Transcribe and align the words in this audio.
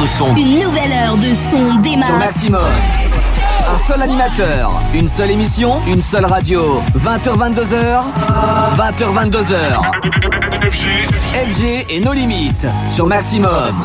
de 0.00 0.06
son. 0.06 0.34
Une 0.36 0.60
nouvelle 0.60 0.92
heure 0.92 1.16
de 1.16 1.34
son 1.34 1.74
démarre. 1.80 2.06
Sur 2.06 2.18
Maximum. 2.18 2.60
Un 3.72 3.78
seul 3.78 4.02
animateur, 4.02 4.72
une 4.94 5.06
seule 5.06 5.30
émission, 5.30 5.74
une 5.86 6.00
seule 6.00 6.24
radio. 6.24 6.80
20h22h, 6.98 8.02
20h22h. 8.76 9.80
FG. 10.62 10.86
FG 11.50 11.86
et 11.88 12.00
nos 12.00 12.12
limites 12.12 12.66
sur 12.88 13.06
Maximum. 13.06 13.76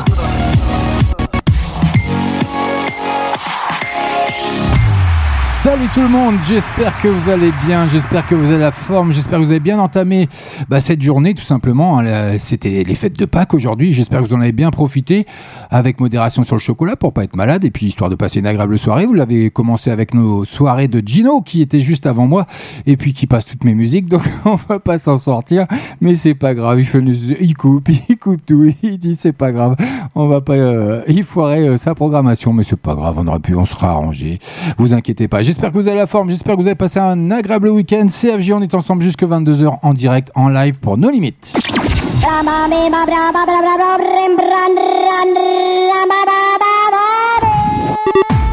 Salut 5.66 5.88
tout 5.92 6.00
le 6.00 6.08
monde, 6.08 6.36
j'espère 6.46 6.96
que 7.02 7.08
vous 7.08 7.28
allez 7.28 7.50
bien, 7.66 7.88
j'espère 7.88 8.24
que 8.24 8.36
vous 8.36 8.52
avez 8.52 8.60
la 8.60 8.70
forme, 8.70 9.10
j'espère 9.10 9.40
que 9.40 9.44
vous 9.44 9.50
avez 9.50 9.58
bien 9.58 9.80
entamé 9.80 10.28
bah, 10.68 10.80
cette 10.80 11.02
journée 11.02 11.34
tout 11.34 11.42
simplement. 11.42 12.00
C'était 12.38 12.84
les 12.84 12.94
fêtes 12.94 13.18
de 13.18 13.24
Pâques 13.24 13.52
aujourd'hui, 13.52 13.92
j'espère 13.92 14.22
que 14.22 14.26
vous 14.26 14.34
en 14.34 14.40
avez 14.40 14.52
bien 14.52 14.70
profité 14.70 15.26
avec 15.68 15.98
modération 15.98 16.44
sur 16.44 16.54
le 16.54 16.60
chocolat 16.60 16.94
pour 16.94 17.12
pas 17.12 17.24
être 17.24 17.34
malade 17.34 17.64
et 17.64 17.72
puis 17.72 17.86
histoire 17.86 18.10
de 18.10 18.14
passer 18.14 18.38
une 18.38 18.46
agréable 18.46 18.78
soirée. 18.78 19.06
Vous 19.06 19.12
l'avez 19.12 19.50
commencé 19.50 19.90
avec 19.90 20.14
nos 20.14 20.44
soirées 20.44 20.86
de 20.86 21.02
Gino 21.04 21.40
qui 21.40 21.62
était 21.62 21.80
juste 21.80 22.06
avant 22.06 22.28
moi 22.28 22.46
et 22.86 22.96
puis 22.96 23.12
qui 23.12 23.26
passe 23.26 23.44
toutes 23.44 23.64
mes 23.64 23.74
musiques 23.74 24.06
donc 24.08 24.22
on 24.44 24.54
va 24.54 24.78
pas 24.78 24.98
s'en 24.98 25.18
sortir 25.18 25.66
mais 26.00 26.14
c'est 26.14 26.36
pas 26.36 26.54
grave, 26.54 26.78
il, 26.78 26.86
fait 26.86 27.02
il 27.40 27.54
coupe, 27.54 27.88
il 28.08 28.16
coupe 28.18 28.46
tout, 28.46 28.72
il 28.84 28.98
dit 28.98 29.16
c'est 29.18 29.32
pas 29.32 29.50
grave, 29.50 29.74
on 30.14 30.28
va 30.28 30.40
pas 30.40 30.52
euh, 30.52 31.02
il 31.08 31.24
foirait 31.24 31.66
euh, 31.66 31.76
sa 31.76 31.96
programmation 31.96 32.52
mais 32.52 32.62
c'est 32.62 32.76
pas 32.78 32.94
grave, 32.94 33.16
on 33.18 33.26
aurait 33.26 33.40
pu, 33.40 33.56
on 33.56 33.64
sera 33.64 33.88
arrangé, 33.88 34.38
vous 34.78 34.94
inquiétez 34.94 35.26
pas. 35.26 35.42
J'espère 35.56 35.72
que 35.72 35.78
vous 35.78 35.88
avez 35.88 35.96
la 35.96 36.06
forme, 36.06 36.28
j'espère 36.28 36.54
que 36.54 36.60
vous 36.60 36.66
avez 36.66 36.76
passé 36.76 36.98
un 36.98 37.30
agréable 37.30 37.70
week-end. 37.70 38.08
CFG, 38.08 38.52
on 38.52 38.60
est 38.60 38.74
ensemble 38.74 39.02
jusque 39.02 39.22
22h 39.22 39.78
en 39.82 39.94
direct, 39.94 40.30
en 40.34 40.50
live 40.50 40.78
pour 40.78 40.98
nos 40.98 41.08
limites. 41.08 41.54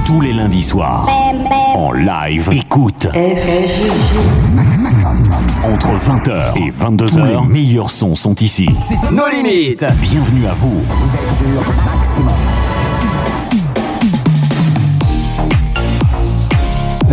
Tous 0.05 0.21
les 0.21 0.31
lundis 0.31 0.63
soirs, 0.63 1.09
en 1.75 1.91
live, 1.91 2.47
écoute. 2.53 3.07
Entre 5.65 5.89
20h 5.89 6.57
et 6.57 6.71
22h, 6.71 7.41
les 7.41 7.47
meilleurs 7.49 7.91
sons 7.91 8.15
sont 8.15 8.35
ici. 8.35 8.69
Nos 9.11 9.27
limites. 9.27 9.83
Bienvenue 10.01 10.45
à 10.45 10.53
vous. 10.53 10.81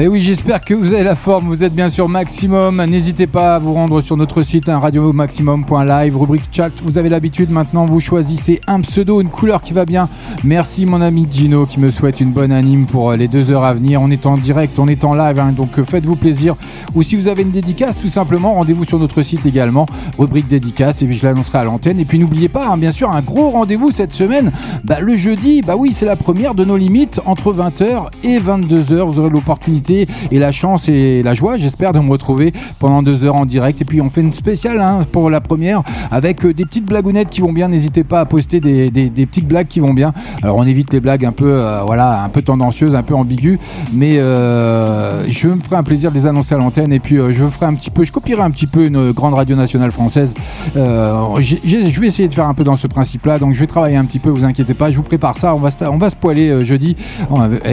Et 0.00 0.04
eh 0.04 0.08
oui, 0.08 0.22
j'espère 0.22 0.64
que 0.64 0.72
vous 0.72 0.94
avez 0.94 1.02
la 1.02 1.14
forme. 1.14 1.48
Vous 1.48 1.62
êtes 1.62 1.74
bien 1.74 1.90
sûr 1.90 2.08
maximum. 2.08 2.82
N'hésitez 2.86 3.26
pas 3.26 3.56
à 3.56 3.58
vous 3.58 3.74
rendre 3.74 4.00
sur 4.00 4.16
notre 4.16 4.42
site 4.42 4.70
hein, 4.70 4.78
radiomaximum.live, 4.78 6.16
rubrique 6.16 6.44
chat. 6.50 6.70
Vous 6.82 6.96
avez 6.96 7.10
l'habitude 7.10 7.50
maintenant, 7.50 7.84
vous 7.84 8.00
choisissez 8.00 8.62
un 8.66 8.80
pseudo, 8.80 9.20
une 9.20 9.28
couleur 9.28 9.60
qui 9.60 9.74
va 9.74 9.84
bien. 9.84 10.08
Merci 10.42 10.86
mon 10.86 11.02
ami 11.02 11.26
Gino 11.30 11.66
qui 11.66 11.80
me 11.80 11.90
souhaite 11.90 12.22
une 12.22 12.32
bonne 12.32 12.50
anime 12.50 12.86
pour 12.86 13.10
euh, 13.10 13.16
les 13.16 13.28
deux 13.28 13.50
heures 13.50 13.66
à 13.66 13.74
venir. 13.74 14.00
On 14.00 14.10
est 14.10 14.24
en 14.24 14.38
direct, 14.38 14.78
on 14.78 14.88
est 14.88 15.04
en 15.04 15.12
live, 15.12 15.38
hein, 15.38 15.52
donc 15.52 15.78
euh, 15.78 15.84
faites-vous 15.84 16.16
plaisir. 16.16 16.56
Ou 16.94 17.02
si 17.02 17.14
vous 17.16 17.28
avez 17.28 17.42
une 17.42 17.50
dédicace, 17.50 18.00
tout 18.00 18.08
simplement, 18.08 18.54
rendez-vous 18.54 18.86
sur 18.86 18.98
notre 18.98 19.20
site 19.20 19.44
également, 19.44 19.84
rubrique 20.18 20.48
dédicace, 20.48 21.02
et 21.02 21.06
puis 21.06 21.18
je 21.18 21.26
l'annoncerai 21.26 21.58
à 21.58 21.64
l'antenne. 21.64 22.00
Et 22.00 22.06
puis 22.06 22.18
n'oubliez 22.18 22.48
pas, 22.48 22.68
hein, 22.68 22.78
bien 22.78 22.90
sûr, 22.90 23.10
un 23.14 23.20
gros 23.20 23.50
rendez-vous 23.50 23.90
cette 23.90 24.14
semaine. 24.14 24.50
Bah, 24.82 25.00
le 25.00 25.14
jeudi, 25.14 25.60
bah 25.60 25.76
oui, 25.76 25.92
c'est 25.92 26.06
la 26.06 26.16
première 26.16 26.54
de 26.54 26.64
nos 26.64 26.78
limites 26.78 27.20
entre 27.26 27.52
20h 27.52 28.06
et 28.24 28.38
22h. 28.38 29.02
Vous 29.04 29.18
aurez 29.18 29.28
l'opportunité 29.28 29.89
et 29.90 30.38
la 30.38 30.52
chance 30.52 30.88
et 30.88 31.22
la 31.22 31.34
joie, 31.34 31.56
j'espère, 31.56 31.92
de 31.92 32.00
me 32.00 32.10
retrouver 32.10 32.52
pendant 32.78 33.02
deux 33.02 33.24
heures 33.24 33.36
en 33.36 33.46
direct. 33.46 33.80
Et 33.82 33.84
puis 33.84 34.00
on 34.00 34.10
fait 34.10 34.20
une 34.20 34.32
spéciale 34.32 34.80
hein, 34.80 35.00
pour 35.10 35.30
la 35.30 35.40
première 35.40 35.82
avec 36.10 36.44
euh, 36.44 36.54
des 36.54 36.64
petites 36.64 36.86
blagounettes 36.86 37.30
qui 37.30 37.40
vont 37.40 37.52
bien. 37.52 37.68
N'hésitez 37.68 38.04
pas 38.04 38.20
à 38.20 38.24
poster 38.24 38.60
des, 38.60 38.90
petites 39.26 39.46
blagues 39.46 39.68
qui 39.68 39.80
vont 39.80 39.94
bien. 39.94 40.12
Alors 40.42 40.56
on 40.56 40.66
évite 40.66 40.92
les 40.92 41.00
blagues 41.00 41.24
un 41.24 41.32
peu, 41.32 41.52
euh, 41.52 41.82
voilà, 41.86 42.22
un 42.22 42.28
peu 42.28 42.42
tendancieuses, 42.42 42.94
un 42.94 43.02
peu 43.02 43.14
ambiguës, 43.14 43.58
mais 43.92 44.18
euh, 44.18 45.28
je 45.28 45.48
me 45.48 45.60
ferai 45.60 45.76
un 45.76 45.82
plaisir 45.82 46.10
de 46.10 46.16
les 46.16 46.26
annoncer 46.26 46.54
à 46.54 46.58
l'antenne. 46.58 46.92
Et 46.92 47.00
puis 47.00 47.16
je 47.16 47.48
ferai 47.48 47.66
un 47.66 47.74
petit 47.74 47.90
peu, 47.90 48.04
je 48.04 48.12
copierai 48.12 48.42
un 48.42 48.50
petit 48.50 48.66
peu 48.66 48.86
une 48.86 49.12
grande 49.12 49.34
radio 49.34 49.56
nationale 49.56 49.92
française. 49.92 50.34
je 50.74 52.00
vais 52.00 52.06
essayer 52.06 52.28
de 52.28 52.34
faire 52.34 52.48
un 52.48 52.54
peu 52.54 52.64
dans 52.64 52.76
ce 52.76 52.86
principe-là, 52.86 53.38
donc 53.38 53.54
je 53.54 53.60
vais 53.60 53.66
travailler 53.66 53.96
un 53.96 54.04
petit 54.04 54.18
peu. 54.18 54.30
Vous 54.30 54.44
inquiétez 54.44 54.74
pas, 54.74 54.90
je 54.90 54.96
vous 54.96 55.02
prépare 55.02 55.38
ça. 55.38 55.54
On 55.54 55.58
va, 55.58 56.10
se 56.10 56.16
poiler 56.16 56.64
jeudi. 56.64 56.96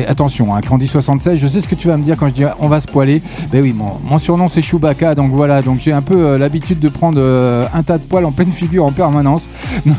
attention, 0.07 0.55
hein, 0.55 0.61
Candy 0.61 0.87
76, 0.87 1.39
je 1.39 1.47
sais 1.47 1.61
ce 1.61 1.67
que 1.67 1.75
tu 1.75 1.87
vas 1.87 1.96
me 1.97 2.03
dire 2.03 2.17
quand 2.17 2.27
je 2.27 2.33
dis 2.33 2.43
on 2.59 2.67
va 2.67 2.81
se 2.81 2.87
poiler. 2.87 3.21
Ben 3.51 3.61
oui, 3.61 3.73
mon, 3.73 4.19
surnom 4.19 4.49
c'est 4.49 4.61
Chewbacca, 4.61 5.15
donc 5.15 5.31
voilà, 5.31 5.61
donc 5.61 5.79
j'ai 5.79 5.91
un 5.91 6.01
peu 6.01 6.17
euh, 6.17 6.37
l'habitude 6.37 6.79
de 6.79 6.89
prendre 6.89 7.19
euh, 7.19 7.65
un 7.73 7.83
tas 7.83 7.97
de 7.97 8.03
poils 8.03 8.25
en 8.25 8.31
pleine 8.31 8.51
figure 8.51 8.85
en 8.85 8.91
permanence. 8.91 9.49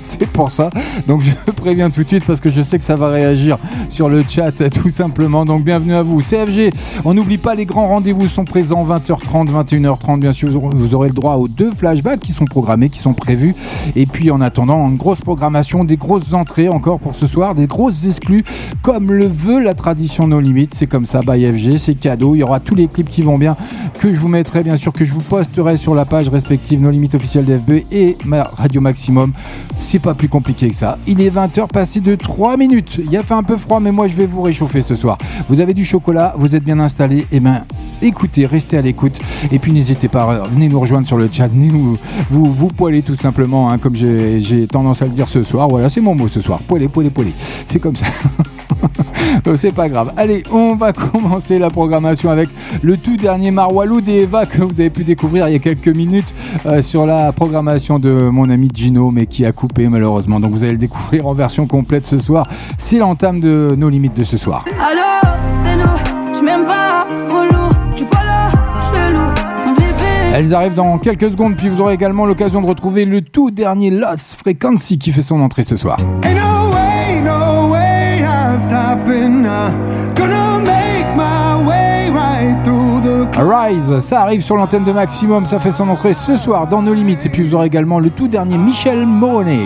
c'est 0.00 0.26
pour 0.26 0.50
ça. 0.50 0.70
Donc 1.06 1.22
je 1.22 1.52
préviens 1.52 1.90
tout 1.90 2.02
de 2.02 2.08
suite 2.08 2.24
parce 2.24 2.40
que 2.40 2.50
je 2.50 2.62
sais 2.62 2.78
que 2.78 2.84
ça 2.84 2.96
va 2.96 3.08
réagir 3.08 3.58
sur 3.88 4.08
le 4.08 4.22
chat 4.26 4.52
tout 4.70 4.90
simplement. 4.90 5.44
Donc 5.44 5.64
bienvenue 5.64 5.94
à 5.94 6.02
vous. 6.02 6.20
CFG, 6.20 6.70
on 7.04 7.14
n'oublie 7.14 7.38
pas 7.38 7.54
les 7.54 7.66
grands 7.66 7.88
rendez-vous 7.88 8.26
sont 8.26 8.44
présents 8.44 8.84
20h30, 8.84 9.48
21h30 9.48 10.20
bien 10.20 10.32
sûr. 10.32 10.48
Vous 10.50 10.94
aurez 10.94 11.08
le 11.08 11.14
droit 11.14 11.34
aux 11.34 11.48
deux 11.48 11.72
flashbacks 11.72 12.20
qui 12.20 12.32
sont 12.32 12.44
programmés, 12.44 12.88
qui 12.88 12.98
sont 12.98 13.14
prévus. 13.14 13.54
Et 13.94 14.06
puis 14.06 14.30
en 14.30 14.40
attendant, 14.40 14.88
une 14.88 14.96
grosse 14.96 15.20
programmation, 15.20 15.84
des 15.84 15.96
grosses 15.96 16.32
entrées 16.32 16.68
encore 16.68 16.98
pour 17.00 17.14
ce 17.14 17.26
soir, 17.26 17.54
des 17.54 17.66
grosses 17.66 18.04
exclus 18.06 18.44
comme 18.82 19.12
le 19.12 19.26
veut 19.26 19.60
la 19.60 19.74
tradition 19.74 20.26
No 20.26 20.40
Limites. 20.40 20.74
C'est 20.74 20.86
comme 20.86 21.06
ça, 21.06 21.20
by 21.20 21.45
C'est 21.76 21.94
cadeau. 21.94 22.34
Il 22.34 22.38
y 22.38 22.42
aura 22.42 22.60
tous 22.60 22.74
les 22.74 22.88
clips 22.88 23.08
qui 23.08 23.22
vont 23.22 23.38
bien 23.38 23.56
que 23.98 24.12
je 24.12 24.18
vous 24.18 24.28
mettrai 24.28 24.62
bien 24.62 24.76
sûr, 24.76 24.92
que 24.92 25.04
je 25.04 25.12
vous 25.12 25.20
posterai 25.20 25.76
sur 25.76 25.94
la 25.94 26.04
page 26.04 26.28
respective 26.28 26.80
No 26.80 26.90
Limites 26.90 27.14
officielle 27.14 27.44
d'FB 27.44 27.84
et 27.92 28.16
ma 28.24 28.44
Radio 28.44 28.80
Maximum 28.80 29.32
c'est 29.80 29.98
pas 29.98 30.14
plus 30.14 30.28
compliqué 30.28 30.68
que 30.68 30.74
ça. 30.74 30.98
Il 31.06 31.20
est 31.20 31.34
20h 31.34 31.68
passé 31.68 32.00
de 32.00 32.14
3 32.14 32.56
minutes. 32.56 33.00
Il 33.04 33.16
a 33.16 33.22
fait 33.22 33.34
un 33.34 33.42
peu 33.42 33.56
froid, 33.56 33.80
mais 33.80 33.92
moi 33.92 34.08
je 34.08 34.14
vais 34.14 34.26
vous 34.26 34.42
réchauffer 34.42 34.82
ce 34.82 34.94
soir. 34.94 35.18
Vous 35.48 35.60
avez 35.60 35.74
du 35.74 35.84
chocolat, 35.84 36.34
vous 36.38 36.54
êtes 36.54 36.64
bien 36.64 36.78
installé. 36.80 37.26
Eh 37.32 37.40
ben 37.40 37.64
écoutez, 38.02 38.46
restez 38.46 38.78
à 38.78 38.82
l'écoute. 38.82 39.18
Et 39.52 39.58
puis 39.58 39.72
n'hésitez 39.72 40.08
pas, 40.08 40.44
venez 40.50 40.68
nous 40.68 40.80
rejoindre 40.80 41.06
sur 41.06 41.16
le 41.16 41.28
chat, 41.30 41.48
venez 41.48 41.68
nous, 41.68 41.96
vous, 42.30 42.52
vous 42.52 42.70
tout 43.04 43.14
simplement, 43.14 43.70
hein, 43.70 43.78
comme 43.78 43.94
j'ai 43.94 44.66
tendance 44.66 45.02
à 45.02 45.06
le 45.06 45.12
dire 45.12 45.28
ce 45.28 45.42
soir. 45.42 45.68
Voilà, 45.68 45.90
c'est 45.90 46.00
mon 46.00 46.14
mot 46.14 46.28
ce 46.28 46.40
soir. 46.40 46.60
Poêler, 46.60 46.88
poêler, 46.88 47.10
poêler. 47.10 47.32
C'est 47.66 47.78
comme 47.78 47.96
ça. 47.96 48.06
c'est 49.56 49.74
pas 49.74 49.88
grave. 49.88 50.12
Allez, 50.16 50.42
on 50.52 50.74
va 50.74 50.92
commencer 50.92 51.35
la 51.58 51.70
programmation 51.70 52.30
avec 52.30 52.48
le 52.82 52.96
tout 52.96 53.16
dernier 53.16 53.50
Marwalou 53.50 54.00
des 54.00 54.22
Eva 54.22 54.46
que 54.46 54.62
vous 54.62 54.80
avez 54.80 54.90
pu 54.90 55.04
découvrir 55.04 55.48
il 55.48 55.52
y 55.52 55.54
a 55.54 55.58
quelques 55.58 55.94
minutes 55.94 56.34
euh, 56.64 56.80
sur 56.80 57.04
la 57.06 57.30
programmation 57.32 57.98
de 57.98 58.10
mon 58.10 58.48
ami 58.48 58.70
Gino, 58.72 59.10
mais 59.10 59.26
qui 59.26 59.44
a 59.44 59.52
coupé 59.52 59.88
malheureusement. 59.88 60.40
Donc 60.40 60.52
vous 60.52 60.62
allez 60.62 60.72
le 60.72 60.78
découvrir 60.78 61.26
en 61.26 61.34
version 61.34 61.66
complète 61.66 62.06
ce 62.06 62.18
soir. 62.18 62.48
C'est 62.78 62.98
l'entame 62.98 63.40
de 63.40 63.74
nos 63.76 63.90
limites 63.90 64.16
de 64.16 64.24
ce 64.24 64.36
soir. 64.38 64.64
c'est 65.52 65.76
nous, 65.76 66.44
m'aimes 66.44 66.64
pas, 66.64 67.06
tu 67.94 68.04
Elles 70.34 70.54
arrivent 70.54 70.74
dans 70.74 70.98
quelques 70.98 71.30
secondes, 71.30 71.56
puis 71.56 71.68
vous 71.68 71.80
aurez 71.80 71.94
également 71.94 72.24
l'occasion 72.24 72.62
de 72.62 72.66
retrouver 72.66 73.04
le 73.04 73.20
tout 73.20 73.50
dernier 73.50 73.90
Lost 73.90 74.36
Frequency 74.36 74.98
qui 74.98 75.12
fait 75.12 75.22
son 75.22 75.40
entrée 75.40 75.62
ce 75.62 75.76
soir. 75.76 75.98
Rise, 83.38 83.98
ça 84.00 84.22
arrive 84.22 84.40
sur 84.40 84.56
l'antenne 84.56 84.84
de 84.84 84.92
Maximum, 84.92 85.46
ça 85.46 85.60
fait 85.60 85.70
son 85.70 85.88
entrée 85.88 86.14
ce 86.14 86.36
soir 86.36 86.66
dans 86.66 86.82
nos 86.82 86.94
limites. 86.94 87.26
Et 87.26 87.28
puis 87.28 87.42
vous 87.42 87.54
aurez 87.54 87.66
également 87.66 88.00
le 88.00 88.10
tout 88.10 88.28
dernier 88.28 88.58
Michel 88.58 89.06
Moroney. 89.06 89.60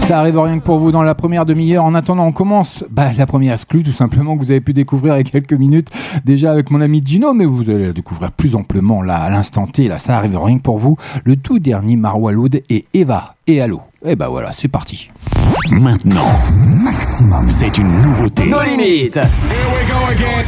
Ça 0.00 0.20
arrive 0.20 0.38
rien 0.38 0.58
que 0.58 0.64
pour 0.64 0.78
vous 0.78 0.92
dans 0.92 1.02
la 1.02 1.14
première 1.14 1.44
demi-heure. 1.46 1.84
En 1.84 1.94
attendant, 1.94 2.26
on 2.26 2.32
commence 2.32 2.84
bah, 2.90 3.08
la 3.16 3.26
première 3.26 3.54
exclue, 3.54 3.82
tout 3.82 3.92
simplement, 3.92 4.36
que 4.36 4.42
vous 4.42 4.50
avez 4.50 4.60
pu 4.60 4.72
découvrir 4.72 5.14
il 5.14 5.18
y 5.18 5.28
a 5.28 5.30
quelques 5.30 5.54
minutes 5.54 5.88
déjà 6.24 6.50
avec 6.50 6.70
mon 6.70 6.80
ami 6.80 7.02
Gino, 7.04 7.34
mais 7.34 7.46
vous 7.46 7.70
allez 7.70 7.86
la 7.86 7.92
découvrir 7.92 8.30
plus 8.30 8.54
amplement 8.54 9.02
là, 9.02 9.16
à 9.16 9.30
l'instant 9.30 9.66
T. 9.66 9.88
Là, 9.88 9.98
ça 9.98 10.16
arrive 10.16 10.38
rien 10.38 10.58
que 10.58 10.62
pour 10.62 10.78
vous. 10.78 10.96
Le 11.24 11.36
tout 11.36 11.58
dernier 11.58 11.96
Marwaloud 11.96 12.62
et 12.68 12.84
Eva 12.94 13.34
et 13.46 13.60
Allo. 13.60 13.80
Et 14.06 14.10
eh 14.10 14.16
bah 14.16 14.28
voilà, 14.28 14.50
c'est 14.52 14.68
parti. 14.68 15.08
Maintenant, 15.70 16.28
maximum, 16.52 17.48
c'est 17.48 17.78
une 17.78 17.90
nouveauté. 18.02 18.44
Nos 18.44 18.62
limites. 18.62 19.16
Here 19.16 19.24
we 19.24 19.88
go 19.88 19.94
again. 20.10 20.44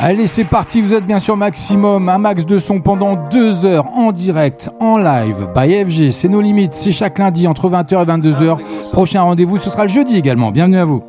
Allez, 0.00 0.28
c'est 0.28 0.44
parti, 0.44 0.80
vous 0.80 0.94
êtes 0.94 1.04
bien 1.04 1.18
sûr 1.18 1.36
maximum, 1.36 2.08
un 2.08 2.18
max 2.18 2.46
de 2.46 2.60
son 2.60 2.80
pendant 2.80 3.16
deux 3.16 3.64
heures 3.64 3.86
en 3.96 4.12
direct, 4.12 4.70
en 4.78 4.96
live, 4.96 5.48
by 5.56 5.84
FG, 5.84 6.12
c'est 6.12 6.28
nos 6.28 6.40
limites, 6.40 6.74
c'est 6.74 6.92
chaque 6.92 7.18
lundi 7.18 7.48
entre 7.48 7.68
20h 7.68 8.00
et 8.00 8.06
22h. 8.06 8.58
Prochain 8.92 9.22
rendez-vous, 9.22 9.58
ce 9.58 9.68
sera 9.68 9.82
le 9.82 9.90
jeudi 9.90 10.16
également. 10.16 10.52
Bienvenue 10.52 10.78
à 10.78 10.84
vous. 10.84 11.02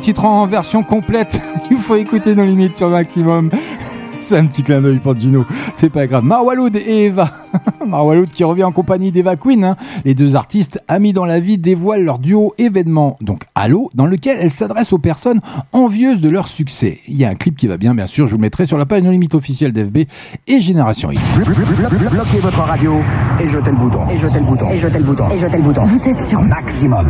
Titre 0.00 0.24
en 0.24 0.46
version 0.46 0.82
complète, 0.82 1.40
il 1.70 1.76
faut 1.76 1.94
écouter 1.94 2.34
nos 2.34 2.44
limites 2.44 2.76
sur 2.76 2.90
maximum. 2.90 3.50
C'est 4.22 4.36
un 4.36 4.44
petit 4.44 4.62
clin 4.62 4.80
d'œil 4.80 5.00
pour 5.00 5.18
Gino, 5.18 5.44
c'est 5.74 5.88
pas 5.88 6.06
grave. 6.06 6.22
Marwaloud 6.22 6.76
et 6.76 7.06
Eva. 7.06 7.39
Marwaloud 7.86 8.28
qui 8.28 8.44
revient 8.44 8.64
en 8.64 8.72
compagnie 8.72 9.12
d'Eva 9.12 9.36
Queen. 9.36 9.64
hein. 9.64 9.76
Les 10.04 10.14
deux 10.14 10.36
artistes, 10.36 10.80
amis 10.88 11.12
dans 11.12 11.24
la 11.24 11.40
vie, 11.40 11.58
dévoilent 11.58 12.04
leur 12.04 12.18
duo 12.18 12.54
événement, 12.58 13.16
donc 13.20 13.40
Allo, 13.54 13.90
dans 13.94 14.06
lequel 14.06 14.38
elles 14.40 14.50
s'adressent 14.52 14.92
aux 14.92 14.98
personnes 14.98 15.40
envieuses 15.72 16.20
de 16.20 16.28
leur 16.28 16.48
succès. 16.48 17.00
Il 17.08 17.16
y 17.16 17.24
a 17.24 17.28
un 17.28 17.34
clip 17.34 17.56
qui 17.56 17.66
va 17.66 17.76
bien, 17.76 17.94
bien 17.94 18.06
sûr, 18.06 18.26
je 18.26 18.32
vous 18.32 18.38
le 18.38 18.42
mettrai 18.42 18.66
sur 18.66 18.78
la 18.78 18.86
page 18.86 19.02
No 19.02 19.10
Limite 19.10 19.34
officielle 19.34 19.72
d'FB 19.72 19.98
et 20.46 20.60
Génération 20.60 21.10
X. 21.10 21.20
Bloquez 21.38 22.38
votre 22.40 22.60
radio 22.60 23.00
et 23.42 23.48
jetez 23.48 23.70
le 23.70 23.76
bouton. 23.76 24.00
Et 24.10 24.18
jetez 24.18 24.38
le 24.38 24.44
bouton. 24.44 24.70
Et 24.70 24.78
jetez 24.78 24.98
le 24.98 25.04
bouton. 25.04 25.24
Et 25.30 25.38
jetez 25.38 25.56
le 25.56 25.62
bouton. 25.62 25.84
Vous 25.84 26.08
êtes 26.08 26.20
sur 26.20 26.40
maximum. 26.42 27.06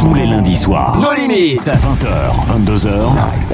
Tous 0.00 0.14
les 0.14 0.26
lundis 0.26 0.56
soirs, 0.56 0.98
Nos 1.00 1.14
limites 1.20 1.62
20h, 1.66 2.64
22h, 2.66 2.88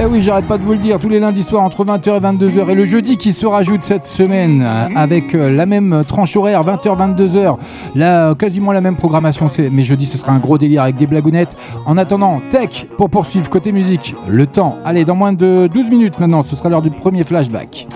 Eh 0.00 0.04
oui, 0.06 0.22
j'arrête 0.22 0.46
pas 0.46 0.58
de 0.58 0.62
vous 0.62 0.72
le 0.72 0.78
dire, 0.78 0.98
tous 0.98 1.08
les 1.08 1.20
lundis 1.20 1.42
soirs 1.42 1.62
entre 1.62 1.84
20h 1.84 2.16
et 2.16 2.20
22h 2.20 2.70
et 2.70 2.74
le 2.74 2.84
jeudi 2.84 3.16
qui 3.16 3.32
se 3.32 3.46
rajoute 3.46 3.82
cette 3.84 4.06
semaine 4.06 4.62
euh, 4.62 4.86
avec 4.96 5.34
euh, 5.34 5.50
la 5.50 5.66
même 5.66 6.02
tranche 6.06 6.23
horaire 6.36 6.62
20h 6.62 7.16
22h, 7.16 7.56
là 7.94 8.34
quasiment 8.34 8.72
la 8.72 8.80
même 8.80 8.96
programmation, 8.96 9.48
c'est 9.48 9.70
mais 9.70 9.82
jeudi 9.82 10.06
ce 10.06 10.18
sera 10.18 10.32
un 10.32 10.38
gros 10.38 10.58
délire 10.58 10.82
avec 10.82 10.96
des 10.96 11.06
blagounettes. 11.06 11.56
En 11.86 11.96
attendant, 11.96 12.40
tech 12.50 12.86
pour 12.96 13.10
poursuivre 13.10 13.48
côté 13.48 13.72
musique, 13.72 14.14
le 14.28 14.46
temps. 14.46 14.76
Allez, 14.84 15.04
dans 15.04 15.16
moins 15.16 15.32
de 15.32 15.66
12 15.66 15.90
minutes 15.90 16.18
maintenant, 16.18 16.42
ce 16.42 16.56
sera 16.56 16.68
l'heure 16.68 16.82
du 16.82 16.90
premier 16.90 17.24
flashback. 17.24 17.86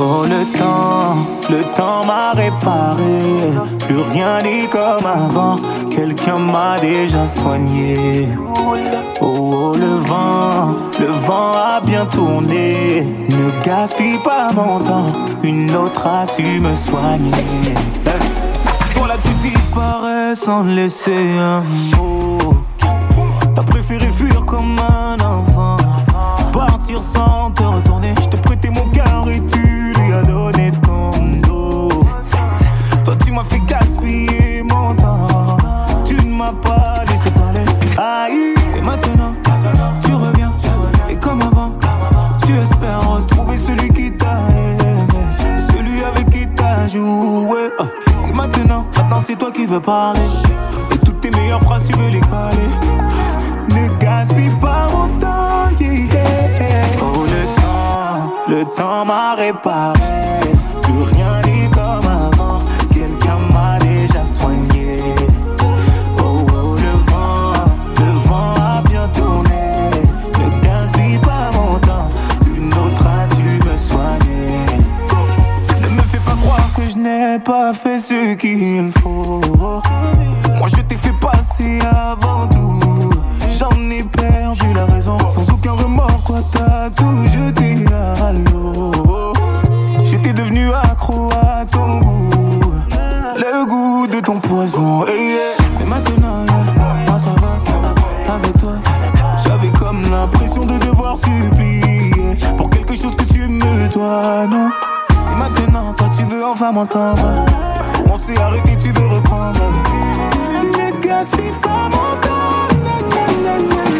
Oh 0.00 0.22
le 0.22 0.44
temps, 0.56 1.16
le 1.50 1.64
temps 1.76 2.06
m'a 2.06 2.30
réparé. 2.30 3.18
Plus 3.80 4.00
rien 4.12 4.38
n'est 4.42 4.68
comme 4.68 5.04
avant. 5.04 5.56
Quelqu'un 5.90 6.38
m'a 6.38 6.78
déjà 6.78 7.26
soigné. 7.26 8.28
Oh, 9.20 9.24
oh, 9.26 9.72
le 9.76 9.96
vent, 10.06 10.76
le 11.00 11.06
vent 11.26 11.50
a 11.52 11.80
bien 11.84 12.06
tourné. 12.06 13.08
Ne 13.30 13.64
gaspille 13.64 14.20
pas 14.20 14.52
mon 14.54 14.78
temps. 14.78 15.06
Une 15.42 15.74
autre 15.74 16.06
a 16.06 16.24
su 16.26 16.60
me 16.60 16.76
soigner. 16.76 17.32
Toi 18.94 19.08
là 19.08 19.16
tu 19.20 19.32
disparais 19.48 20.36
sans 20.36 20.62
laisser 20.62 21.26
un 21.40 21.62
mot. 21.96 22.38
T'as 23.52 23.64
préféré 23.64 24.06
fuir 24.12 24.46
comme 24.46 24.76
un 24.78 25.14
enfant. 25.14 25.76
Partir 26.52 27.02
sans 27.02 27.50
te 27.50 27.64
retourner. 27.64 28.14
Je 28.22 28.28
t'ai 28.28 28.36
prêté 28.36 28.70
mon 28.70 28.88
cœur 28.90 29.26
et 29.28 29.40
Et 48.28 48.32
maintenant, 48.32 48.86
maintenant 48.96 49.22
c'est 49.24 49.36
toi 49.36 49.50
qui 49.50 49.66
veux 49.66 49.80
parler. 49.80 50.20
Et 50.94 50.98
toutes 50.98 51.20
tes 51.20 51.30
meilleures 51.30 51.62
phrases 51.62 51.84
tu 51.84 51.92
veux 51.98 52.08
les 52.08 52.20
caler 52.20 52.98
ne 53.68 53.94
gaspille 53.96 54.54
pas 54.60 54.88
mon 54.92 55.08
temps, 55.18 55.70
yeah. 55.80 56.82
Oh 57.00 57.24
le 57.24 57.44
temps, 57.60 58.32
le 58.48 58.64
temps 58.76 59.04
m'a 59.04 59.34
réparé. 59.34 59.98
Plus 60.82 61.02
rien 61.14 61.37
n'ai 77.28 77.38
pas 77.38 77.74
fait 77.74 78.00
ce 78.00 78.34
qu'il 78.34 78.90
faut. 79.00 79.40
Moi 80.58 80.68
je 80.68 80.82
t'ai 80.82 80.96
fait 80.96 81.14
passer 81.20 81.78
avant 81.84 82.46
tout. 82.46 83.10
J'en 83.58 83.90
ai 83.90 84.02
perdu 84.02 84.72
la 84.74 84.86
raison. 84.86 85.18
Sans 85.26 85.48
aucun 85.50 85.72
remords, 85.72 86.22
toi 86.24 86.40
t'as 86.52 86.90
tout 86.90 87.28
jeté 87.32 87.84
à 87.92 88.32
l'eau. 88.32 89.32
J'étais 90.04 90.32
devenu 90.32 90.72
accro 90.72 91.28
à 91.32 91.66
ton 91.66 91.98
goût. 92.00 92.72
Le 93.36 93.66
goût 93.66 94.06
de 94.06 94.20
ton 94.20 94.38
poison. 94.40 95.06
Hey, 95.06 95.32
yeah. 95.32 95.82
Et 95.82 95.86
maintenant, 95.86 96.46
yeah, 97.06 97.18
ça 97.18 97.34
va. 97.40 98.32
Avec 98.32 98.56
toi, 98.58 98.74
j'avais 99.44 99.72
comme 99.78 100.02
l'impression 100.10 100.64
de 100.64 100.78
devoir 100.78 101.16
supplier 101.18 102.38
pour 102.56 102.70
quelque 102.70 102.94
chose 102.94 103.14
que 103.16 103.24
tu 103.24 103.48
me 103.48 103.88
dois, 103.88 104.46
non? 104.46 104.70
Veux 106.38 106.46
enfin 106.46 106.72
m'entendre. 106.72 107.44
On 108.08 108.16
s'est 108.16 108.40
arrêté, 108.40 108.76
tu 108.80 108.92
veux 108.92 109.06
reprendre. 109.06 109.60
Ne 110.78 111.06
gaspille 111.06 111.56
pas 111.62 111.88
mon 111.90 112.10
temps. 112.20 112.68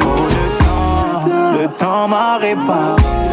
Oh, 0.02 0.26
le 0.34 0.48
temps, 0.64 1.52
le 1.60 1.68
temps 1.78 2.08
m'a 2.08 2.38
réparé. 2.38 3.27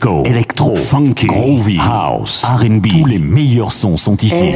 Disco, 0.00 0.22
électro, 0.24 0.74
funky, 0.74 1.26
groovy, 1.26 1.78
house, 1.78 2.44
R&B. 2.44 2.88
Tous 2.88 3.06
les 3.06 3.18
meilleurs 3.18 3.72
sons 3.72 3.96
sont 3.96 4.16
ici. 4.16 4.52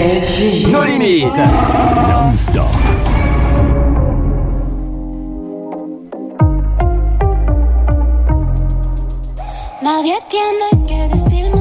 Nos 0.70 0.84
limites. 0.84 1.36
Non-stop. 1.36 2.64
Nadie 9.82 10.14
tiene 10.30 10.86
que 10.86 11.12
decírmelo. 11.12 11.53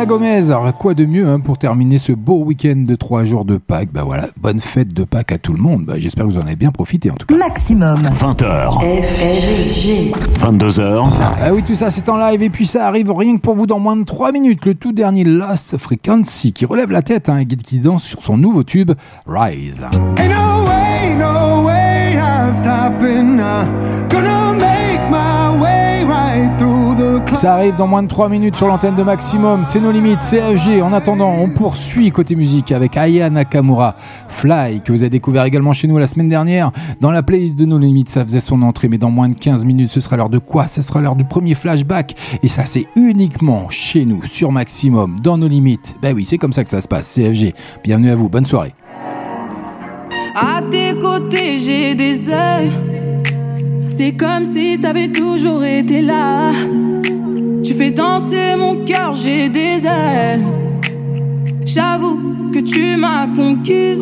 Selena 0.00 0.06
Gomez. 0.06 0.50
Alors, 0.50 0.78
quoi 0.78 0.94
de 0.94 1.04
mieux 1.04 1.28
hein, 1.28 1.40
pour 1.40 1.58
terminer 1.58 1.98
ce 1.98 2.12
beau 2.12 2.42
week-end 2.44 2.84
de 2.86 2.94
trois 2.94 3.24
jours 3.24 3.44
de 3.44 3.58
Pâques? 3.58 3.90
Bah 3.92 4.02
voilà, 4.04 4.28
bonne 4.40 4.58
fête 4.58 4.94
de 4.94 5.04
Pâques 5.04 5.32
à 5.32 5.38
tout 5.38 5.52
le 5.52 5.58
monde. 5.60 5.84
Bah, 5.84 5.94
J'espère 5.98 6.24
que 6.26 6.30
vous 6.30 6.38
en 6.38 6.46
avez 6.46 6.56
bien 6.56 6.70
profité 6.70 7.10
en 7.10 7.14
tout 7.14 7.26
cas. 7.26 7.36
Maximum. 7.36 7.96
20h. 7.96 8.80
22h. 10.40 11.06
Ah 11.42 11.52
oui, 11.52 11.62
tout 11.66 11.74
ça 11.74 11.90
c'est 11.90 12.08
en 12.08 12.16
live 12.16 12.42
et 12.42 12.48
puis 12.48 12.66
ça 12.66 12.86
arrive 12.86 13.12
rien 13.12 13.36
que 13.36 13.42
pour 13.42 13.54
vous 13.54 13.66
dans 13.66 13.78
moins 13.78 13.96
de 13.96 14.04
3 14.04 14.32
minutes. 14.32 14.64
Le 14.64 14.74
tout 14.74 14.92
dernier 14.92 15.24
Lost 15.24 15.76
Frequency 15.76 16.52
qui 16.54 16.64
relève 16.64 16.90
la 16.90 17.02
tête 17.02 17.28
hein, 17.28 17.36
et 17.38 17.46
qui 17.46 17.78
danse 17.80 18.04
sur 18.04 18.22
son 18.22 18.38
nouveau 18.38 18.62
tube 18.62 18.92
Rise. 19.26 19.82
Ain't 20.16 20.30
no 20.30 20.64
way, 20.66 21.16
no 21.18 21.66
way 21.66 22.16
I'm 22.16 22.54
stopping 22.54 23.36
now. 23.36 23.66
Gonna 24.08 24.54
make 24.54 25.10
my 25.10 25.60
way 25.60 26.04
right 26.06 26.56
through 26.58 26.68
the 26.68 26.68
clouds. 26.68 26.69
Ça 27.34 27.54
arrive 27.54 27.76
dans 27.76 27.86
moins 27.86 28.02
de 28.02 28.08
3 28.08 28.28
minutes 28.28 28.56
sur 28.56 28.66
l'antenne 28.66 28.94
de 28.94 29.02
Maximum. 29.02 29.64
C'est 29.66 29.80
nos 29.80 29.90
limites, 29.90 30.20
CFG. 30.20 30.82
En 30.82 30.92
attendant, 30.92 31.30
on 31.30 31.48
poursuit 31.48 32.10
côté 32.10 32.36
musique 32.36 32.72
avec 32.72 32.96
Aya 32.96 33.30
Nakamura, 33.30 33.94
Fly, 34.28 34.82
que 34.82 34.92
vous 34.92 35.00
avez 35.00 35.08
découvert 35.10 35.44
également 35.44 35.72
chez 35.72 35.88
nous 35.88 35.96
la 35.96 36.06
semaine 36.06 36.28
dernière. 36.28 36.70
Dans 37.00 37.10
la 37.10 37.22
playlist 37.22 37.58
de 37.58 37.64
nos 37.64 37.78
limites, 37.78 38.10
ça 38.10 38.24
faisait 38.24 38.40
son 38.40 38.60
entrée, 38.62 38.88
mais 38.88 38.98
dans 38.98 39.10
moins 39.10 39.28
de 39.28 39.34
15 39.34 39.64
minutes, 39.64 39.90
ce 39.90 40.00
sera 40.00 40.16
l'heure 40.16 40.28
de 40.28 40.38
quoi? 40.38 40.66
Ce 40.66 40.82
sera 40.82 41.00
l'heure 41.00 41.16
du 41.16 41.24
premier 41.24 41.54
flashback. 41.54 42.14
Et 42.42 42.48
ça, 42.48 42.64
c'est 42.66 42.86
uniquement 42.96 43.70
chez 43.70 44.04
nous, 44.04 44.22
sur 44.24 44.52
Maximum, 44.52 45.16
dans 45.22 45.38
nos 45.38 45.48
limites. 45.48 45.96
Ben 46.02 46.14
oui, 46.14 46.24
c'est 46.26 46.38
comme 46.38 46.52
ça 46.52 46.62
que 46.62 46.70
ça 46.70 46.80
se 46.80 46.88
passe. 46.88 47.14
CFG. 47.14 47.54
Bienvenue 47.82 48.10
à 48.10 48.16
vous. 48.16 48.28
Bonne 48.28 48.46
soirée. 48.46 48.74
Tes 50.70 50.96
côtés, 51.00 51.58
j'ai 51.58 51.96
des 51.96 52.30
ailes. 52.30 52.89
C'est 54.02 54.12
comme 54.12 54.46
si 54.46 54.80
t'avais 54.80 55.08
toujours 55.08 55.62
été 55.62 56.00
là. 56.00 56.52
Tu 57.62 57.74
fais 57.74 57.90
danser 57.90 58.56
mon 58.56 58.82
cœur, 58.86 59.14
j'ai 59.14 59.50
des 59.50 59.84
ailes. 59.84 60.46
J'avoue 61.66 62.18
que 62.50 62.60
tu 62.60 62.96
m'as 62.96 63.26
conquise. 63.26 64.00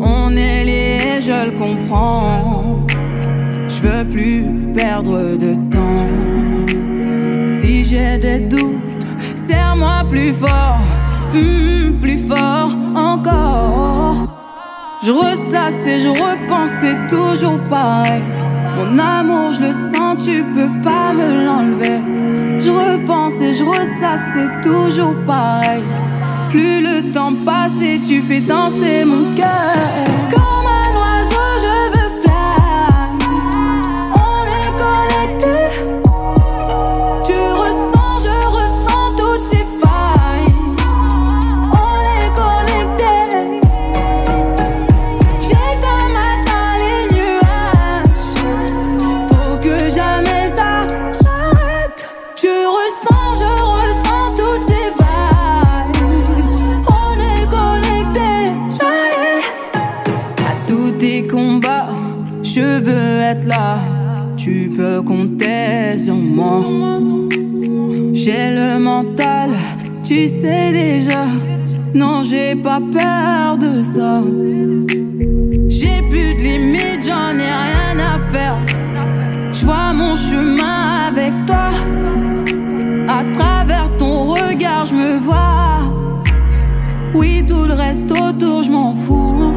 On 0.00 0.34
est 0.34 0.64
liés, 0.64 1.20
je 1.20 1.50
le 1.50 1.58
comprends. 1.58 2.86
Je 3.68 3.86
veux 3.86 4.08
plus 4.08 4.46
perdre 4.74 5.36
de 5.36 5.52
temps. 5.70 6.06
Si 7.60 7.84
j'ai 7.84 8.16
des 8.16 8.40
doutes, 8.40 9.04
serre-moi 9.36 10.06
plus 10.08 10.32
fort, 10.32 10.80
Hmm, 11.34 12.00
plus 12.00 12.16
fort 12.16 12.70
encore. 12.94 14.37
Je 15.08 15.12
ressasse 15.14 16.02
je 16.02 16.08
repense, 16.10 16.68
c'est 16.82 17.06
toujours 17.08 17.58
pareil. 17.70 18.20
Mon 18.76 18.98
amour, 18.98 19.50
je 19.52 19.62
le 19.62 19.72
sens, 19.72 20.22
tu 20.22 20.44
peux 20.44 20.68
pas 20.82 21.14
me 21.14 21.46
l'enlever. 21.46 21.98
Je 22.58 22.70
repense 22.70 23.32
et 23.40 23.54
je 23.54 23.64
ressasse, 23.64 24.20
c'est 24.34 24.68
toujours 24.68 25.14
pareil. 25.24 25.82
Plus 26.50 26.82
le 26.82 27.10
temps 27.10 27.32
passe 27.46 27.80
et 27.80 27.98
tu 28.06 28.20
fais 28.20 28.40
danser 28.40 29.06
mon 29.06 29.34
cœur. 29.34 30.67
J'ai 68.12 68.50
le 68.50 68.78
mental, 68.78 69.50
tu 70.04 70.26
sais 70.26 70.70
déjà. 70.70 71.24
Non, 71.94 72.22
j'ai 72.22 72.54
pas 72.54 72.80
peur 72.80 73.56
de 73.58 73.82
ça. 73.82 74.20
J'ai 75.68 76.02
plus 76.10 76.34
de 76.34 76.42
limites, 76.42 77.06
j'en 77.06 77.38
ai 77.38 77.52
rien 77.66 77.98
à 77.98 78.18
faire. 78.32 78.56
Je 79.52 79.64
vois 79.64 79.92
mon 79.92 80.14
chemin 80.14 81.06
avec 81.08 81.32
toi. 81.46 81.70
À 83.08 83.24
travers 83.32 83.96
ton 83.96 84.34
regard, 84.34 84.84
je 84.84 84.94
me 84.94 85.18
vois. 85.18 85.80
Oui, 87.14 87.44
tout 87.48 87.64
le 87.66 87.74
reste 87.74 88.10
autour, 88.10 88.62
je 88.62 88.70
m'en 88.70 88.92
fous. 88.92 89.52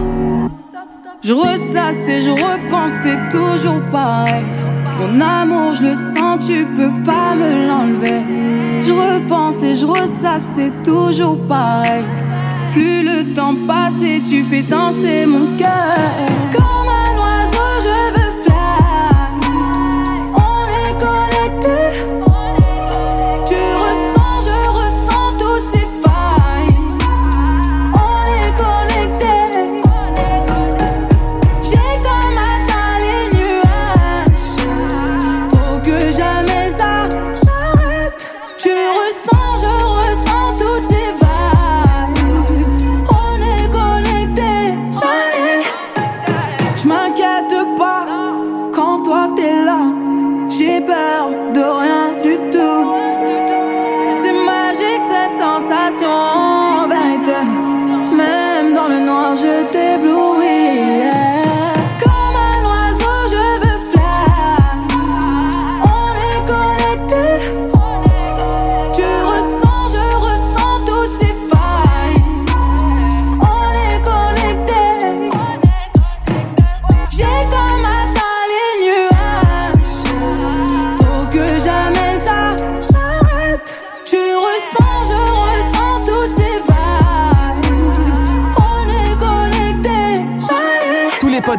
Je 1.24 1.34
ressasse 1.34 2.08
et 2.08 2.22
je 2.22 2.32
repense, 2.32 2.94
c'est 3.04 3.30
toujours 3.30 3.82
pareil. 3.92 4.44
Mon 5.02 5.20
amour, 5.20 5.72
je 5.72 5.84
le 5.84 5.96
sens, 5.96 6.46
tu 6.46 6.64
peux 6.64 6.92
pas 7.04 7.34
me 7.34 7.68
l'enlever. 7.68 8.22
Je 8.82 8.94
repense 8.94 9.56
et 9.64 9.74
je 9.74 9.86
ressasse, 9.86 10.44
c'est 10.56 10.84
toujours 10.84 11.40
pareil. 11.48 12.04
Plus 12.72 13.02
le 13.04 13.34
temps 13.34 13.56
passe 13.68 14.00
et 14.04 14.22
tu 14.22 14.44
fais 14.44 14.62
danser 14.62 15.26
mon 15.26 15.58
cœur. 15.58 15.98
Comme 16.56 16.90
un 17.04 17.14
oiseau, 17.18 17.72
je 17.88 18.00
veux 18.16 18.34
fly. 18.44 18.78
On 20.36 20.66
est 20.82 20.94
connectés. 21.06 22.31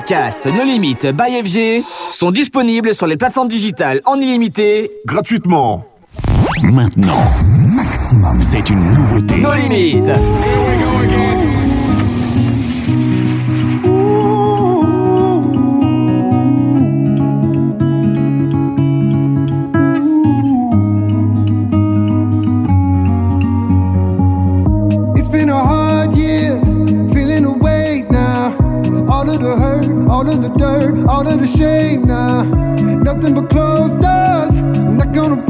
Podcasts 0.03 0.47
No 0.47 0.65
Limit 0.65 1.13
by 1.13 1.43
FG 1.45 1.83
sont 1.85 2.33
disponibles 2.33 2.95
sur 2.95 3.07
les 3.07 3.17
plateformes 3.17 3.49
digitales 3.49 4.01
en 4.05 4.17
illimité 4.17 4.91
Gratuitement. 5.07 5.85
Maintenant, 6.65 7.25
Maximum, 7.45 8.41
c'est 8.41 8.69
une 8.69 8.85
nouveauté. 8.95 9.37
No 9.37 9.55
Limit. 9.55 10.03
The 30.53 30.59
dirt, 30.59 31.07
all 31.09 31.27
of 31.27 31.39
the 31.41 31.47
shame 31.47 32.05
now. 32.07 32.43
Nothing 32.43 33.35
but 33.35 33.51
closed 33.51 34.01
doors, 34.01 34.59
I'm 34.59 34.97
not 34.97 35.13
gonna 35.13 35.43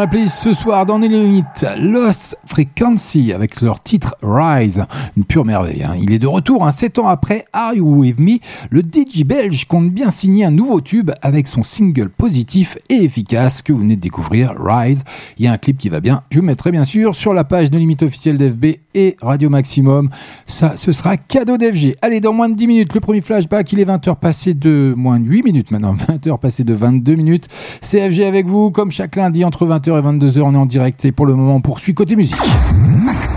la 0.00 0.06
playlist 0.06 0.38
ce 0.38 0.54
soir 0.54 0.86
dans 0.86 0.96
les 0.96 1.08
limites. 1.08 1.66
Lost 1.78 2.38
Frequency 2.46 3.34
avec 3.34 3.60
leur 3.60 3.82
titre 3.82 4.16
Rise. 4.30 4.84
Une 5.16 5.24
pure 5.24 5.44
merveille. 5.44 5.82
hein. 5.82 5.94
Il 6.00 6.12
est 6.12 6.18
de 6.18 6.26
retour, 6.26 6.66
hein, 6.66 6.70
7 6.70 6.98
ans 6.98 7.08
après 7.08 7.44
Are 7.52 7.74
You 7.74 7.84
With 8.00 8.18
Me. 8.18 8.38
Le 8.70 8.80
DJ 8.82 9.24
belge 9.24 9.64
compte 9.66 9.90
bien 9.90 10.10
signer 10.10 10.44
un 10.44 10.50
nouveau 10.50 10.80
tube 10.80 11.10
avec 11.22 11.46
son 11.48 11.62
single 11.62 12.08
positif 12.10 12.78
et 12.88 13.02
efficace 13.04 13.62
que 13.62 13.72
vous 13.72 13.80
venez 13.80 13.96
de 13.96 14.00
découvrir, 14.00 14.54
Rise. 14.58 15.04
Il 15.38 15.44
y 15.44 15.48
a 15.48 15.52
un 15.52 15.58
clip 15.58 15.76
qui 15.78 15.88
va 15.88 16.00
bien. 16.00 16.22
Je 16.30 16.38
vous 16.40 16.44
mettrai 16.44 16.70
bien 16.70 16.84
sûr 16.84 17.14
sur 17.14 17.34
la 17.34 17.44
page 17.44 17.70
de 17.70 17.78
limite 17.78 18.02
officielle 18.02 18.38
d'FB 18.38 18.76
et 18.94 19.16
Radio 19.22 19.50
Maximum. 19.50 20.10
Ça, 20.46 20.76
ce 20.76 20.92
sera 20.92 21.16
cadeau 21.16 21.56
d'FG. 21.56 21.96
Allez, 22.02 22.20
dans 22.20 22.32
moins 22.32 22.48
de 22.48 22.54
10 22.54 22.66
minutes, 22.66 22.94
le 22.94 23.00
premier 23.00 23.20
flashback. 23.20 23.72
Il 23.72 23.80
est 23.80 23.84
20h 23.84 24.16
passé 24.16 24.54
de 24.54 24.94
moins 24.96 25.18
de 25.20 25.26
8 25.26 25.42
minutes 25.42 25.70
maintenant. 25.70 25.94
20h 26.08 26.38
passé 26.38 26.64
de 26.64 26.74
22 26.74 27.14
minutes. 27.14 27.48
CFG 27.80 28.22
avec 28.24 28.46
vous, 28.46 28.70
comme 28.70 28.90
chaque 28.90 29.16
lundi, 29.16 29.44
entre 29.44 29.66
20h 29.66 29.88
et 29.98 30.02
22h. 30.02 30.40
On 30.42 30.54
est 30.54 30.58
en 30.58 30.66
direct 30.66 31.04
et 31.04 31.12
pour 31.12 31.26
le 31.26 31.34
moment, 31.34 31.56
on 31.56 31.60
poursuit 31.60 31.94
côté 31.94 32.16
musique. 32.16 32.36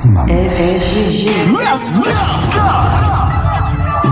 Maximum. 0.05 0.27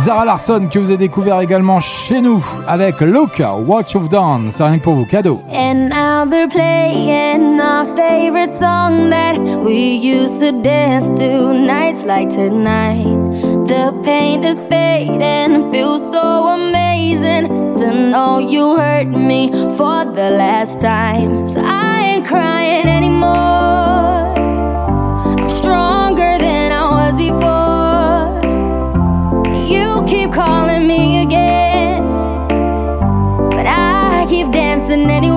Zara 0.06 0.26
Larson, 0.26 0.68
que 0.72 0.80
vous 0.80 0.86
avez 0.86 0.98
découvert 0.98 1.40
également 1.42 1.80
chez 1.80 2.22
nous 2.22 2.44
avec 2.68 3.02
Loca, 3.02 3.56
Watch 3.56 3.96
of 3.96 4.10
Dawn. 4.10 4.50
C'est 4.52 4.64
rien 4.64 4.80
que 4.80 4.84
pour 4.84 4.94
vous, 4.94 5.06
cadeau. 5.06 5.42
And 5.52 5.90
now 5.90 6.26
they're 6.30 6.48
playing 6.48 7.60
our 7.60 7.86
favorite 7.86 8.54
song 8.54 9.10
that 9.10 9.38
we 9.64 9.98
used 9.98 10.40
to 10.40 10.52
dance 10.62 11.12
to 11.20 11.54
nights 11.54 12.06
like 12.06 12.30
tonight. 12.30 13.06
The 13.68 13.94
pain 14.04 14.44
is 14.44 14.62
fading, 14.62 15.72
feels 15.72 16.02
so 16.12 16.48
amazing 16.48 17.76
to 17.76 18.12
know 18.12 18.40
you 18.40 18.78
hurt 18.78 19.10
me 19.10 19.52
for 19.78 20.06
the 20.06 20.30
last 20.38 20.80
time. 20.80 21.46
So 21.46 21.60
I 21.60 22.16
ain't 22.16 22.28
crying 22.28 22.88
anymore. 22.88 24.11
You 29.72 30.04
keep 30.06 30.32
calling 30.34 30.86
me 30.86 31.24
again. 31.24 32.04
But 33.50 33.66
I 33.66 34.26
keep 34.30 34.52
dancing 34.52 35.10
anyway. 35.10 35.31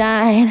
Shine. 0.00 0.48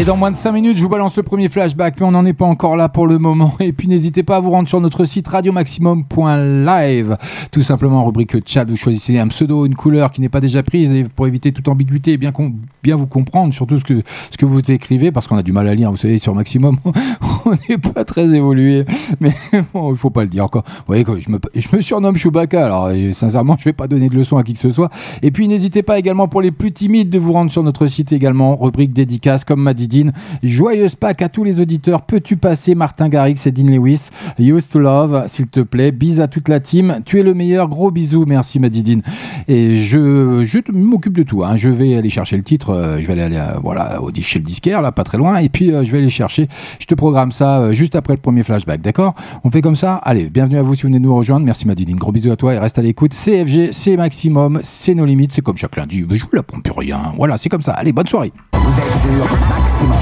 Allez, 0.00 0.06
dans 0.06 0.16
moins 0.16 0.30
de 0.30 0.36
5 0.36 0.52
minutes, 0.52 0.78
je 0.78 0.82
vous 0.82 0.88
balance 0.88 1.14
le 1.18 1.22
premier 1.22 1.50
flashback, 1.50 2.00
mais 2.00 2.06
on 2.06 2.12
n'en 2.12 2.24
est 2.24 2.32
pas 2.32 2.46
encore 2.46 2.74
là 2.74 2.88
pour 2.88 3.06
le 3.06 3.18
moment. 3.18 3.54
Et 3.60 3.74
puis 3.74 3.86
n'hésitez 3.86 4.22
pas 4.22 4.36
à 4.36 4.40
vous 4.40 4.50
rendre 4.50 4.66
sur 4.66 4.80
notre 4.80 5.04
site 5.04 5.28
radiomaximum.live. 5.28 7.18
Tout 7.52 7.60
simplement, 7.60 8.02
rubrique 8.06 8.48
chat, 8.48 8.64
vous 8.64 8.76
choisissez 8.76 9.18
un 9.18 9.28
pseudo, 9.28 9.66
une 9.66 9.74
couleur 9.74 10.10
qui 10.10 10.22
n'est 10.22 10.30
pas 10.30 10.40
déjà 10.40 10.62
prise 10.62 10.94
et 10.94 11.04
pour 11.04 11.26
éviter 11.26 11.52
toute 11.52 11.68
ambiguïté 11.68 12.12
et 12.12 12.16
bien, 12.16 12.32
com- 12.32 12.54
bien 12.82 12.96
vous 12.96 13.06
comprendre, 13.06 13.52
surtout 13.52 13.78
ce 13.78 13.84
que, 13.84 14.02
ce 14.30 14.36
que 14.36 14.46
vous 14.46 14.60
écrivez, 14.70 15.12
parce 15.12 15.26
qu'on 15.26 15.36
a 15.36 15.42
du 15.42 15.52
mal 15.52 15.68
à 15.68 15.74
lire, 15.74 15.90
vous 15.90 15.96
savez, 15.96 16.18
sur 16.18 16.34
Maximum, 16.34 16.78
on 17.44 17.52
n'est 17.68 17.78
pas 17.78 18.04
très 18.04 18.32
évolué. 18.34 18.84
Mais 19.20 19.32
bon, 19.72 19.92
il 19.92 19.96
faut 19.96 20.10
pas 20.10 20.22
le 20.22 20.28
dire 20.28 20.44
encore. 20.44 20.64
Vous 20.66 20.84
voyez, 20.86 21.04
je 21.20 21.30
me, 21.30 21.38
je 21.54 21.68
me 21.74 21.80
surnomme 21.80 22.16
Chewbacca, 22.16 22.64
alors 22.64 22.86
euh, 22.86 23.10
sincèrement, 23.12 23.56
je 23.58 23.64
vais 23.64 23.72
pas 23.72 23.88
donner 23.88 24.08
de 24.08 24.14
leçons 24.14 24.36
à 24.36 24.42
qui 24.42 24.52
que 24.54 24.58
ce 24.58 24.70
soit. 24.70 24.90
Et 25.22 25.30
puis 25.30 25.48
n'hésitez 25.48 25.82
pas 25.82 25.98
également 25.98 26.28
pour 26.28 26.40
les 26.42 26.50
plus 26.50 26.72
timides 26.72 27.10
de 27.10 27.18
vous 27.18 27.32
rendre 27.32 27.50
sur 27.50 27.62
notre 27.62 27.86
site 27.86 28.12
également, 28.12 28.56
rubrique 28.56 28.92
dédicace 28.92 29.44
comme 29.44 29.60
m'a 29.62 29.74
Dean. 29.74 30.10
Joyeuse 30.42 30.94
Pâques 30.94 31.22
à 31.22 31.28
tous 31.28 31.44
les 31.44 31.60
auditeurs. 31.60 32.02
Peux-tu 32.02 32.36
passer 32.36 32.74
Martin 32.74 33.08
Garrix 33.08 33.34
et 33.46 33.52
Dean 33.52 33.66
Lewis? 33.66 34.08
Used 34.38 34.70
to 34.70 34.78
Love, 34.78 35.24
s'il 35.28 35.46
te 35.46 35.60
plaît. 35.60 35.92
Bis 35.92 36.20
à 36.20 36.28
toute 36.28 36.48
la 36.48 36.60
team. 36.60 37.00
Tu 37.04 37.18
es 37.18 37.22
le 37.22 37.34
meilleur. 37.34 37.68
Gros 37.68 37.90
bisous. 37.90 38.24
Merci 38.26 38.58
Madidine. 38.60 39.02
Et 39.48 39.76
je, 39.76 40.44
je 40.44 40.58
m'occupe 40.72 41.16
de 41.16 41.22
tout. 41.22 41.44
hein. 41.44 41.56
Je 41.56 41.68
vais 41.68 41.96
aller 41.96 42.10
chercher 42.10 42.36
le 42.36 42.42
titre. 42.42 42.69
Euh, 42.70 42.98
Je 43.00 43.06
vais 43.06 43.12
aller, 43.14 43.22
aller 43.22 43.36
euh, 43.36 43.58
voilà, 43.62 44.00
au, 44.02 44.10
chez 44.20 44.38
le 44.38 44.44
disquaire, 44.44 44.82
là, 44.82 44.92
pas 44.92 45.04
très 45.04 45.18
loin. 45.18 45.36
Et 45.38 45.48
puis, 45.48 45.72
euh, 45.72 45.84
je 45.84 45.90
vais 45.92 45.98
aller 45.98 46.10
chercher. 46.10 46.48
Je 46.78 46.86
te 46.86 46.94
programme 46.94 47.32
ça 47.32 47.60
euh, 47.60 47.72
juste 47.72 47.96
après 47.96 48.12
le 48.14 48.20
premier 48.20 48.42
flashback. 48.42 48.80
D'accord? 48.80 49.14
On 49.44 49.50
fait 49.50 49.60
comme 49.60 49.76
ça? 49.76 49.96
Allez, 49.96 50.24
bienvenue 50.30 50.58
à 50.58 50.62
vous 50.62 50.74
si 50.74 50.82
vous 50.82 50.88
venez 50.88 50.98
de 50.98 51.04
nous 51.04 51.14
rejoindre. 51.16 51.44
Merci 51.46 51.66
Madidine. 51.66 51.96
Gros 51.96 52.12
bisous 52.12 52.32
à 52.32 52.36
toi 52.36 52.54
et 52.54 52.58
reste 52.58 52.78
à 52.78 52.82
l'écoute. 52.82 53.12
CFG, 53.14 53.70
c'est 53.72 53.96
maximum. 53.96 54.60
C'est 54.62 54.94
nos 54.94 55.04
limites. 55.04 55.32
C'est 55.34 55.42
comme 55.42 55.56
chaque 55.56 55.76
lundi. 55.76 56.06
Je 56.10 56.22
vous 56.22 56.28
la 56.32 56.42
prends 56.42 56.60
plus 56.60 56.72
rien. 56.72 57.12
Voilà, 57.16 57.36
c'est 57.36 57.48
comme 57.48 57.62
ça. 57.62 57.72
Allez, 57.72 57.92
bonne 57.92 58.06
soirée. 58.06 58.32
Vous 58.52 58.58
êtes 58.60 58.84
sur 59.02 59.38
Maximum. 59.48 59.98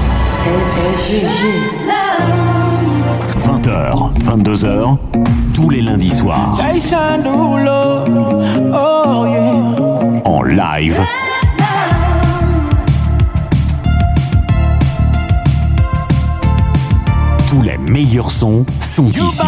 20h, 3.39 4.13
22h, 4.19 4.97
tous 5.53 5.69
les 5.69 5.81
lundis 5.81 6.11
soirs. 6.11 6.59
En 10.25 10.43
live. 10.43 11.01
Tous 17.49 17.63
les 17.63 17.79
meilleurs 17.79 18.29
sons 18.29 18.63
sont 18.79 19.07
ici. 19.09 19.41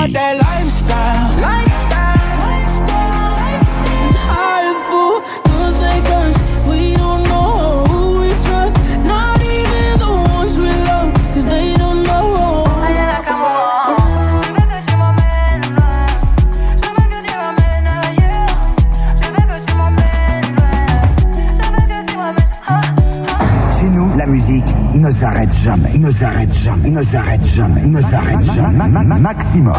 Ne 25.41 25.47
s'arrête 25.47 25.63
jamais, 25.63 25.97
ne 25.97 26.11
s'arrête 26.11 26.53
jamais, 26.53 26.89
ne 26.91 27.01
s'arrête 27.01 27.43
jamais, 27.43 27.81
ne 27.81 28.01
s'arrête 28.01 28.43
jamais, 28.43 28.89
maximum. 29.19 29.73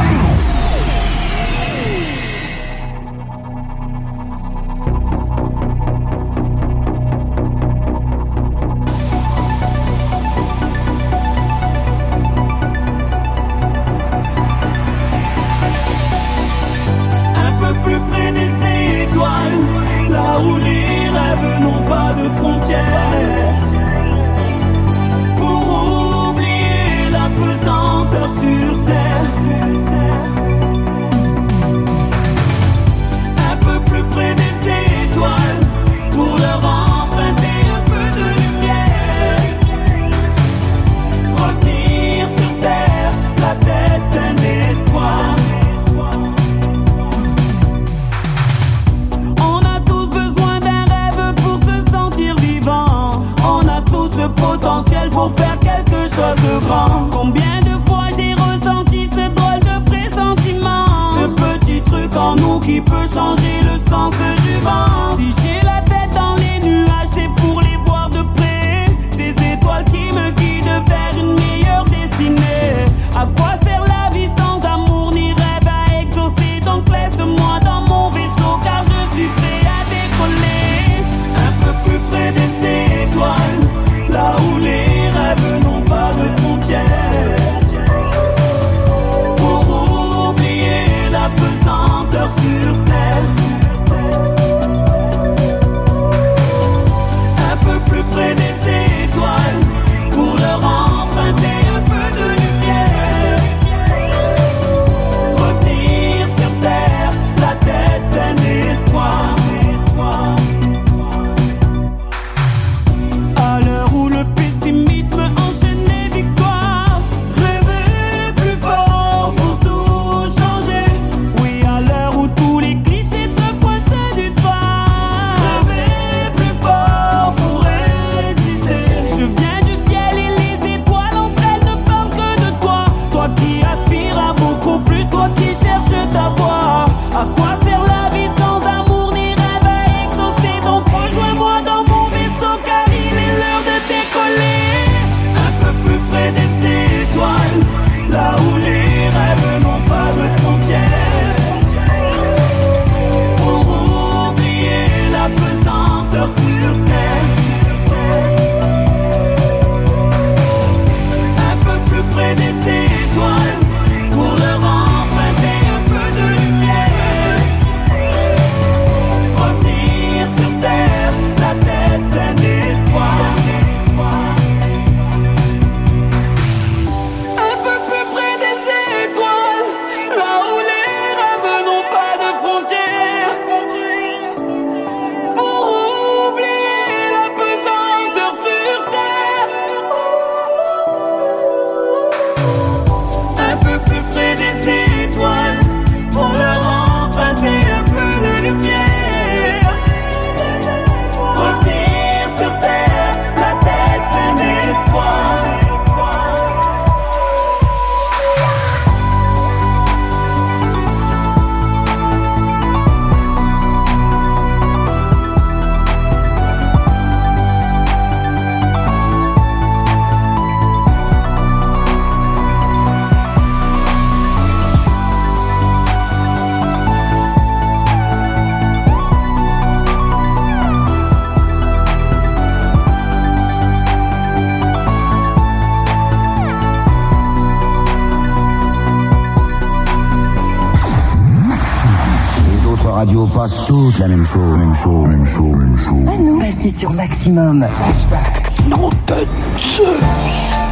toutes 243.92 244.00
la 244.00 244.08
même 244.08 244.24
chose, 244.24 244.58
même 244.58 244.74
chose, 244.74 245.08
même 245.08 245.26
chose, 245.26 245.56
même 245.56 245.78
chose. 245.78 246.06
Ah 246.08 246.18
non, 246.18 246.38
passez 246.38 246.72
sur 246.72 246.90
maximum. 246.90 247.64
Flashback. 247.68 248.68
Nom 248.68 248.88
de 249.06 249.26
Zeus. 249.58 250.71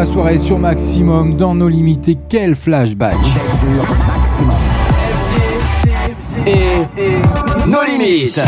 La 0.00 0.06
soirée 0.06 0.38
sur 0.38 0.58
Maximum 0.58 1.36
dans 1.36 1.54
nos 1.54 1.68
limités. 1.68 2.16
Quel 2.30 2.54
flashback 2.54 3.18
Et 6.46 6.86
nos 7.66 7.84
limites. 7.84 8.40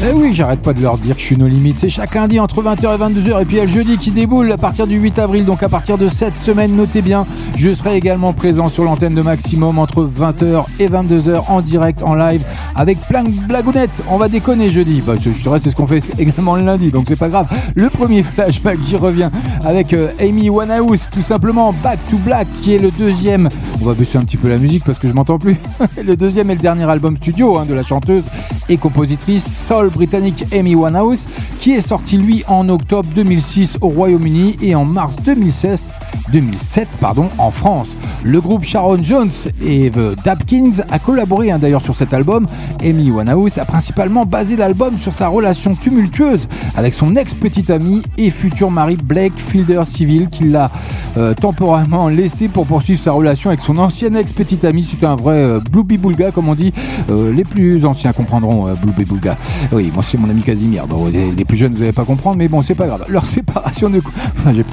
Eh 0.00 0.12
oui, 0.12 0.32
j'arrête 0.32 0.60
pas 0.60 0.72
de 0.72 0.80
leur 0.80 0.96
dire 0.96 1.16
que 1.16 1.20
je 1.20 1.26
suis 1.26 1.36
nos 1.36 1.48
limites. 1.48 1.76
C'est 1.80 1.88
chaque 1.88 2.14
lundi 2.14 2.38
entre 2.38 2.62
20h 2.62 2.94
et 2.94 2.98
22h. 2.98 3.42
Et 3.42 3.44
puis 3.44 3.56
il 3.56 3.58
y 3.58 3.60
a 3.60 3.64
le 3.64 3.70
jeudi 3.70 3.96
qui 3.96 4.10
déboule 4.10 4.50
à 4.52 4.56
partir 4.56 4.86
du 4.86 4.96
8 4.96 5.18
avril. 5.18 5.44
Donc 5.44 5.62
à 5.62 5.68
partir 5.68 5.98
de 5.98 6.08
cette 6.08 6.36
semaine, 6.36 6.76
notez 6.76 7.02
bien, 7.02 7.26
je 7.56 7.74
serai 7.74 7.96
également 7.96 8.32
présent 8.32 8.68
sur 8.68 8.84
l'antenne 8.84 9.14
de 9.14 9.22
Maximum 9.22 9.78
entre 9.78 10.04
20h 10.04 10.64
et 10.78 10.88
22h 10.88 11.42
en 11.48 11.60
direct, 11.60 12.02
en 12.04 12.14
live, 12.14 12.44
avec 12.76 12.98
plein 13.08 13.24
de 13.24 13.30
blagounettes. 13.30 14.02
On 14.08 14.18
va 14.18 14.28
déconner 14.28 14.70
jeudi. 14.70 15.02
Bah, 15.04 15.14
je 15.20 15.30
dirais 15.30 15.58
c'est 15.62 15.70
ce 15.70 15.76
qu'on 15.76 15.86
fait 15.86 16.02
également 16.18 16.54
le 16.54 16.62
lundi, 16.62 16.90
donc 16.90 17.06
c'est 17.08 17.18
pas 17.18 17.28
grave. 17.28 17.48
Le 17.74 17.90
premier 17.90 18.22
flashback, 18.34 18.78
j'y 18.86 18.96
reviens 18.96 19.30
avec 19.64 19.92
euh, 19.92 20.08
Amy 20.20 20.50
Winehouse, 20.50 21.08
tout 21.10 21.22
simplement 21.22 21.72
Back 21.82 21.98
to 22.10 22.16
Black, 22.18 22.46
qui 22.62 22.74
est 22.74 22.78
le 22.78 22.90
deuxième. 22.90 23.48
On 23.80 23.84
va 23.84 23.94
baisser 23.94 24.18
un 24.18 24.24
petit 24.24 24.36
peu 24.36 24.48
la 24.48 24.58
musique 24.58 24.84
parce 24.84 24.98
que 24.98 25.08
je 25.08 25.12
m'entends 25.12 25.38
plus. 25.38 25.56
le 26.04 26.16
deuxième 26.16 26.50
et 26.50 26.54
le 26.54 26.60
dernier 26.60 26.88
album 26.88 27.16
studio 27.16 27.58
hein, 27.58 27.66
de 27.66 27.74
la 27.74 27.82
chanteuse 27.82 28.24
et 28.68 28.76
compositrice 28.76 29.66
soul 29.66 29.90
britannique 29.90 30.44
Amy 30.52 30.74
Winehouse, 30.74 31.26
qui 31.60 31.72
est 31.72 31.80
sorti 31.80 32.16
lui 32.18 32.44
en 32.46 32.68
octobre 32.68 33.08
2006 33.14 33.78
au 33.80 33.88
Royaume-Uni 33.88 34.56
et 34.62 34.74
en 34.74 34.84
mars 34.84 35.16
2016, 35.24 35.86
2007 36.32 36.88
pardon, 37.00 37.28
en 37.38 37.50
France. 37.50 37.88
Le 38.24 38.40
groupe 38.40 38.64
Sharon 38.64 39.02
Jones 39.02 39.30
et 39.64 39.90
The 39.90 40.22
Dapkins 40.24 40.82
a 40.90 40.98
collaboré 40.98 41.50
hein, 41.50 41.58
d'ailleurs 41.58 41.82
sur 41.82 41.94
cet 41.94 42.12
album. 42.12 42.46
Amy 42.82 43.10
Winehouse 43.10 43.58
a 43.58 43.64
principalement 43.64 44.26
basé 44.26 44.56
l'album 44.56 44.98
sur 44.98 45.12
sa 45.12 45.28
relation 45.28 45.74
tumultueuse 45.74 46.48
avec 46.76 46.94
son 46.94 47.14
ex-petite 47.16 47.70
amie 47.70 48.02
et 48.16 48.30
futur 48.30 48.70
mari 48.70 48.96
Blake 48.96 49.36
Fielder 49.36 49.82
Civil 49.86 50.28
qui 50.30 50.44
l'a 50.44 50.70
euh, 51.18 51.34
temporairement 51.34 52.08
laissé 52.08 52.48
pour 52.48 52.66
poursuivre 52.66 53.00
sa 53.00 53.12
relation 53.12 53.50
avec 53.50 53.60
son 53.60 53.76
ancienne 53.76 54.16
ex-petite 54.16 54.64
amie. 54.64 54.82
C'était 54.82 55.06
un 55.06 55.16
vrai 55.16 55.42
euh, 55.42 55.60
Blueby 55.70 55.98
Boulga 55.98 56.30
comme 56.30 56.48
on 56.48 56.54
dit. 56.54 56.72
Euh, 57.10 57.32
les 57.32 57.44
plus 57.44 57.84
anciens 57.84 58.12
comprendront 58.12 58.68
euh, 58.68 58.74
Blueby 58.74 59.04
Boulga. 59.04 59.36
Oui, 59.72 59.90
moi 59.92 60.02
c'est 60.02 60.18
mon 60.18 60.30
ami 60.30 60.42
Casimir. 60.42 60.84
Les, 61.12 61.44
plus 61.44 61.56
jeunes 61.56 61.74
vous 61.74 61.80
n'allez 61.80 61.92
pas 61.92 62.04
comprendre, 62.04 62.36
mais 62.36 62.48
bon 62.48 62.62
c'est 62.62 62.74
pas 62.74 62.86
grave. 62.86 63.04
Leur 63.08 63.26
séparation 63.26 63.90
de... 63.90 64.00
J'ai. 64.54 64.64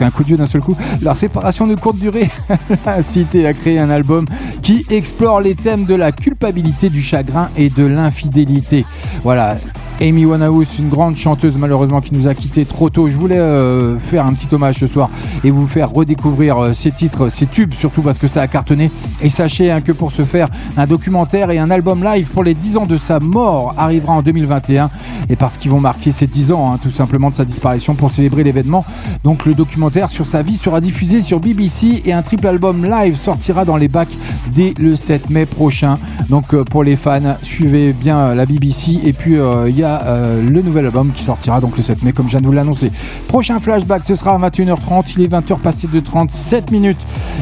Leur 1.01 1.17
séparation 1.17 1.67
de 1.67 1.75
courte 1.75 1.97
durée 1.97 2.29
a 2.85 2.95
incité 2.95 3.47
à 3.47 3.53
créer 3.53 3.79
un 3.79 3.89
album 3.89 4.25
qui 4.61 4.85
explore 4.89 5.41
les 5.41 5.55
thèmes 5.55 5.85
de 5.85 5.95
la 5.95 6.11
culpabilité, 6.11 6.89
du 6.89 7.01
chagrin 7.01 7.49
et 7.57 7.69
de 7.69 7.85
l'infidélité. 7.85 8.85
Voilà. 9.23 9.57
Amy 10.01 10.25
Winehouse, 10.25 10.79
une 10.79 10.89
grande 10.89 11.15
chanteuse 11.15 11.55
malheureusement 11.57 12.01
qui 12.01 12.13
nous 12.13 12.27
a 12.27 12.33
quitté 12.33 12.65
trop 12.65 12.89
tôt. 12.89 13.07
Je 13.07 13.15
voulais 13.15 13.39
euh, 13.39 13.97
faire 13.97 14.25
un 14.25 14.33
petit 14.33 14.53
hommage 14.53 14.75
ce 14.75 14.87
soir 14.87 15.09
et 15.43 15.51
vous 15.51 15.67
faire 15.67 15.91
redécouvrir 15.91 16.57
euh, 16.57 16.73
ces 16.73 16.91
titres, 16.91 17.29
ces 17.29 17.45
tubes, 17.45 17.73
surtout 17.73 18.01
parce 18.01 18.19
que 18.19 18.27
ça 18.27 18.41
a 18.41 18.47
cartonné. 18.47 18.91
Et 19.21 19.29
sachez 19.29 19.71
hein, 19.71 19.79
que 19.79 19.93
pour 19.93 20.11
ce 20.11 20.23
faire, 20.23 20.49
un 20.75 20.85
documentaire 20.85 21.49
et 21.51 21.59
un 21.59 21.71
album 21.71 22.03
live 22.03 22.27
pour 22.27 22.43
les 22.43 22.53
10 22.53 22.77
ans 22.77 22.85
de 22.85 22.97
sa 22.97 23.19
mort 23.19 23.73
arrivera 23.77 24.13
en 24.13 24.21
2021 24.21 24.89
et 25.29 25.35
parce 25.35 25.57
qu'ils 25.57 25.71
vont 25.71 25.79
marquer 25.79 26.11
ces 26.11 26.27
10 26.27 26.51
ans 26.51 26.73
hein, 26.73 26.79
tout 26.81 26.91
simplement 26.91 27.29
de 27.29 27.35
sa 27.35 27.45
disparition 27.45 27.95
pour 27.95 28.11
célébrer 28.11 28.43
l'événement. 28.43 28.85
Donc 29.23 29.45
le 29.45 29.53
documentaire 29.53 30.09
sur 30.09 30.25
sa 30.25 30.41
vie 30.41 30.57
sera 30.57 30.81
diffusé 30.81 31.21
sur 31.21 31.39
BBC 31.39 32.03
et 32.05 32.13
un 32.13 32.21
triple 32.21 32.47
album 32.47 32.85
live 32.85 33.17
sortira 33.17 33.65
dans 33.65 33.77
les 33.77 33.87
bacs 33.87 34.15
dès 34.51 34.73
le 34.77 34.95
7 34.95 35.29
mai 35.29 35.45
prochain. 35.45 35.97
Donc 36.29 36.53
euh, 36.53 36.63
pour 36.63 36.83
les 36.83 36.95
fans, 36.95 37.37
suivez 37.41 37.93
bien 37.93 38.17
euh, 38.17 38.35
la 38.35 38.45
BBC 38.45 38.99
et 39.03 39.13
puis 39.13 39.35
euh, 39.35 39.69
il 39.69 39.77
y 39.77 39.83
a 39.83 39.84
euh, 39.85 40.41
le 40.41 40.61
nouvel 40.61 40.85
album 40.85 41.11
qui 41.13 41.23
sortira 41.23 41.61
donc 41.61 41.77
le 41.77 41.83
7 41.83 42.03
mai 42.03 42.11
comme 42.11 42.25
je 42.25 42.31
viens 42.31 42.41
de 42.41 42.45
vous 42.45 42.51
l'annoncer. 42.51 42.91
Prochain 43.27 43.59
flashback, 43.59 44.03
ce 44.03 44.15
sera 44.15 44.35
à 44.35 44.49
21h30, 44.49 45.13
il 45.17 45.23
est 45.23 45.31
20h 45.31 45.59
passé 45.59 45.87
de 45.91 45.99
37 45.99 46.71
minutes 46.71 46.97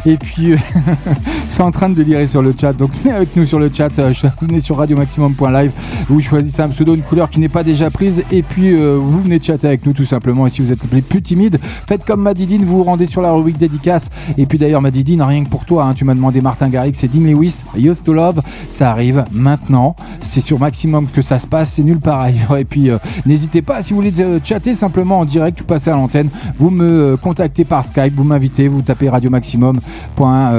et 0.06 0.18
puis 0.18 0.54
euh, 0.54 0.58
c'est 1.50 1.64
en 1.64 1.72
train 1.72 1.90
de 1.90 1.96
délirer 1.96 2.28
sur 2.28 2.42
le 2.42 2.54
chat. 2.60 2.74
Donc 2.74 2.92
venez 3.04 3.14
avec 3.14 3.36
nous 3.36 3.46
sur 3.46 3.60
le 3.60 3.70
chat, 3.74 3.90
euh, 4.00 4.14
venez 4.42 4.60
sur 4.60 4.78
radiomaximum.live, 4.78 5.72
vous 6.10 6.22
choisissez 6.22 6.62
un 6.62 6.70
pseudo, 6.70 6.96
une 6.96 7.02
couleur 7.02 7.30
qui 7.30 7.40
n'est 7.40 7.50
pas 7.50 7.64
déjà 7.64 7.90
prise 7.90 8.24
et 8.32 8.42
puis 8.42 8.76
vous 8.76 9.22
venez 9.22 9.40
chatter 9.42 9.68
avec 9.68 9.86
nous 9.86 9.94
tout 9.94 10.06
simplement. 10.06 10.48
Et 10.48 10.50
si 10.50 10.62
vous 10.62 10.72
êtes 10.72 10.80
les 10.92 11.02
plus 11.02 11.22
timides, 11.22 11.60
faites 11.88 12.06
comme 12.06 12.22
Madidine, 12.22 12.66
vous 12.66 12.78
vous 12.78 12.84
rendez 12.84 13.06
sur 13.06 13.22
la 13.22 13.32
rubrique 13.32 13.58
dédicace. 13.58 14.10
Et 14.38 14.46
puis 14.46 14.58
d'ailleurs 14.58 14.82
Madidine, 14.82 15.22
rien 15.22 15.44
que 15.44 15.50
pour 15.50 15.66
toi, 15.66 15.86
hein, 15.86 15.94
tu 15.94 16.06
m'as 16.06 16.16
demandé 16.16 16.42
Martin 16.42 16.70
Garrix 16.70 16.94
et 17.04 17.08
Dean 17.08 17.22
Lewis, 17.22 17.64
Used 17.78 18.04
to 18.04 18.14
Love, 18.14 18.42
ça 18.70 18.92
arrive 18.92 19.24
maintenant. 19.32 19.96
C'est 20.22 20.42
sur 20.42 20.60
Maximum 20.60 21.08
que 21.08 21.22
ça 21.22 21.40
se 21.40 21.48
passe, 21.48 21.74
c'est 21.74 21.84
nulle 21.84 22.00
part. 22.00 22.28
Et 22.60 22.66
puis, 22.66 22.90
euh, 22.90 22.98
n'hésitez 23.26 23.62
pas, 23.62 23.84
si 23.84 23.94
vous 23.94 24.02
voulez 24.02 24.14
euh, 24.20 24.40
chatter 24.44 24.74
simplement 24.74 25.20
en 25.20 25.26
direct 25.26 25.62
ou 25.62 25.64
passer 25.64 25.90
à 25.90 25.94
l'antenne, 25.94 26.30
vous 26.58 26.70
me 26.70 26.86
euh, 26.86 27.18
contactez 27.18 27.64
par 27.64 27.86
Skype, 27.86 28.14
vous 28.16 28.24
m'invitez, 28.24 28.68
vous 28.68 28.82
tapez 28.82 29.10
Radio 29.10 29.30
Maximum, 29.30 29.80
point, 30.16 30.52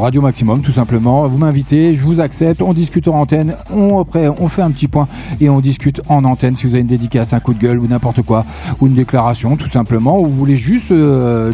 Radio 0.00 0.22
Maximum 0.22 0.60
tout 0.60 0.72
simplement. 0.72 1.26
Vous 1.28 1.38
m'invitez, 1.38 1.96
je 1.96 2.02
vous 2.02 2.20
accepte, 2.20 2.62
on 2.62 2.72
discute 2.72 3.08
en 3.08 3.16
antenne. 3.20 3.54
On, 3.72 4.00
après, 4.00 4.28
on 4.28 4.48
fait 4.48 4.62
un 4.62 4.70
petit 4.70 4.88
point 4.88 5.08
et 5.40 5.48
on 5.48 5.60
discute 5.60 6.00
en 6.08 6.24
antenne. 6.24 6.56
Si 6.56 6.66
vous 6.66 6.74
avez 6.74 6.82
une 6.82 6.86
dédicace, 6.86 7.32
un 7.32 7.40
coup 7.40 7.54
de 7.54 7.60
gueule 7.60 7.78
ou 7.78 7.86
n'importe 7.86 8.22
quoi, 8.22 8.44
ou 8.80 8.86
une 8.86 8.94
déclaration 8.94 9.56
tout 9.56 9.70
simplement, 9.70 10.20
ou 10.20 10.26
vous 10.26 10.34
voulez 10.34 10.56
juste 10.56 10.92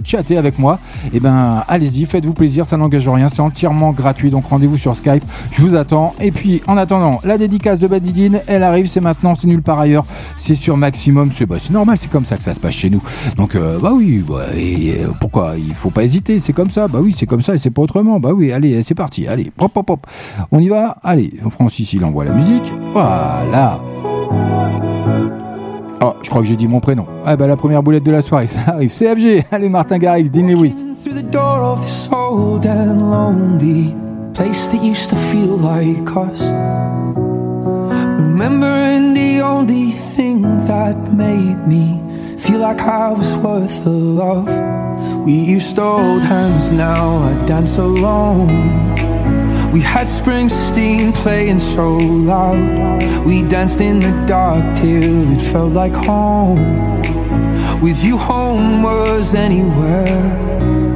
chatter 0.05 0.37
avec 0.37 0.59
moi, 0.59 0.79
et 1.12 1.21
ben 1.21 1.62
allez-y, 1.68 2.05
faites-vous 2.07 2.35
plaisir, 2.35 2.66
ça 2.66 2.77
n'engage 2.77 3.09
rien, 3.09 3.29
c'est 3.29 3.43
entièrement 3.43 3.93
gratuit. 3.93 4.31
Donc 4.31 4.47
rendez-vous 4.47 4.77
sur 4.77 4.97
Skype, 4.97 5.25
je 5.53 5.62
vous 5.62 5.75
attends. 5.75 6.14
Et 6.21 6.31
puis 6.31 6.62
en 6.66 6.77
attendant, 6.77 7.21
la 7.25 7.39
dédicace 7.39 7.79
de 7.79 7.87
Badidine, 7.87 8.41
elle 8.47 8.62
arrive, 8.62 8.87
c'est 8.87 9.01
maintenant, 9.01 9.35
c'est 9.35 9.47
nulle 9.61 9.63
part 9.63 9.81
ailleurs, 9.81 10.05
c'est 10.37 10.55
sur 10.55 10.77
Maximum, 10.77 11.31
c'est 11.33 11.47
bah, 11.47 11.57
c'est 11.59 11.73
normal, 11.73 11.97
c'est 12.01 12.11
comme 12.11 12.25
ça 12.25 12.37
que 12.37 12.43
ça 12.43 12.55
se 12.55 12.61
passe 12.61 12.75
chez 12.75 12.91
nous. 12.91 13.03
Donc 13.37 13.55
euh, 13.55 13.79
bah 13.79 13.93
oui, 13.95 14.25
bah, 14.27 14.47
euh, 14.55 15.09
pourquoi 15.21 15.55
Il 15.59 15.75
faut 15.75 15.91
pas 15.91 16.05
hésiter, 16.05 16.39
c'est 16.39 16.53
comme 16.53 16.71
ça, 16.71 16.89
bah 16.89 17.01
oui, 17.03 17.15
c'est 17.17 17.27
comme 17.27 17.43
ça 17.43 17.55
et 17.55 17.59
c'est 17.59 17.71
pas 17.71 17.83
autrement. 17.83 18.19
Bah 18.19 18.31
oui, 18.35 18.53
allez, 18.53 18.83
c'est 18.83 18.95
parti, 18.95 19.27
allez, 19.27 19.53
hop 19.59 19.77
hop 19.77 19.91
hop. 19.91 20.07
On 20.51 20.61
y 20.61 20.69
va 20.69 20.97
Allez, 21.03 21.35
Francis 21.51 21.93
il 21.93 22.05
envoie 22.05 22.25
la 22.25 22.33
musique. 22.33 22.73
Voilà. 22.93 23.81
Oh, 26.03 26.15
je 26.23 26.31
crois 26.31 26.41
que 26.41 26.49
j'ai 26.49 26.57
dit 26.57 26.67
mon 26.67 26.81
prénom. 26.81 27.07
Ah 27.27 27.37
bah 27.37 27.47
la 27.47 27.57
première 27.57 27.83
boulette 27.83 28.05
de 28.05 28.13
la 28.13 28.23
soirée, 28.23 28.47
ça 28.49 28.59
arrive. 28.69 28.91
CFG, 28.91 29.45
allez 29.51 29.69
Martin 29.69 29.99
Garrix, 29.99 30.31
like 35.61 36.17
us. 36.17 37.30
Remembering 38.41 39.12
the 39.12 39.43
only 39.43 39.91
thing 39.91 40.41
that 40.66 40.97
made 41.12 41.66
me 41.66 42.01
feel 42.38 42.61
like 42.61 42.80
I 42.80 43.11
was 43.11 43.36
worth 43.36 43.84
the 43.84 43.91
love. 43.91 44.49
We 45.26 45.34
used 45.34 45.76
to 45.76 45.82
hold 45.82 46.22
hands, 46.22 46.72
now 46.72 47.18
I 47.18 47.47
dance 47.47 47.76
alone. 47.76 48.95
We 49.72 49.82
had 49.82 50.07
Springsteen 50.07 51.14
playing 51.14 51.59
so 51.59 51.99
loud. 51.99 53.26
We 53.26 53.43
danced 53.43 53.82
in 53.82 54.01
the 54.01 54.24
dark 54.26 54.74
till 54.74 55.32
it 55.34 55.43
felt 55.53 55.74
like 55.74 55.95
home. 55.95 57.03
With 57.82 58.03
you, 58.03 58.16
home 58.16 58.82
was 58.82 59.34
anywhere. 59.34 60.89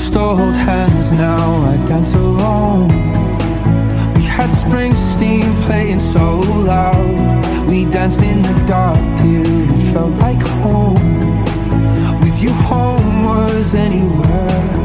Used 0.00 0.12
to 0.14 0.18
hold 0.20 0.56
hands, 0.56 1.12
now 1.12 1.62
I 1.72 1.76
dance 1.86 2.14
alone. 2.14 2.88
We 4.14 4.22
had 4.22 4.48
Springsteen 4.48 5.60
playing 5.62 5.98
so 5.98 6.40
loud. 6.40 7.66
We 7.68 7.84
danced 7.84 8.22
in 8.22 8.40
the 8.42 8.64
dark 8.66 8.98
till 9.18 9.44
it 9.76 9.92
felt 9.92 10.14
like 10.18 10.42
home. 10.62 11.44
With 12.22 12.42
you, 12.42 12.52
home 12.70 13.24
was 13.24 13.74
anywhere. 13.74 14.79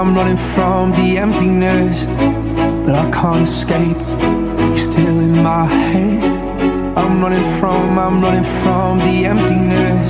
I'm 0.00 0.14
running 0.14 0.38
from 0.38 0.92
the 0.92 1.18
emptiness. 1.18 2.06
But 2.86 2.94
I 2.94 3.10
can't 3.10 3.46
escape. 3.46 3.98
You're 3.98 4.78
still 4.78 5.20
in 5.20 5.42
my 5.42 5.66
head. 5.66 6.24
I'm 6.96 7.20
running 7.20 7.44
from, 7.60 7.98
I'm 7.98 8.22
running 8.22 8.48
from 8.62 8.98
the 9.00 9.26
emptiness. 9.26 10.09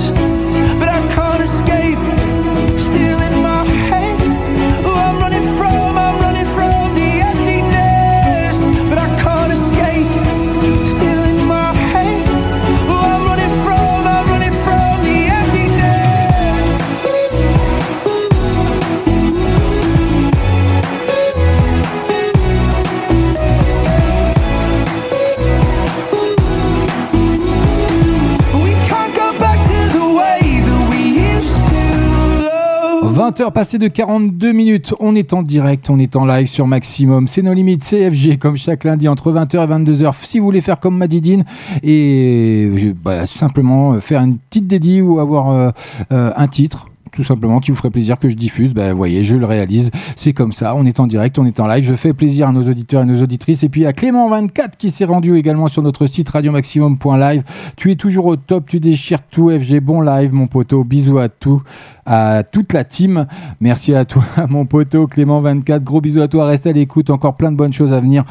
20h 33.31 33.53
passées 33.53 33.77
de 33.77 33.87
42 33.87 34.51
minutes, 34.51 34.93
on 34.99 35.15
est 35.15 35.31
en 35.31 35.41
direct, 35.41 35.89
on 35.89 35.97
est 35.99 36.17
en 36.17 36.25
live 36.25 36.47
sur 36.47 36.67
Maximum, 36.67 37.27
c'est 37.27 37.41
nos 37.41 37.53
limites 37.53 37.81
CFG 37.81 38.37
comme 38.37 38.57
chaque 38.57 38.83
lundi 38.83 39.07
entre 39.07 39.31
20h 39.31 39.55
et 39.55 39.67
22h. 39.67 40.13
Si 40.23 40.39
vous 40.39 40.45
voulez 40.45 40.59
faire 40.59 40.81
comme 40.81 40.97
Madidine 40.97 41.45
et 41.81 42.67
euh, 42.69 42.93
bah, 43.01 43.25
simplement 43.25 44.01
faire 44.01 44.21
une 44.21 44.37
petite 44.37 44.67
dédie 44.67 45.01
ou 45.01 45.21
avoir 45.21 45.49
euh, 45.49 45.69
euh, 46.11 46.33
un 46.35 46.47
titre, 46.49 46.90
tout 47.11 47.23
simplement, 47.23 47.59
qui 47.59 47.71
vous 47.71 47.77
ferait 47.77 47.89
plaisir 47.89 48.17
que 48.19 48.29
je 48.29 48.35
diffuse, 48.35 48.73
ben, 48.73 48.93
voyez, 48.93 49.23
je 49.23 49.35
le 49.35 49.45
réalise. 49.45 49.91
C'est 50.15 50.33
comme 50.33 50.51
ça. 50.51 50.75
On 50.75 50.85
est 50.85 50.99
en 50.99 51.07
direct, 51.07 51.37
on 51.39 51.45
est 51.45 51.59
en 51.59 51.67
live. 51.67 51.83
Je 51.83 51.93
fais 51.93 52.13
plaisir 52.13 52.47
à 52.47 52.51
nos 52.51 52.63
auditeurs 52.69 53.03
et 53.03 53.05
nos 53.05 53.21
auditrices. 53.21 53.63
Et 53.63 53.69
puis 53.69 53.85
à 53.85 53.91
Clément24 53.91 54.71
qui 54.77 54.89
s'est 54.89 55.05
rendu 55.05 55.35
également 55.35 55.67
sur 55.67 55.81
notre 55.81 56.05
site 56.05 56.29
radiomaximum.live. 56.29 57.43
Tu 57.75 57.91
es 57.91 57.95
toujours 57.95 58.25
au 58.25 58.35
top, 58.35 58.65
tu 58.67 58.79
déchires 58.79 59.21
tout. 59.21 59.49
FG, 59.49 59.79
bon 59.79 60.01
live, 60.01 60.33
mon 60.33 60.47
poteau. 60.47 60.83
Bisous 60.83 61.19
à 61.19 61.29
tout, 61.29 61.61
à 62.05 62.43
toute 62.43 62.73
la 62.73 62.83
team. 62.83 63.25
Merci 63.59 63.93
à 63.93 64.05
toi, 64.05 64.23
mon 64.49 64.65
poteau 64.65 65.07
Clément24. 65.07 65.83
Gros 65.83 66.01
bisous 66.01 66.21
à 66.21 66.27
toi. 66.27 66.45
Reste 66.45 66.67
à 66.67 66.71
l'écoute. 66.71 67.09
Encore 67.09 67.35
plein 67.35 67.51
de 67.51 67.57
bonnes 67.57 67.73
choses 67.73 67.93
à 67.93 67.99
venir. 67.99 68.23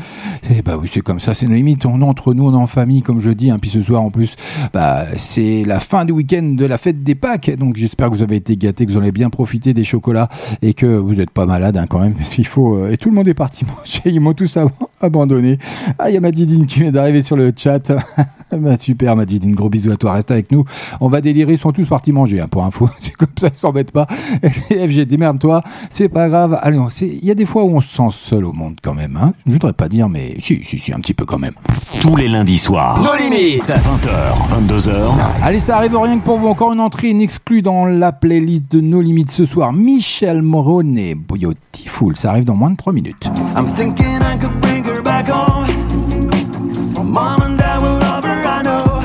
Et 0.51 0.63
bah 0.63 0.79
oui, 0.81 0.89
c'est 0.91 1.01
comme 1.01 1.21
ça. 1.21 1.35
C'est 1.35 1.47
nos 1.47 1.55
limites. 1.55 1.85
On 1.85 2.01
est 2.01 2.05
entre 2.05 2.33
nous, 2.35 2.49
on 2.49 2.53
est 2.53 2.57
en 2.57 2.67
famille, 2.67 3.03
comme 3.03 3.21
je 3.21 3.31
dis. 3.31 3.51
Hein. 3.51 3.59
Puis 3.61 3.71
ce 3.71 3.81
soir, 3.81 4.03
en 4.03 4.11
plus, 4.11 4.37
bah, 4.73 5.05
c'est 5.17 5.65
la 5.67 5.81
fin 5.81 6.05
du 6.05 6.13
week-end 6.13 6.55
de 6.57 6.65
la 6.65 6.79
fête 6.79 7.03
des 7.03 7.15
Pâques. 7.15 7.51
Donc 7.59 7.77
j'espère 7.77 8.09
que 8.09 8.15
vous 8.15 8.23
avez 8.23 8.37
été 8.37 8.57
gâtés, 8.57 8.70
que 8.75 8.91
vous 8.91 8.97
en 8.99 9.03
avez 9.03 9.13
bien 9.13 9.29
profité 9.29 9.75
des 9.75 9.85
chocolats 9.85 10.29
et 10.63 10.75
que 10.75 10.87
vous 10.87 11.15
n'êtes 11.15 11.31
pas 11.31 11.47
malade 11.47 11.77
hein, 11.77 11.87
quand 11.89 12.01
même. 12.01 12.15
S'il 12.25 12.47
faut. 12.47 12.77
euh, 12.77 12.91
et 12.93 12.97
tout 12.97 13.09
le 13.11 13.15
monde 13.15 13.29
est 13.29 13.35
parti 13.35 13.65
manger. 13.65 14.01
Ils 14.07 14.21
m'ont 14.21 14.33
tous 14.35 14.57
ab- 14.57 14.71
abandonné. 15.01 15.59
Ah, 15.99 16.11
il 16.11 16.15
y 16.15 16.17
a 16.17 16.21
Madidine 16.21 16.67
qui 16.67 16.81
vient 16.81 16.91
d'arriver 16.93 17.23
sur 17.23 17.37
le 17.37 17.53
chat. 17.57 17.93
bah, 18.53 18.77
super, 18.79 19.17
Madidine. 19.17 19.55
Gros 19.55 19.69
bisous 19.69 19.93
à 19.93 19.97
toi. 19.97 20.13
Reste 20.13 20.31
avec 20.31 20.51
nous. 20.53 20.65
On 21.01 21.09
va 21.09 21.21
délirer. 21.21 21.53
Ils 21.55 21.59
sont 21.59 21.73
tous 21.73 21.87
partis 21.87 22.13
manger. 22.13 22.41
hein, 22.41 22.49
pour 22.51 22.65
info. 22.65 22.89
C'est 22.99 23.13
comme 23.15 23.29
ça. 23.39 23.49
Ils 23.49 23.57
s'embêtent 23.57 23.93
pas. 23.93 24.07
Et 24.71 24.87
FG, 24.89 25.07
démerde-toi. 25.07 25.63
C'est 25.91 26.09
pas 26.09 26.29
grave. 26.29 26.59
Allez, 26.63 26.79
c'est- 26.91 27.07
il 27.09 27.25
y 27.25 27.31
a 27.31 27.35
des 27.35 27.47
fois 27.47 27.65
où 27.65 27.75
on 27.77 27.81
se 27.81 27.89
sent 27.95 28.09
seul 28.11 28.45
au 28.45 28.53
monde 28.53 28.77
quand 28.83 28.95
même. 28.95 29.19
Hein. 29.21 29.33
Je 29.47 29.53
voudrais 29.53 29.73
pas 29.73 29.89
dire, 29.89 30.09
mais 30.09 30.37
si, 30.41 30.61
si, 30.65 30.79
si, 30.79 30.93
un 30.93 30.99
petit 31.01 31.15
peu 31.15 31.25
quand 31.25 31.39
même. 31.39 31.55
Tous 32.01 32.17
les 32.17 32.29
lundis 32.29 32.59
soirs. 32.59 33.03
Nos 33.03 33.17
limites. 33.17 33.63
20h, 33.69 34.67
22h. 34.69 34.93
Allez, 35.43 35.59
ça 35.61 35.77
arrive 35.77 35.97
rien 35.97 36.19
que 36.19 36.25
pour 36.25 36.39
vous. 36.39 36.49
Encore 36.49 36.73
une 36.73 36.81
entrée 36.81 37.09
inexclue 37.11 37.63
dans 37.63 37.85
la 37.87 38.13
playlist 38.13 38.60
de 38.69 38.81
nos 38.81 39.01
limites 39.01 39.31
ce 39.31 39.45
soir. 39.45 39.73
Michel 39.73 40.43
Moroney, 40.43 41.15
Beautiful. 41.15 42.17
Ça 42.17 42.31
arrive 42.31 42.45
dans 42.45 42.55
moins 42.55 42.71
de 42.71 42.77
3 42.77 42.93
minutes. 42.93 43.29
I'm 43.57 43.67
thinking 43.77 44.21
I 44.21 44.39
could 44.39 44.61
bring 44.61 44.85
her 44.85 45.03
back 45.03 45.29
home. 45.29 45.67
Mom 47.05 47.43
and 47.43 47.57
dad 47.57 47.83
will 47.83 47.99
love 47.99 48.25
her, 48.25 48.43
I 48.45 48.63
know. 48.63 49.01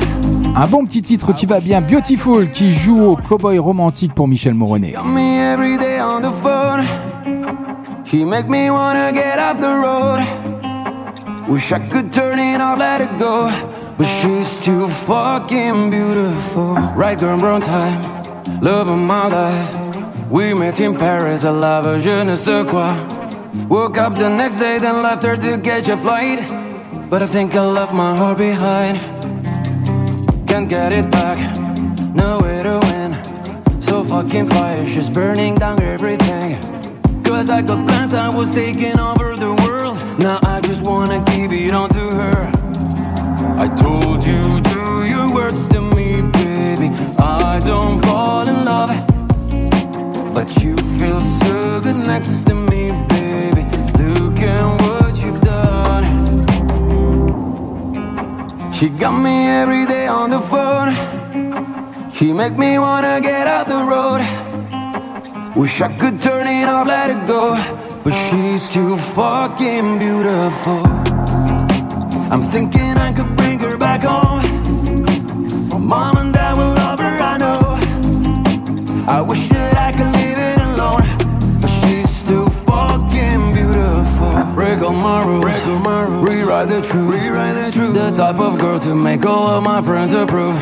Un 0.55 0.67
bon 0.67 0.85
petit 0.85 1.01
titre 1.01 1.33
qui 1.33 1.45
va 1.45 1.59
bien. 1.59 1.81
Beautiful 1.81 2.49
qui 2.51 2.71
joue 2.71 2.99
au 2.99 3.15
cowboy 3.15 3.59
romantique 3.59 4.13
pour 4.13 4.27
Michel 4.27 4.55
phone. 6.31 6.83
She 8.05 8.23
make 8.23 8.47
me 8.47 8.69
wanna 8.69 9.11
get 9.11 9.39
off 9.39 9.59
the 9.59 9.65
road. 9.65 10.21
Wish 11.47 11.71
I 11.71 11.79
could 11.89 12.11
turn 12.11 12.39
it 12.39 12.61
off, 12.61 12.77
let 12.77 13.01
it 13.01 13.17
go. 13.19 13.49
But 13.97 14.07
she's 14.07 14.57
too 14.57 14.87
fucking 14.87 15.89
beautiful. 15.89 16.75
Right 16.95 17.19
girl, 17.19 17.37
wrong 17.37 17.61
time. 17.61 18.24
Love 18.65 18.89
of 18.89 18.97
my 18.97 19.27
life. 19.27 20.31
We 20.31 20.55
met 20.55 20.79
in 20.79 20.95
Paris, 20.95 21.45
I 21.45 21.51
love 21.51 21.85
her, 21.85 21.99
je 21.99 22.23
ne 22.23 22.35
sais 22.35 22.67
quoi. 22.67 22.89
Woke 23.69 23.99
up 23.99 24.15
the 24.15 24.27
next 24.27 24.57
day, 24.57 24.79
then 24.79 25.03
left 25.03 25.23
her 25.23 25.37
to 25.37 25.59
catch 25.59 25.87
a 25.87 25.95
flight. 25.95 26.39
But 27.07 27.21
I 27.21 27.27
think 27.27 27.53
I 27.53 27.63
left 27.63 27.93
my 27.93 28.17
heart 28.17 28.39
behind. 28.39 28.97
Can't 30.47 30.67
get 30.67 30.93
it 30.93 31.11
back, 31.11 31.37
no 32.15 32.39
way 32.39 32.63
to 32.63 32.79
win. 32.89 33.81
So 33.83 34.03
fucking 34.03 34.47
fire, 34.47 34.83
she's 34.87 35.11
burning 35.11 35.53
down 35.53 35.79
everything. 35.83 36.57
Cause 37.23 37.51
I 37.51 37.61
got 37.61 37.87
plans, 37.87 38.15
I 38.15 38.35
was 38.35 38.49
taking 38.49 38.99
over 38.99 39.35
the 39.35 39.53
world. 39.63 39.97
Now 40.17 40.39
I 40.41 40.59
just 40.61 40.83
wanna 40.83 41.23
give 41.25 41.51
it 41.53 41.71
on 41.71 41.89
to 41.89 42.05
her. 42.19 42.51
I 43.59 43.67
told 43.77 44.25
you, 44.25 44.64
You 50.47 50.75
feel 50.99 51.21
so 51.21 51.81
good 51.81 52.07
next 52.07 52.43
to 52.47 52.53
me, 52.53 52.91
baby. 53.09 53.63
Look 53.97 54.39
at 54.39 54.81
what 54.81 55.17
you've 55.23 55.41
done. 55.41 56.05
She 58.71 58.89
got 58.89 59.19
me 59.19 59.47
every 59.47 59.85
day 59.87 60.07
on 60.07 60.29
the 60.29 60.39
phone. 60.39 60.93
She 62.11 62.31
make 62.31 62.57
me 62.57 62.77
wanna 62.77 63.19
get 63.21 63.47
out 63.47 63.67
the 63.67 63.81
road. 63.93 64.21
Wish 65.55 65.81
I 65.81 65.87
could 65.97 66.21
turn 66.21 66.45
it 66.47 66.69
off, 66.69 66.85
let 66.87 67.09
it 67.09 67.25
go. 67.25 67.55
But 68.03 68.13
she's 68.13 68.69
too 68.69 68.95
fucking 68.97 69.99
beautiful. 69.99 70.85
I'm 72.31 72.43
thinking 72.51 72.97
I 72.97 73.11
could 73.13 73.35
bring 73.35 73.59
her 73.59 73.77
back 73.77 74.03
home. 74.03 74.43
Mom 75.87 76.17
and 76.17 76.31
dad 76.33 76.57
will 76.57 76.73
love 76.73 76.99
her, 76.99 77.17
I 77.31 77.37
know. 77.37 77.77
I 79.07 79.21
wish 79.21 79.44
Break 84.55 84.81
all 84.81 84.93
my 84.93 85.21
rules, 85.25 85.45
rewrite 86.27 86.69
the 86.69 86.81
truth. 86.81 87.93
The 87.93 88.11
type 88.15 88.39
of 88.39 88.57
girl 88.57 88.79
to 88.79 88.95
make 88.95 89.25
all 89.25 89.47
of 89.47 89.63
my 89.63 89.81
friends 89.81 90.13
approve. 90.13 90.55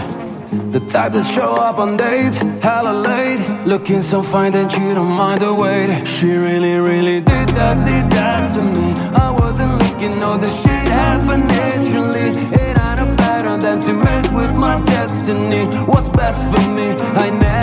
The 0.71 0.79
type 0.79 1.13
that 1.13 1.25
show 1.25 1.53
up 1.53 1.77
on 1.77 1.95
dates, 1.95 2.39
hella 2.63 2.93
late. 3.07 3.39
Looking 3.67 4.01
so 4.01 4.23
fine 4.23 4.51
that 4.53 4.75
you 4.75 4.95
don't 4.95 5.11
mind 5.11 5.41
the 5.41 5.53
wait. 5.53 6.07
She 6.07 6.31
really, 6.31 6.73
really 6.79 7.19
did 7.21 7.49
that, 7.49 7.85
did 7.85 8.11
that 8.13 8.51
to 8.55 8.61
me. 8.63 8.93
I 9.15 9.29
wasn't 9.29 9.73
looking, 9.83 10.23
all 10.23 10.39
this 10.39 10.55
shit 10.63 10.89
happened 10.89 11.47
naturally. 11.47 12.29
It 12.61 12.77
ain't 12.85 12.99
a 12.99 13.15
pattern 13.15 13.59
than 13.59 13.79
to 13.81 13.93
mess 13.93 14.27
with 14.31 14.57
my 14.57 14.75
destiny. 14.85 15.65
What's 15.85 16.09
best 16.09 16.41
for 16.51 16.67
me? 16.69 16.87
I 17.23 17.29
never 17.39 17.62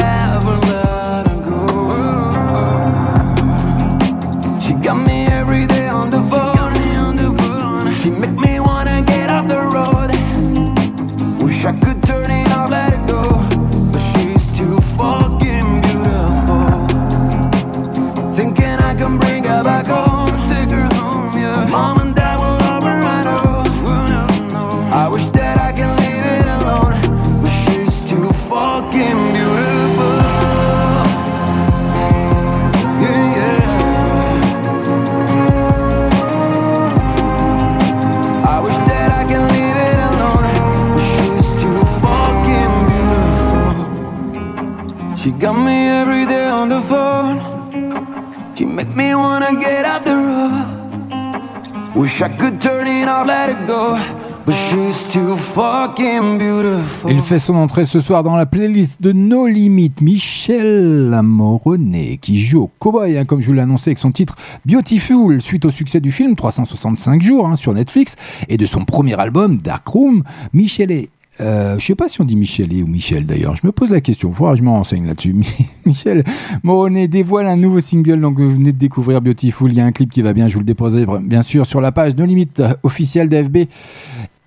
Il 57.08 57.20
fait 57.20 57.38
son 57.38 57.54
entrée 57.56 57.84
ce 57.84 58.00
soir 58.00 58.22
dans 58.22 58.34
la 58.34 58.46
playlist 58.46 59.02
de 59.02 59.12
No 59.12 59.46
Limites, 59.46 60.00
Michel 60.00 61.20
Moroney, 61.22 62.18
qui 62.20 62.40
joue 62.40 62.62
au 62.62 62.70
cowboy, 62.78 63.18
hein, 63.18 63.26
comme 63.26 63.42
je 63.42 63.46
vous 63.46 63.52
l'ai 63.52 63.60
annoncé 63.60 63.90
avec 63.90 63.98
son 63.98 64.10
titre 64.10 64.34
Beautiful, 64.64 65.42
suite 65.42 65.66
au 65.66 65.70
succès 65.70 66.00
du 66.00 66.10
film 66.10 66.36
365 66.36 67.20
jours 67.20 67.46
hein, 67.46 67.56
sur 67.56 67.74
Netflix, 67.74 68.16
et 68.48 68.56
de 68.56 68.64
son 68.64 68.86
premier 68.86 69.18
album 69.20 69.58
Dark 69.58 69.86
Room. 69.88 70.24
Michel 70.54 70.90
est 70.90 71.10
euh, 71.40 71.78
je 71.78 71.86
sais 71.86 71.94
pas 71.94 72.08
si 72.08 72.20
on 72.20 72.24
dit 72.24 72.36
Michelet 72.36 72.82
ou 72.82 72.86
Michel 72.86 73.24
d'ailleurs. 73.24 73.56
Je 73.56 73.66
me 73.66 73.72
pose 73.72 73.90
la 73.90 74.02
question. 74.02 74.30
Faudra 74.30 74.52
que 74.52 74.58
je 74.58 74.62
me 74.62 74.68
renseigne 74.68 75.06
là-dessus. 75.06 75.34
Michel 75.86 76.22
Moroney 76.62 77.08
dévoile 77.08 77.46
un 77.46 77.56
nouveau 77.56 77.80
single. 77.80 78.20
Donc 78.20 78.38
vous 78.38 78.52
venez 78.52 78.72
de 78.72 78.78
découvrir 78.78 79.22
Beautiful. 79.22 79.72
Il 79.72 79.78
y 79.78 79.80
a 79.80 79.86
un 79.86 79.92
clip 79.92 80.10
qui 80.10 80.20
va 80.20 80.34
bien. 80.34 80.48
Je 80.48 80.54
vous 80.54 80.60
le 80.60 80.66
déposerai 80.66 81.06
bien 81.22 81.40
sûr 81.40 81.64
sur 81.64 81.80
la 81.80 81.92
page 81.92 82.14
No 82.16 82.26
Limite 82.26 82.62
officielle 82.82 83.30
d'FB 83.30 83.68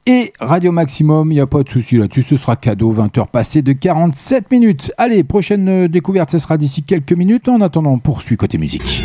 et 0.05 0.33
Radio 0.39 0.71
Maximum. 0.71 1.31
Il 1.31 1.35
n'y 1.35 1.41
a 1.41 1.47
pas 1.47 1.63
de 1.63 1.69
souci 1.69 1.97
là-dessus. 1.97 2.23
Ce 2.23 2.35
sera 2.35 2.55
cadeau. 2.55 2.93
20h 2.93 3.27
passées 3.27 3.61
de 3.61 3.73
47 3.73 4.51
minutes. 4.51 4.91
Allez, 4.97 5.23
prochaine 5.23 5.67
euh, 5.69 5.87
découverte. 5.87 6.31
Ce 6.31 6.37
sera 6.37 6.57
d'ici 6.57 6.83
quelques 6.83 7.13
minutes. 7.13 7.47
En 7.49 7.61
attendant, 7.61 7.91
on 7.91 7.99
poursuit 7.99 8.37
côté 8.37 8.57
musique. 8.57 9.03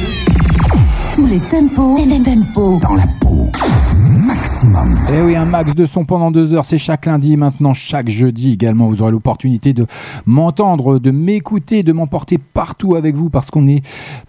Tous 1.14 1.26
les 1.26 1.38
tempos, 1.38 1.98
les 2.06 2.22
tempos 2.22 2.78
dans 2.80 2.94
la 2.94 3.06
peau. 3.20 3.50
Maximum. 4.84 5.06
Eh 5.12 5.20
oui, 5.22 5.36
un 5.36 5.44
max 5.44 5.74
de 5.74 5.86
son 5.86 6.04
pendant 6.04 6.30
deux 6.30 6.52
heures, 6.52 6.64
c'est 6.64 6.78
chaque 6.78 7.06
lundi. 7.06 7.36
Maintenant, 7.36 7.74
chaque 7.74 8.08
jeudi 8.08 8.52
également, 8.52 8.88
vous 8.88 9.02
aurez 9.02 9.12
l'opportunité 9.12 9.72
de 9.72 9.86
m'entendre, 10.26 10.98
de 10.98 11.10
m'écouter, 11.10 11.82
de 11.82 11.92
m'emporter 11.92 12.38
partout 12.38 12.94
avec 12.94 13.14
vous 13.14 13.30
parce 13.30 13.50
qu'on 13.50 13.66
est 13.68 13.82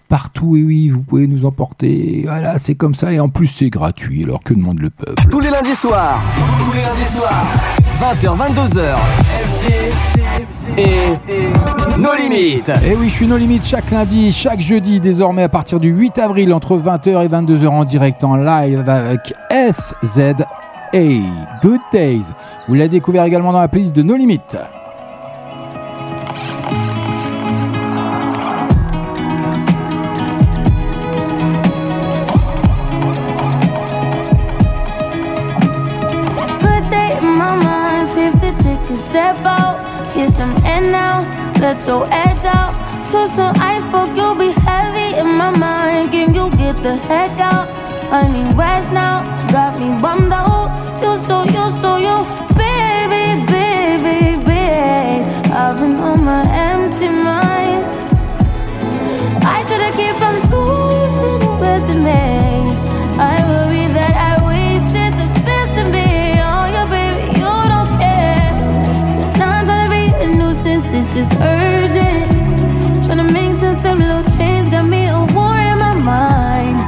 partout. 0.08 0.56
Et 0.56 0.62
oui, 0.62 0.88
vous 0.88 1.00
pouvez 1.00 1.26
nous 1.26 1.44
emporter. 1.44 2.24
Voilà, 2.26 2.58
c'est 2.58 2.74
comme 2.74 2.94
ça. 2.94 3.12
Et 3.12 3.20
en 3.20 3.28
plus, 3.28 3.46
c'est 3.46 3.70
gratuit. 3.70 4.24
Alors 4.24 4.42
que 4.42 4.54
demande 4.54 4.80
le 4.80 4.90
peuple? 4.90 5.22
Tous 5.30 5.40
les 5.40 5.50
lundis 5.50 5.74
soirs. 5.74 6.20
Tous 6.64 6.72
les 6.72 6.82
lundis 6.82 7.04
soirs. 7.04 7.44
20h, 8.00 8.36
22h. 8.36 8.94
Et 10.76 11.98
nos 11.98 12.14
limites. 12.14 12.70
Et 12.86 12.94
oui, 12.94 13.08
je 13.08 13.14
suis 13.14 13.26
nos 13.26 13.36
limites 13.36 13.66
chaque 13.66 13.90
lundi, 13.90 14.32
chaque 14.32 14.60
jeudi, 14.60 15.00
désormais 15.00 15.42
à 15.42 15.48
partir 15.48 15.80
du 15.80 15.88
8 15.88 16.18
avril, 16.18 16.52
entre 16.52 16.76
20h 16.76 17.24
et 17.24 17.28
22h 17.28 17.68
en 17.68 17.84
direct 17.84 18.24
en 18.24 18.36
live 18.36 18.88
avec 18.88 19.34
SZA. 19.50 20.34
Good 21.62 21.80
Days. 21.92 22.24
Vous 22.68 22.74
l'avez 22.74 22.88
découvert 22.88 23.24
également 23.24 23.52
dans 23.52 23.60
la 23.60 23.68
playlist 23.68 23.94
de 23.94 24.02
nos 24.02 24.16
limites. 24.16 24.56
Good 36.60 36.90
day 36.90 37.12
in 37.20 37.36
my 37.36 37.56
mind, 37.56 38.08
safe 38.08 38.32
to 38.34 38.52
take 38.62 38.90
a 38.90 38.96
step 38.96 39.36
out. 39.44 39.78
Get 40.14 40.30
some 40.30 40.59
let 41.60 41.86
your 41.86 42.06
edge 42.10 42.44
out. 42.44 42.72
To 43.10 43.28
some 43.28 43.54
iceberg, 43.56 44.16
you'll 44.16 44.34
be 44.34 44.50
heavy 44.66 45.18
in 45.18 45.28
my 45.36 45.50
mind. 45.50 46.10
Can 46.12 46.34
you 46.34 46.50
get 46.56 46.76
the 46.82 46.96
heck 46.96 47.38
out? 47.38 47.68
I 48.10 48.26
need 48.32 48.56
rest 48.56 48.92
now, 48.92 49.20
got 49.52 49.78
me 49.78 49.88
bummed 50.00 50.32
out. 50.32 50.68
You 51.02 51.16
so, 51.18 51.42
you 51.44 51.70
so, 51.70 51.96
you, 51.96 52.16
baby, 52.56 53.44
baby, 53.46 54.42
baby. 54.46 55.50
I've 55.52 55.78
been 55.78 55.96
just 71.20 71.34
urgent. 71.42 73.04
Trying 73.04 73.26
to 73.26 73.32
make 73.32 73.52
sense 73.52 73.84
of 73.84 73.98
little 73.98 74.24
change, 74.36 74.70
got 74.70 74.86
me 74.86 75.06
a 75.06 75.18
war 75.34 75.54
in 75.70 75.76
my 75.78 75.94
mind. 76.12 76.78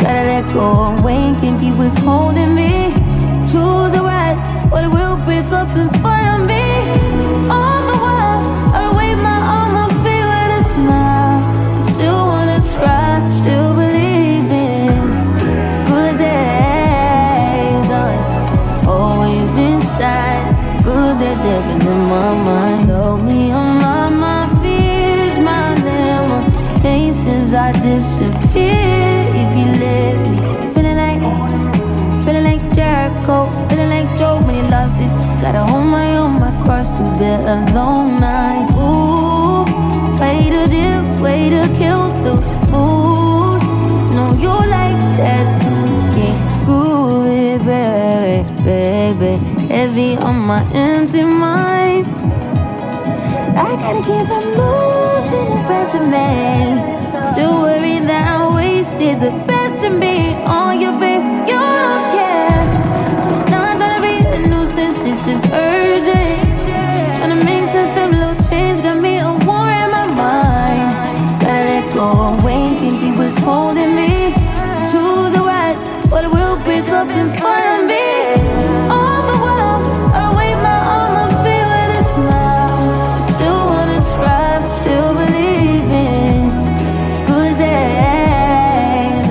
Gotta 0.00 0.24
let 0.32 0.44
go 0.54 0.84
and 0.86 1.04
wait, 1.04 1.38
can't 1.40 1.60
keep 1.60 1.74
what's 1.74 1.94
holding 1.96 2.41
to 37.02 37.18
bear 37.18 37.40
alone. 37.40 38.20
Night, 38.20 38.70
ooh, 38.76 39.64
way 40.20 40.50
to 40.50 40.62
dip, 40.74 41.20
way 41.20 41.50
to 41.50 41.62
kill 41.76 42.08
the 42.24 42.34
mood. 42.70 43.62
No, 44.14 44.24
you 44.38 44.54
like 44.76 45.00
that, 45.18 45.46
can't 46.14 46.40
groove 46.64 47.26
it, 47.26 47.64
baby, 47.64 48.38
baby. 48.64 49.32
Heavy 49.66 50.16
on 50.16 50.36
my 50.46 50.62
empty 50.72 51.24
mind. 51.24 52.06
I 53.56 53.76
gotta 53.82 54.02
keep 54.08 54.26
from 54.30 54.44
losing 54.58 55.46
the 55.50 55.60
rest 55.68 55.94
of 55.94 56.04
me. 56.14 56.28
Still 57.32 57.62
worry 57.62 57.98
that 58.00 58.24
I 58.28 58.54
wasted 58.54 59.20
the 59.20 59.30
best 59.46 59.84
in 59.84 59.98
me. 59.98 60.34
On 60.44 60.80
you, 60.80 60.92
babe, 60.98 61.11
no 77.04 77.10
ex, 78.90 79.82
I 80.14 80.26
wave 80.38 80.60
my 80.62 80.78
arms 80.94 81.18
and 81.18 81.34
feel 81.42 81.70
it's 81.98 82.14
love. 82.30 83.24
Still 83.34 83.60
wanna 83.70 84.00
try, 84.14 84.62
still 84.80 85.10
believe 85.12 85.82
in 85.90 86.50
good 87.26 87.58
days. 87.58 89.26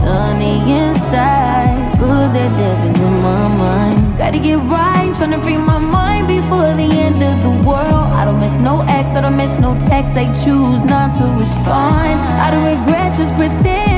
Sunny 0.00 0.54
inside, 0.78 1.96
good 1.98 2.32
days 2.34 2.52
living 2.52 2.96
in 3.02 3.14
my 3.22 3.48
mind. 3.56 4.18
Gotta 4.18 4.38
get 4.38 4.58
right, 4.68 5.10
tryna 5.16 5.42
free 5.42 5.56
my 5.56 5.78
mind 5.78 6.28
before 6.28 6.74
the 6.74 6.88
end 7.06 7.22
of 7.22 7.42
the 7.42 7.54
world. 7.66 7.88
I 7.88 8.26
don't 8.26 8.38
miss 8.38 8.56
no 8.56 8.82
X, 8.82 9.10
I 9.12 9.22
don't 9.22 9.36
miss 9.36 9.54
no 9.54 9.78
text. 9.88 10.12
They 10.14 10.26
choose 10.26 10.82
not 10.82 11.16
to 11.16 11.24
respond. 11.38 12.20
I 12.44 12.50
don't 12.50 12.66
regret, 12.66 13.16
just 13.16 13.32
pretend 13.34 13.95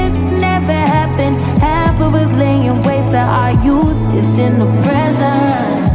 to 3.11 3.18
our 3.18 3.52
youth 3.64 4.14
is 4.14 4.38
in 4.38 4.59
the 4.59 4.66
present. 4.82 5.88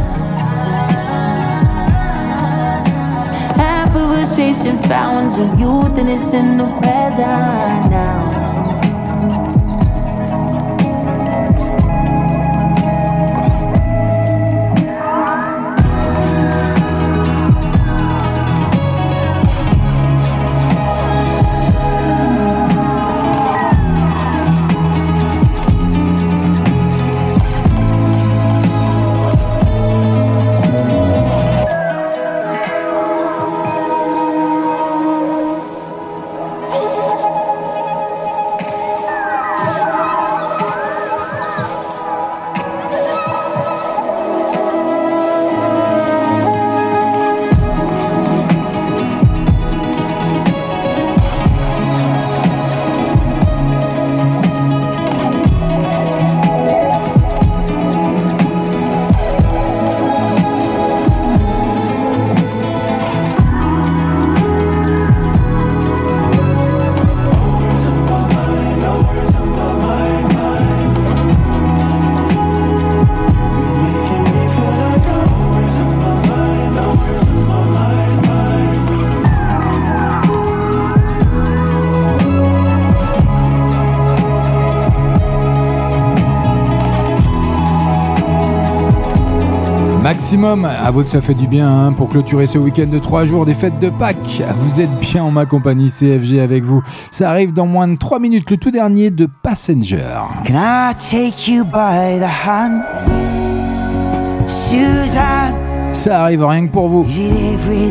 Half 3.56 3.90
of 3.90 4.10
us 4.10 4.34
chasing 4.36 4.78
fountains 4.82 5.36
of 5.38 5.60
youth 5.60 5.96
and 5.98 6.08
it's 6.10 6.32
in 6.32 6.58
the 6.58 6.66
present 6.80 7.90
now. 7.90 8.53
Maximum, 90.34 90.64
avouez 90.64 91.04
que 91.04 91.10
ça 91.10 91.20
fait 91.20 91.34
du 91.34 91.46
bien 91.46 91.68
hein, 91.68 91.92
pour 91.92 92.08
clôturer 92.08 92.46
ce 92.46 92.58
week-end 92.58 92.88
de 92.90 92.98
3 92.98 93.24
jours 93.24 93.46
des 93.46 93.54
fêtes 93.54 93.78
de 93.78 93.88
Pâques. 93.88 94.42
Vous 94.56 94.80
êtes 94.80 94.90
bien 94.98 95.22
en 95.22 95.30
ma 95.30 95.46
compagnie 95.46 95.88
CFG 95.88 96.40
avec 96.40 96.64
vous. 96.64 96.82
Ça 97.12 97.30
arrive 97.30 97.52
dans 97.52 97.66
moins 97.66 97.86
de 97.86 97.94
3 97.94 98.18
minutes, 98.18 98.50
le 98.50 98.56
tout 98.56 98.72
dernier 98.72 99.10
de 99.10 99.28
Passenger. 99.44 100.02
Can 100.44 100.54
I 100.56 100.92
take 100.96 101.48
you 101.48 101.62
by 101.64 102.18
the 102.18 102.48
hand? 102.48 102.82
Shoes 104.48 105.16
on. 105.16 105.94
Ça 105.94 106.24
arrive 106.24 106.44
rien 106.44 106.66
que 106.66 106.72
pour 106.72 106.88
vous. 106.88 107.06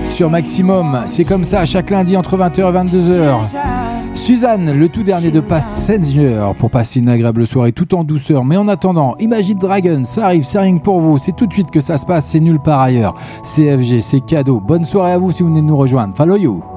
Sur 0.04 0.30
Maximum, 0.30 1.04
c'est 1.06 1.24
comme 1.24 1.46
ça, 1.46 1.64
chaque 1.64 1.92
lundi 1.92 2.18
entre 2.18 2.38
20h 2.38 2.60
et 2.60 2.84
22h. 2.84 3.83
Suzanne, 4.24 4.72
le 4.80 4.88
tout 4.88 5.04
dernier 5.04 5.32
de 5.32 5.42
Passenger, 5.42 6.54
pour 6.58 6.72
passer 6.72 7.02
une 7.02 7.10
agréable 7.10 7.46
soirée 7.46 7.74
tout 7.74 7.94
en 7.94 8.06
douceur. 8.06 8.46
Mais 8.46 8.56
en 8.56 8.70
attendant, 8.70 9.18
Imagine 9.20 9.58
Dragon, 9.58 10.06
ça 10.06 10.28
arrive, 10.28 10.46
c'est 10.46 10.60
rien 10.60 10.78
pour 10.78 11.02
vous. 11.02 11.18
C'est 11.18 11.36
tout 11.36 11.46
de 11.46 11.52
suite 11.52 11.72
que 11.72 11.82
ça 11.82 11.98
se 11.98 12.06
passe, 12.06 12.28
c'est 12.28 12.40
nulle 12.40 12.62
part 12.62 12.80
ailleurs. 12.80 13.16
CFG, 13.44 14.00
c'est 14.00 14.22
cadeau. 14.22 14.62
Bonne 14.62 14.86
soirée 14.86 15.12
à 15.12 15.18
vous 15.18 15.34
si 15.34 15.44
vous 15.44 15.50
venez 15.50 15.62
nous 15.62 15.76
rejoindre. 15.76 16.16
Follow. 16.16 16.38
You 16.38 16.73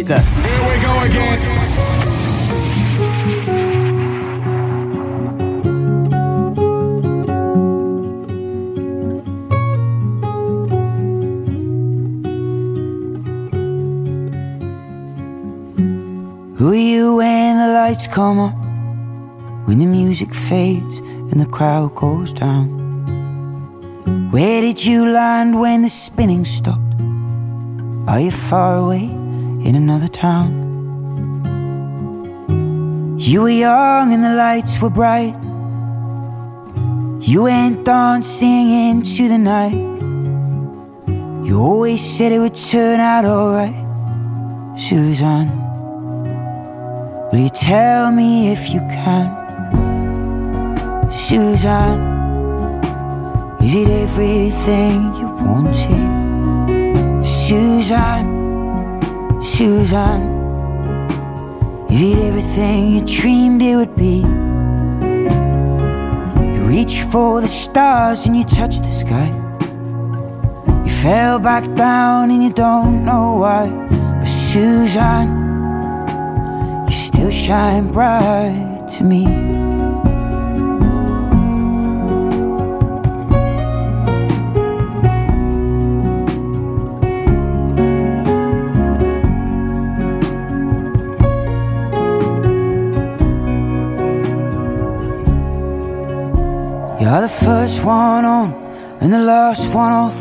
Nos 0.00 0.08
limites. 0.08 0.24
Who 16.56 16.70
are 16.70 16.74
you 16.74 17.16
when 17.16 17.56
the 17.56 17.68
lights 17.74 18.06
come 18.06 18.38
on? 18.38 18.52
When 19.66 19.78
the 19.78 19.86
music 19.86 20.34
fades 20.34 20.98
and 20.98 21.40
the 21.40 21.46
crowd 21.46 21.94
goes 21.94 22.32
down? 22.32 22.78
Where 24.30 24.60
did 24.60 24.84
you 24.84 25.06
land 25.10 25.60
when 25.60 25.82
the 25.82 25.88
spinning 25.88 26.44
stopped? 26.44 26.80
Are 28.06 28.20
you 28.20 28.30
far 28.30 28.76
away 28.76 29.19
in 29.64 29.74
another 29.74 30.08
town? 30.08 30.68
You 33.18 33.42
were 33.42 33.50
young 33.50 34.12
and 34.12 34.24
the 34.24 34.34
lights 34.34 34.80
were 34.80 34.90
bright. 34.90 35.34
You 37.20 37.42
went 37.42 37.84
dancing 37.84 38.70
into 38.88 39.28
the 39.28 39.38
night. 39.38 39.74
You 41.46 41.60
always 41.60 42.00
said 42.00 42.32
it 42.32 42.38
would 42.38 42.54
turn 42.54 42.98
out 42.98 43.24
alright, 43.24 43.74
Suzanne. 44.78 45.50
Will 47.30 47.40
you 47.40 47.50
tell 47.50 48.10
me 48.10 48.50
if 48.50 48.70
you 48.70 48.80
can? 48.88 49.28
Suzanne, 51.10 52.00
is 53.62 53.74
it 53.74 53.88
everything 53.88 55.14
you 55.14 55.28
wanted? 55.44 56.20
Suzanne, 59.60 59.84
Suzanne, 59.90 60.24
is 61.90 62.00
it 62.00 62.16
everything 62.16 62.94
you 62.94 63.04
dreamed 63.04 63.60
it 63.60 63.76
would 63.76 63.94
be? 63.94 64.24
You 66.54 66.66
reach 66.66 67.02
for 67.12 67.42
the 67.42 67.46
stars 67.46 68.24
and 68.24 68.34
you 68.34 68.44
touch 68.44 68.78
the 68.78 68.88
sky. 68.88 69.28
You 70.82 70.90
fell 70.90 71.38
back 71.38 71.74
down 71.74 72.30
and 72.30 72.42
you 72.42 72.54
don't 72.54 73.04
know 73.04 73.36
why. 73.36 73.68
But 74.18 74.24
Suzanne, 74.24 75.28
you 76.86 76.92
still 76.94 77.30
shine 77.30 77.92
bright 77.92 78.88
to 78.96 79.04
me. 79.04 79.49
One 97.84 98.24
on 98.24 98.52
and 99.00 99.12
the 99.12 99.18
last 99.18 99.72
one 99.74 99.92
off. 99.92 100.18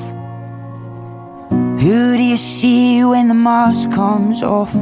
Who 1.82 2.18
do 2.18 2.24
you 2.24 2.38
see 2.38 3.04
when 3.04 3.28
the 3.28 3.34
mask 3.34 3.92
comes 3.92 4.44
off? 4.44 4.74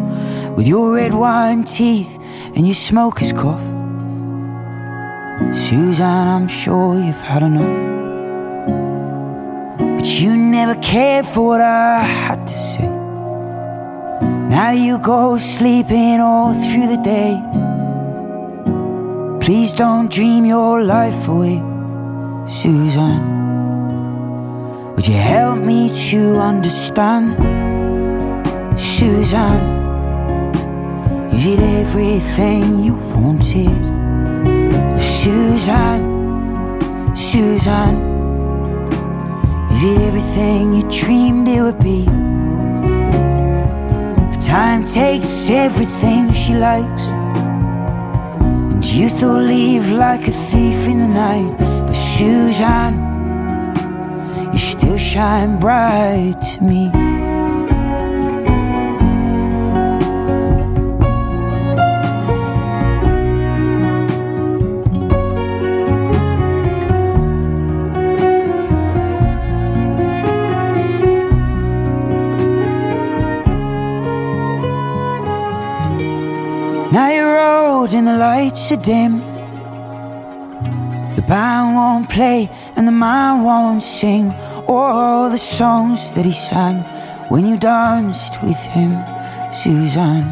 With 0.55 0.67
your 0.67 0.95
red 0.95 1.13
wine 1.13 1.63
teeth 1.63 2.17
and 2.55 2.65
your 2.65 2.75
smoker's 2.75 3.33
cough. 3.33 3.61
Suzanne, 5.55 6.27
I'm 6.27 6.47
sure 6.47 6.99
you've 6.99 7.21
had 7.21 7.43
enough. 7.43 7.77
But 9.97 10.05
you 10.19 10.35
never 10.35 10.75
cared 10.81 11.25
for 11.25 11.47
what 11.47 11.61
I 11.61 11.99
had 12.03 12.47
to 12.47 12.57
say. 12.57 12.89
Now 14.49 14.71
you 14.71 14.97
go 14.97 15.37
sleeping 15.37 16.19
all 16.19 16.53
through 16.53 16.87
the 16.87 17.01
day. 17.03 17.33
Please 19.45 19.73
don't 19.73 20.09
dream 20.11 20.45
your 20.45 20.83
life 20.83 21.27
away, 21.27 21.61
Suzanne. 22.47 23.35
Would 24.95 25.05
you 25.05 25.15
help 25.15 25.59
me 25.59 25.89
to 26.09 26.37
understand, 26.37 27.35
Susan? 28.79 29.59
Is 31.33 31.45
it 31.45 31.59
everything 31.59 32.83
you 32.85 32.95
wanted, 33.13 33.67
Suzanne? 34.97 36.15
Suzanne, 37.15 38.01
is 39.71 39.83
it 39.83 39.97
everything 40.07 40.73
you 40.73 40.83
dreamed 40.89 41.49
it 41.49 41.61
would 41.61 41.79
be? 41.79 42.05
But 44.31 44.41
time 44.41 44.85
takes 44.85 45.49
everything 45.49 46.31
she 46.31 46.53
likes, 46.53 47.07
and 48.71 48.85
youth 48.85 49.21
will 49.21 49.43
leave 49.43 49.91
like 49.91 50.25
a 50.29 50.31
thief 50.31 50.87
in 50.87 50.99
the 50.99 51.07
night. 51.09 51.76
But 52.17 52.23
Suzanne, 52.23 52.97
you 54.51 54.57
still 54.57 54.97
shine 54.97 55.59
bright 55.59 56.33
to 56.41 56.63
me. 56.63 56.89
Now 76.91 77.09
you're 77.09 77.39
old 77.39 77.93
and 77.93 78.07
the 78.07 78.17
lights 78.17 78.71
are 78.71 78.77
dim. 78.77 79.26
Band 81.27 81.75
won't 81.75 82.09
play 82.09 82.49
and 82.77 82.87
the 82.87 82.91
man 82.91 83.43
won't 83.43 83.83
sing 83.83 84.33
all 84.65 85.29
the 85.29 85.37
songs 85.37 86.11
that 86.13 86.25
he 86.25 86.31
sang 86.31 86.77
when 87.29 87.45
you 87.45 87.57
danced 87.57 88.41
with 88.41 88.57
him, 88.57 88.91
Suzanne. 89.53 90.23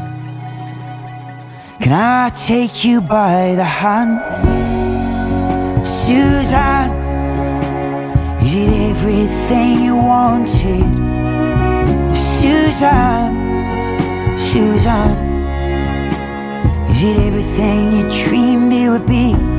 Can 1.82 1.92
I 1.92 2.30
take 2.30 2.86
you 2.86 3.02
by 3.02 3.56
the 3.56 3.64
hand, 3.66 4.22
Suzanne? 5.86 6.92
Is 8.42 8.56
it 8.56 8.70
everything 8.92 9.84
you 9.84 9.96
wanted, 9.98 10.86
Suzanne? 12.16 13.36
Suzanne. 14.38 15.18
Is 16.90 17.04
it 17.04 17.18
everything 17.18 17.98
you 17.98 18.10
dreamed 18.24 18.72
it 18.72 18.90
would 18.90 19.06
be? 19.06 19.55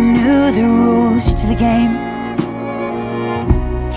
Never 0.00 0.12
knew 0.12 0.50
the 0.50 0.62
rules 0.62 1.34
to 1.34 1.46
the 1.46 1.54
game. 1.54 1.92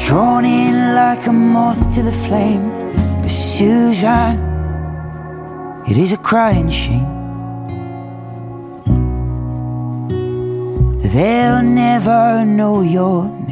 Drawn 0.05 0.43
in 0.43 0.95
like 0.95 1.25
a 1.27 1.31
moth 1.31 1.93
to 1.93 2.01
the 2.01 2.11
flame. 2.11 2.69
But 3.21 3.31
Suzanne, 3.31 4.37
it 5.87 5.97
is 5.97 6.11
a 6.11 6.17
crying 6.17 6.69
shame. 6.69 7.07
They'll 11.13 11.63
never 11.63 12.43
know 12.43 12.81
your 12.81 13.23
name. 13.27 13.42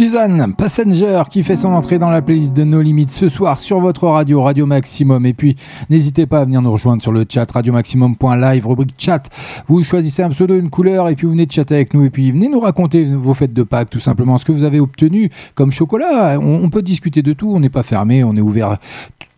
Suzanne 0.00 0.54
Passenger 0.56 1.24
qui 1.28 1.42
fait 1.42 1.56
son 1.56 1.68
entrée 1.68 1.98
dans 1.98 2.08
la 2.08 2.22
playlist 2.22 2.54
de 2.54 2.64
No 2.64 2.80
Limites 2.80 3.10
ce 3.10 3.28
soir 3.28 3.58
sur 3.58 3.80
votre 3.80 4.06
radio, 4.06 4.42
Radio 4.42 4.64
Maximum. 4.64 5.26
Et 5.26 5.34
puis, 5.34 5.56
n'hésitez 5.90 6.24
pas 6.24 6.40
à 6.40 6.44
venir 6.46 6.62
nous 6.62 6.72
rejoindre 6.72 7.02
sur 7.02 7.12
le 7.12 7.26
chat 7.28 7.44
radiomaximum.live, 7.52 8.66
rubrique 8.66 8.94
chat. 8.96 9.28
Vous 9.68 9.82
choisissez 9.82 10.22
un 10.22 10.30
pseudo, 10.30 10.58
une 10.58 10.70
couleur, 10.70 11.10
et 11.10 11.16
puis 11.16 11.26
vous 11.26 11.32
venez 11.32 11.44
de 11.44 11.52
chatter 11.52 11.74
avec 11.74 11.92
nous. 11.92 12.02
Et 12.06 12.08
puis, 12.08 12.32
venez 12.32 12.48
nous 12.48 12.60
raconter 12.60 13.04
vos 13.04 13.34
fêtes 13.34 13.52
de 13.52 13.62
Pâques, 13.62 13.90
tout 13.90 14.00
simplement, 14.00 14.38
ce 14.38 14.46
que 14.46 14.52
vous 14.52 14.64
avez 14.64 14.80
obtenu 14.80 15.28
comme 15.54 15.70
chocolat. 15.70 16.38
On 16.40 16.70
peut 16.70 16.80
discuter 16.80 17.20
de 17.20 17.34
tout, 17.34 17.52
on 17.52 17.60
n'est 17.60 17.68
pas 17.68 17.82
fermé, 17.82 18.24
on 18.24 18.34
est 18.34 18.40
ouvert 18.40 18.78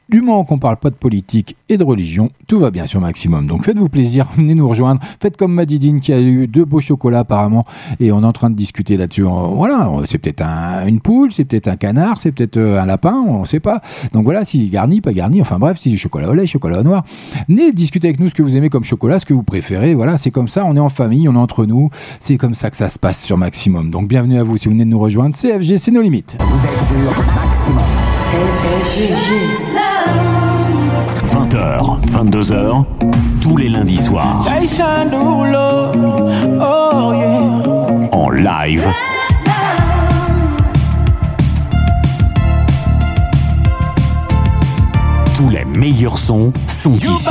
du 0.08 0.20
moment 0.20 0.44
qu'on 0.44 0.58
parle 0.58 0.76
pas 0.76 0.90
de 0.90 0.94
politique 0.94 1.56
et 1.68 1.76
de 1.76 1.84
religion, 1.84 2.30
tout 2.46 2.58
va 2.58 2.70
bien 2.70 2.86
sur 2.86 3.00
Maximum. 3.00 3.46
Donc 3.46 3.64
faites-vous 3.64 3.88
plaisir, 3.88 4.26
venez 4.36 4.54
nous 4.54 4.68
rejoindre. 4.68 5.00
Faites 5.20 5.36
comme 5.36 5.54
Madidine 5.54 6.00
qui 6.00 6.12
a 6.12 6.20
eu 6.20 6.46
deux 6.46 6.64
beaux 6.64 6.80
chocolats 6.80 7.20
apparemment 7.20 7.64
et 8.00 8.12
on 8.12 8.22
est 8.22 8.26
en 8.26 8.32
train 8.32 8.50
de 8.50 8.54
discuter 8.56 8.96
là-dessus. 8.96 9.22
Voilà, 9.22 9.90
c'est 10.06 10.18
peut-être 10.18 10.42
un- 10.42 10.86
une 10.86 11.00
poule, 11.00 11.32
c'est 11.32 11.44
peut-être 11.44 11.68
un 11.68 11.76
canard, 11.76 12.20
c'est 12.20 12.32
peut-être 12.32 12.56
euh, 12.58 12.80
un 12.80 12.86
lapin, 12.86 13.14
on 13.26 13.40
ne 13.42 13.46
sait 13.46 13.60
pas. 13.60 13.80
Donc 14.12 14.24
voilà, 14.24 14.44
si 14.44 14.68
garni, 14.68 15.00
pas 15.00 15.12
garni, 15.12 15.40
enfin 15.40 15.58
bref, 15.58 15.78
si 15.78 15.96
chocolat 15.96 16.28
au 16.28 16.34
lait, 16.34 16.46
chocolat 16.46 16.80
au 16.80 16.82
noir. 16.82 17.04
Venez 17.48 17.72
discuter 17.72 18.08
avec 18.08 18.20
nous 18.20 18.28
ce 18.28 18.34
que 18.34 18.42
vous 18.42 18.56
aimez 18.56 18.68
comme 18.68 18.84
chocolat, 18.84 19.18
ce 19.18 19.26
que 19.26 19.34
vous 19.34 19.42
préférez. 19.42 19.94
Voilà, 19.94 20.18
c'est 20.18 20.30
comme 20.30 20.48
ça, 20.48 20.64
on 20.66 20.76
est 20.76 20.80
en 20.80 20.88
famille, 20.88 21.28
on 21.28 21.34
est 21.34 21.38
entre 21.38 21.64
nous. 21.64 21.90
C'est 22.20 22.36
comme 22.36 22.54
ça 22.54 22.70
que 22.70 22.76
ça 22.76 22.88
se 22.90 22.98
passe 22.98 23.22
sur 23.22 23.38
Maximum. 23.38 23.90
Donc 23.90 24.08
bienvenue 24.08 24.38
à 24.38 24.42
vous 24.42 24.56
si 24.58 24.66
vous 24.68 24.72
venez 24.74 24.84
de 24.84 24.90
nous 24.90 24.98
rejoindre. 25.00 25.34
CFG, 25.36 25.76
c'est 25.76 25.90
nos 25.90 26.02
limites. 26.02 26.36
20h, 31.52 32.00
22h, 32.06 32.84
tous 33.42 33.58
les 33.58 33.68
lundis 33.68 33.98
soirs, 33.98 34.42
oh 36.58 37.12
en 38.10 38.30
live. 38.30 38.88
Tous 45.36 45.50
les 45.50 45.66
meilleurs 45.66 46.18
sons 46.18 46.54
sont 46.66 46.96
ici. 46.96 47.28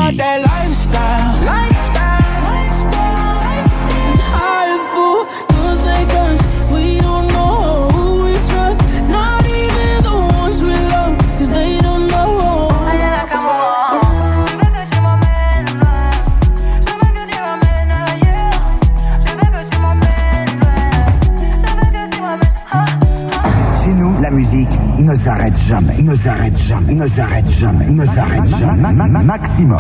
Ne 27.02 27.08
s'arrête 27.08 27.50
jamais, 27.50 27.88
ne 27.88 28.06
s'arrête 28.06 28.46
jamais. 28.46 28.80
Ma- 28.80 28.92
ma- 28.92 29.08
ma- 29.08 29.24
Maximum. 29.24 29.80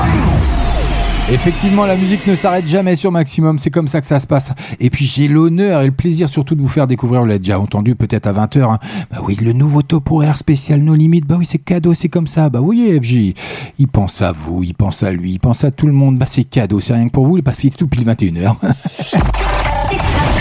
Effectivement, 1.31 1.85
la 1.85 1.95
musique 1.95 2.25
ne 2.25 2.33
s'arrête 2.33 2.65
jamais 2.65 2.95
sur 2.95 3.11
Maximum, 3.11 3.59
c'est 3.59 3.69
comme 3.69 3.87
ça 3.87 4.01
que 4.01 4.07
ça 4.07 4.19
se 4.19 4.25
passe. 4.25 4.51
Et 4.79 4.89
puis 4.89 5.05
j'ai 5.05 5.27
l'honneur 5.27 5.81
et 5.83 5.85
le 5.85 5.91
plaisir 5.91 6.27
surtout 6.29 6.55
de 6.55 6.61
vous 6.63 6.67
faire 6.67 6.87
découvrir, 6.87 7.21
vous 7.21 7.27
l'avez 7.27 7.37
déjà 7.37 7.59
entendu 7.59 7.93
peut-être 7.93 8.25
à 8.25 8.33
20h, 8.33 8.79
bah 9.11 9.17
oui, 9.21 9.37
le 9.39 9.53
nouveau 9.53 9.83
top 9.83 10.09
horaire 10.11 10.35
spécial 10.35 10.81
No 10.81 10.95
Limites, 10.95 11.27
bah 11.27 11.35
oui, 11.37 11.45
c'est 11.45 11.59
cadeau, 11.59 11.93
c'est 11.93 12.09
comme 12.09 12.25
ça, 12.25 12.49
bah 12.49 12.59
oui, 12.59 12.99
FJ, 12.99 13.33
il 13.77 13.87
pense 13.87 14.23
à 14.23 14.31
vous, 14.31 14.63
il 14.63 14.73
pense 14.73 15.03
à 15.03 15.11
lui, 15.11 15.33
il 15.33 15.39
pense 15.39 15.63
à 15.63 15.69
tout 15.69 15.85
le 15.85 15.93
monde, 15.93 16.17
bah 16.17 16.25
c'est 16.27 16.43
cadeau, 16.43 16.79
c'est 16.79 16.93
rien 16.93 17.05
que 17.05 17.11
pour 17.13 17.27
vous, 17.27 17.39
parce 17.43 17.59
qu'il 17.59 17.71
est 17.71 17.77
tout 17.77 17.87
pile 17.87 18.03
21h. 18.07 18.55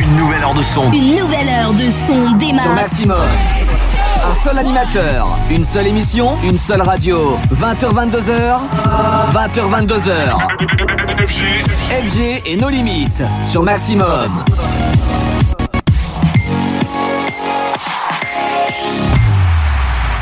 Une 0.03 0.17
nouvelle 0.17 0.43
heure 0.43 0.55
de 0.55 0.63
son. 0.63 0.91
Une 0.93 1.11
nouvelle 1.21 1.49
heure 1.51 1.75
de 1.75 1.91
son 1.91 2.37
démarre. 2.39 2.63
Sur 2.63 2.75
Maximum. 2.75 3.17
Seul 4.43 4.59
animateur, 4.59 5.37
une 5.51 5.65
seule 5.65 5.87
émission, 5.89 6.31
une 6.43 6.57
seule 6.57 6.81
radio. 6.81 7.37
20h, 7.53 7.93
22h. 7.93 8.59
20h, 9.35 9.87
22h. 9.87 10.39
FG 11.27 12.43
et 12.47 12.57
nos 12.57 12.71
limites. 12.71 13.23
Sur 13.45 13.63
Maximum. 13.63 14.33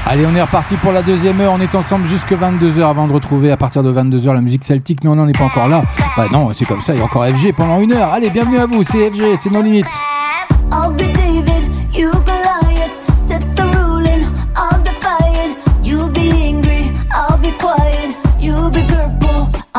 Allez, 0.04 0.26
on 0.26 0.34
est 0.34 0.42
reparti 0.42 0.74
pour 0.76 0.90
la 0.90 1.02
deuxième 1.02 1.40
heure. 1.40 1.52
On 1.52 1.60
est 1.60 1.76
ensemble 1.76 2.06
jusque 2.06 2.32
22h 2.32 2.82
avant 2.82 3.06
de 3.06 3.12
retrouver 3.12 3.52
à 3.52 3.56
partir 3.56 3.84
de 3.84 3.92
22h 3.92 4.32
la 4.34 4.40
musique 4.40 4.64
celtique. 4.64 5.04
Non, 5.04 5.16
on 5.16 5.26
n'est 5.26 5.32
pas 5.32 5.44
encore 5.44 5.68
là. 5.68 5.84
Bah 6.16 6.26
non, 6.32 6.50
c'est 6.54 6.64
comme 6.64 6.80
ça. 6.80 6.92
Il 6.92 6.98
y 6.98 7.02
a 7.02 7.04
encore 7.04 7.24
FG 7.24 7.52
pendant 7.56 7.78
une 7.78 7.92
heure. 7.92 8.12
Allez, 8.12 8.30
bienvenue 8.30 8.58
à 8.58 8.66
vous. 8.66 8.82
C'est 8.82 9.10
FG, 9.10 9.38
c'est 9.40 9.52
nos 9.52 9.62
limites. 9.62 9.86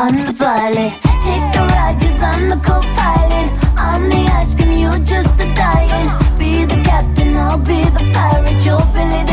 I'm 0.02 0.16
the 0.24 0.32
violet. 0.32 0.94
Take 1.22 1.56
a 1.56 1.66
ride, 1.76 2.00
cause 2.00 2.22
I'm 2.22 2.48
the 2.48 2.56
co-pilot. 2.56 3.52
I'm 3.76 4.08
the 4.08 4.32
ice 4.32 4.54
cream, 4.54 4.78
you're 4.78 4.98
just 5.04 5.36
the 5.36 5.44
diet. 5.54 6.38
Be 6.38 6.64
the 6.64 6.80
captain, 6.88 7.36
I'll 7.36 7.58
be 7.58 7.84
the 7.84 8.10
pirate. 8.14 8.64
You're 8.64 8.80
Billy 8.94 9.29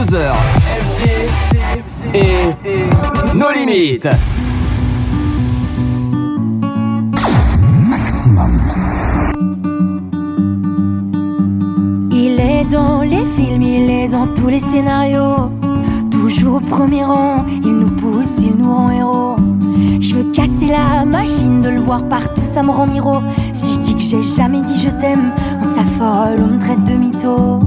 20h22h. 0.00 0.32
FG 0.80 1.08
et 2.14 3.36
nos 3.36 3.50
limites. 3.52 4.08
Maximum. 7.86 8.60
Il 12.12 12.40
est 12.40 12.64
dans 12.70 13.02
les 13.02 13.24
films, 13.36 13.62
il 13.62 13.90
est 13.90 14.08
dans 14.08 14.26
tous 14.28 14.48
les 14.48 14.60
scénarios. 14.60 15.50
Toujours 16.10 16.56
au 16.56 16.60
premier 16.60 17.04
rang, 17.04 17.44
il 17.62 17.72
nous 17.72 17.90
pousse, 17.90 18.38
il 18.42 18.54
nous 18.56 18.74
rend 18.74 18.90
héros. 18.90 19.36
Je 20.00 20.14
veux 20.14 20.32
casser 20.32 20.66
la 20.66 21.04
machine, 21.04 21.60
de 21.60 21.68
le 21.68 21.80
voir 21.80 22.02
partout, 22.04 22.42
ça 22.42 22.62
me 22.62 22.70
rend 22.70 22.86
miro. 22.86 23.16
Si 23.52 23.74
je 23.74 23.80
dis 23.80 23.94
que 23.94 24.00
j'ai 24.00 24.22
jamais 24.22 24.62
dit 24.62 24.80
je 24.80 24.88
t'aime, 24.88 25.32
on 25.60 25.64
s'affole, 25.64 26.42
on 26.42 26.54
me 26.54 26.58
traite 26.58 26.84
de 26.84 26.92
mytho. 26.92 27.60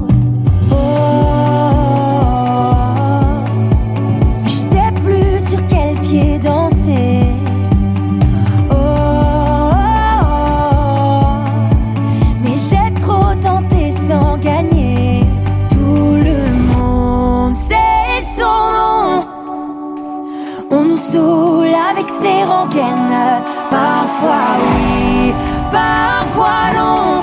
Ses 22.20 22.44
rengaines. 22.44 23.42
Parfois 23.70 24.46
oui, 24.68 25.34
parfois 25.70 26.64
non. 26.76 27.22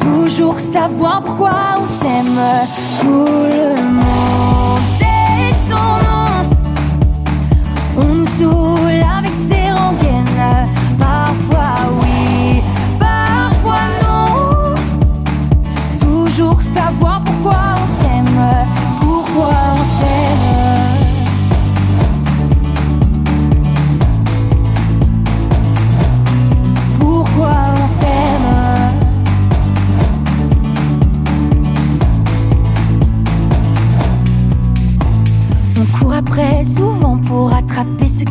Toujours 0.00 0.58
savoir 0.60 1.22
pourquoi 1.22 1.54
on 1.78 1.84
s'aime. 1.84 2.40
Tout 3.00 3.26
le 3.52 3.82
monde 3.82 3.93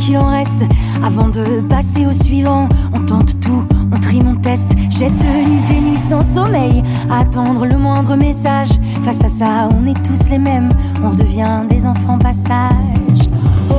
qu'il 0.03 0.17
en 0.17 0.27
reste. 0.27 0.63
Avant 1.03 1.29
de 1.29 1.61
passer 1.69 2.05
au 2.05 2.11
suivant, 2.11 2.67
on 2.93 2.99
tente 3.05 3.39
tout, 3.39 3.63
on 3.91 3.99
trie 3.99 4.21
mon 4.21 4.35
test. 4.35 4.69
J'ai 4.89 5.07
tenu 5.07 5.61
des 5.67 5.79
nuits 5.79 5.97
sans 5.97 6.21
sommeil, 6.21 6.83
attendre 7.09 7.65
le 7.65 7.77
moindre 7.77 8.15
message. 8.15 8.69
Face 9.03 9.23
à 9.23 9.29
ça, 9.29 9.69
on 9.71 9.87
est 9.87 10.03
tous 10.03 10.29
les 10.29 10.39
mêmes, 10.39 10.69
on 11.03 11.09
redevient 11.11 11.63
des 11.69 11.85
enfants 11.85 12.17
passage. 12.17 13.29
Oh, 13.69 13.73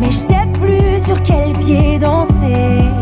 mais 0.00 0.06
je 0.06 0.16
sais 0.16 0.46
plus 0.60 1.04
sur 1.04 1.20
quel 1.22 1.52
pied 1.52 1.98
danser. 1.98 3.01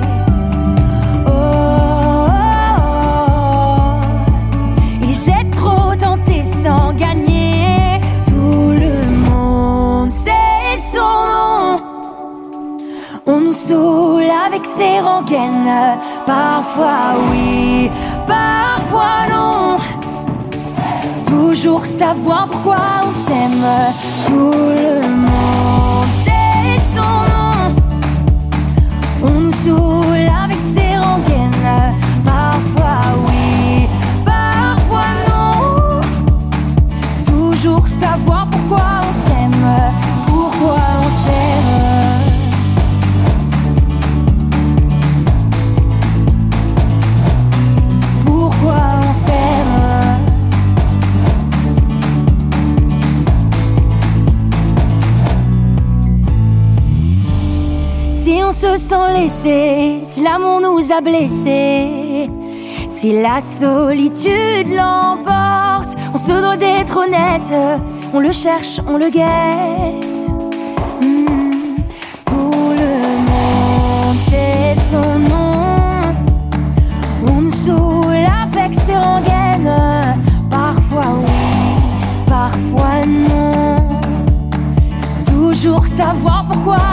Avec 13.72 14.62
ses 14.62 15.00
rengaines. 15.00 15.98
Parfois 16.26 17.14
oui, 17.30 17.90
parfois 18.26 19.26
non. 19.30 19.78
Toujours 21.26 21.86
savoir 21.86 22.48
pourquoi 22.48 22.78
on 23.06 23.10
s'aime. 23.10 23.64
Tout 24.26 24.52
le 24.52 25.08
monde 25.08 26.08
sait 26.24 26.78
son 26.94 27.12
nom. 27.32 27.74
On 29.22 29.50
se 58.60 58.76
sent 58.76 59.12
laissé, 59.14 60.00
si 60.02 60.20
l'amour 60.20 60.60
nous 60.60 60.92
a 60.92 61.00
blessés, 61.00 62.28
si 62.90 63.22
la 63.22 63.40
solitude 63.40 64.68
l'emporte, 64.68 65.96
on 66.12 66.18
se 66.18 66.38
doit 66.38 66.58
d'être 66.58 66.98
honnête, 66.98 67.54
on 68.12 68.20
le 68.20 68.32
cherche, 68.32 68.78
on 68.86 68.98
le 68.98 69.08
guette. 69.08 70.28
Hmm, 71.00 71.76
Tout 72.26 72.74
le 72.82 72.92
monde 73.30 74.18
sait 74.28 74.74
son 74.90 75.18
nom, 75.30 76.02
on 77.28 77.50
saoule 77.50 78.26
avec 78.44 78.74
ses 78.74 78.96
rengaines, 78.96 79.74
parfois 80.50 81.14
oui, 81.16 81.32
parfois 82.26 83.06
non. 83.06 83.76
Toujours 85.24 85.86
savoir 85.86 86.44
pourquoi 86.44 86.89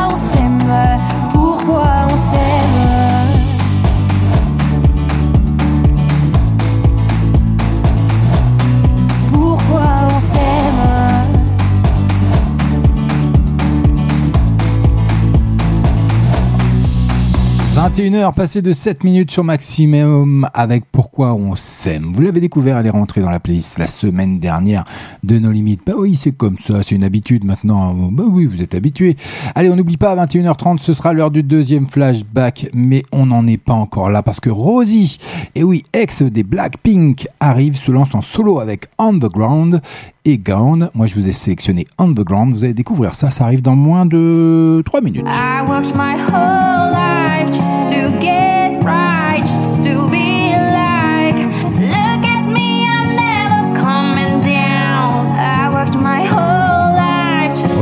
21h 17.97 18.31
passé 18.35 18.61
de 18.61 18.73
7 18.73 19.03
minutes 19.03 19.31
sur 19.31 19.43
Maximum 19.43 20.47
avec 20.53 20.83
Pourquoi 20.91 21.33
on 21.33 21.55
s'aime. 21.55 22.11
Vous 22.13 22.21
l'avez 22.21 22.39
découvert, 22.39 22.77
elle 22.77 22.85
est 22.85 22.91
rentrée 22.91 23.21
dans 23.21 23.31
la 23.31 23.39
playlist 23.39 23.79
la 23.79 23.87
semaine 23.87 24.37
dernière 24.37 24.85
de 25.23 25.39
nos 25.39 25.51
limites. 25.51 25.81
Bah 25.83 25.93
oui, 25.97 26.15
c'est 26.15 26.31
comme 26.31 26.59
ça, 26.59 26.83
c'est 26.83 26.93
une 26.93 27.03
habitude 27.03 27.43
maintenant. 27.43 27.95
Bah 28.11 28.25
oui, 28.27 28.45
vous 28.45 28.61
êtes 28.61 28.75
habitués. 28.75 29.15
Allez, 29.55 29.71
on 29.71 29.75
n'oublie 29.75 29.97
pas, 29.97 30.11
à 30.11 30.27
21h30, 30.27 30.77
ce 30.77 30.93
sera 30.93 31.11
l'heure 31.11 31.31
du 31.31 31.41
deuxième 31.41 31.89
flashback, 31.89 32.69
mais 32.71 33.01
on 33.11 33.25
n'en 33.25 33.47
est 33.47 33.57
pas 33.57 33.73
encore 33.73 34.11
là 34.11 34.21
parce 34.21 34.41
que 34.41 34.51
Rosie, 34.51 35.17
et 35.55 35.63
oui, 35.63 35.83
ex 35.91 36.21
des 36.21 36.43
Blackpink, 36.43 37.27
arrive, 37.39 37.77
se 37.77 37.91
lance 37.91 38.13
en 38.13 38.21
solo 38.21 38.59
avec 38.59 38.89
On 38.99 39.17
the 39.17 39.25
Ground 39.25 39.81
et 40.23 40.37
Gone. 40.37 40.91
Moi, 40.93 41.07
je 41.07 41.15
vous 41.15 41.27
ai 41.27 41.31
sélectionné 41.31 41.87
On 41.97 42.13
the 42.13 42.23
Ground. 42.23 42.53
Vous 42.53 42.63
allez 42.63 42.75
découvrir 42.75 43.15
ça, 43.15 43.31
ça 43.31 43.45
arrive 43.45 43.63
dans 43.63 43.75
moins 43.75 44.05
de 44.05 44.83
3 44.85 45.01
minutes. 45.01 45.25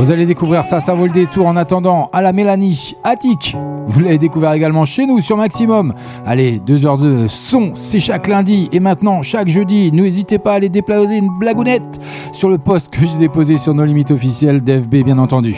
Vous 0.06 0.12
allez 0.12 0.26
découvrir 0.26 0.62
ça, 0.62 0.78
ça 0.78 0.94
vaut 0.94 1.06
le 1.06 1.12
détour. 1.12 1.48
En 1.48 1.56
attendant, 1.56 2.08
à 2.12 2.22
la 2.22 2.32
Mélanie, 2.32 2.94
Attic. 3.02 3.56
Vous 3.88 3.98
l'avez 3.98 4.18
découvert 4.18 4.52
également 4.52 4.84
chez 4.84 5.04
nous 5.04 5.18
sur 5.18 5.36
Maximum. 5.36 5.94
Allez, 6.24 6.60
deux 6.60 6.86
heures 6.86 6.96
de 6.96 7.26
son, 7.26 7.72
c'est 7.74 7.98
chaque 7.98 8.28
lundi. 8.28 8.68
Et 8.70 8.78
maintenant, 8.78 9.22
chaque 9.22 9.48
jeudi, 9.48 9.90
n'hésitez 9.90 10.38
pas 10.38 10.52
à 10.52 10.54
aller 10.54 10.68
déplacer 10.68 11.16
une 11.16 11.36
blagounette 11.40 12.00
sur 12.30 12.48
le 12.48 12.58
post 12.58 12.88
que 12.88 13.04
j'ai 13.04 13.18
déposé 13.18 13.56
sur 13.56 13.74
nos 13.74 13.84
limites 13.84 14.12
officielles 14.12 14.62
d'FB, 14.62 15.02
bien 15.04 15.18
entendu. 15.18 15.56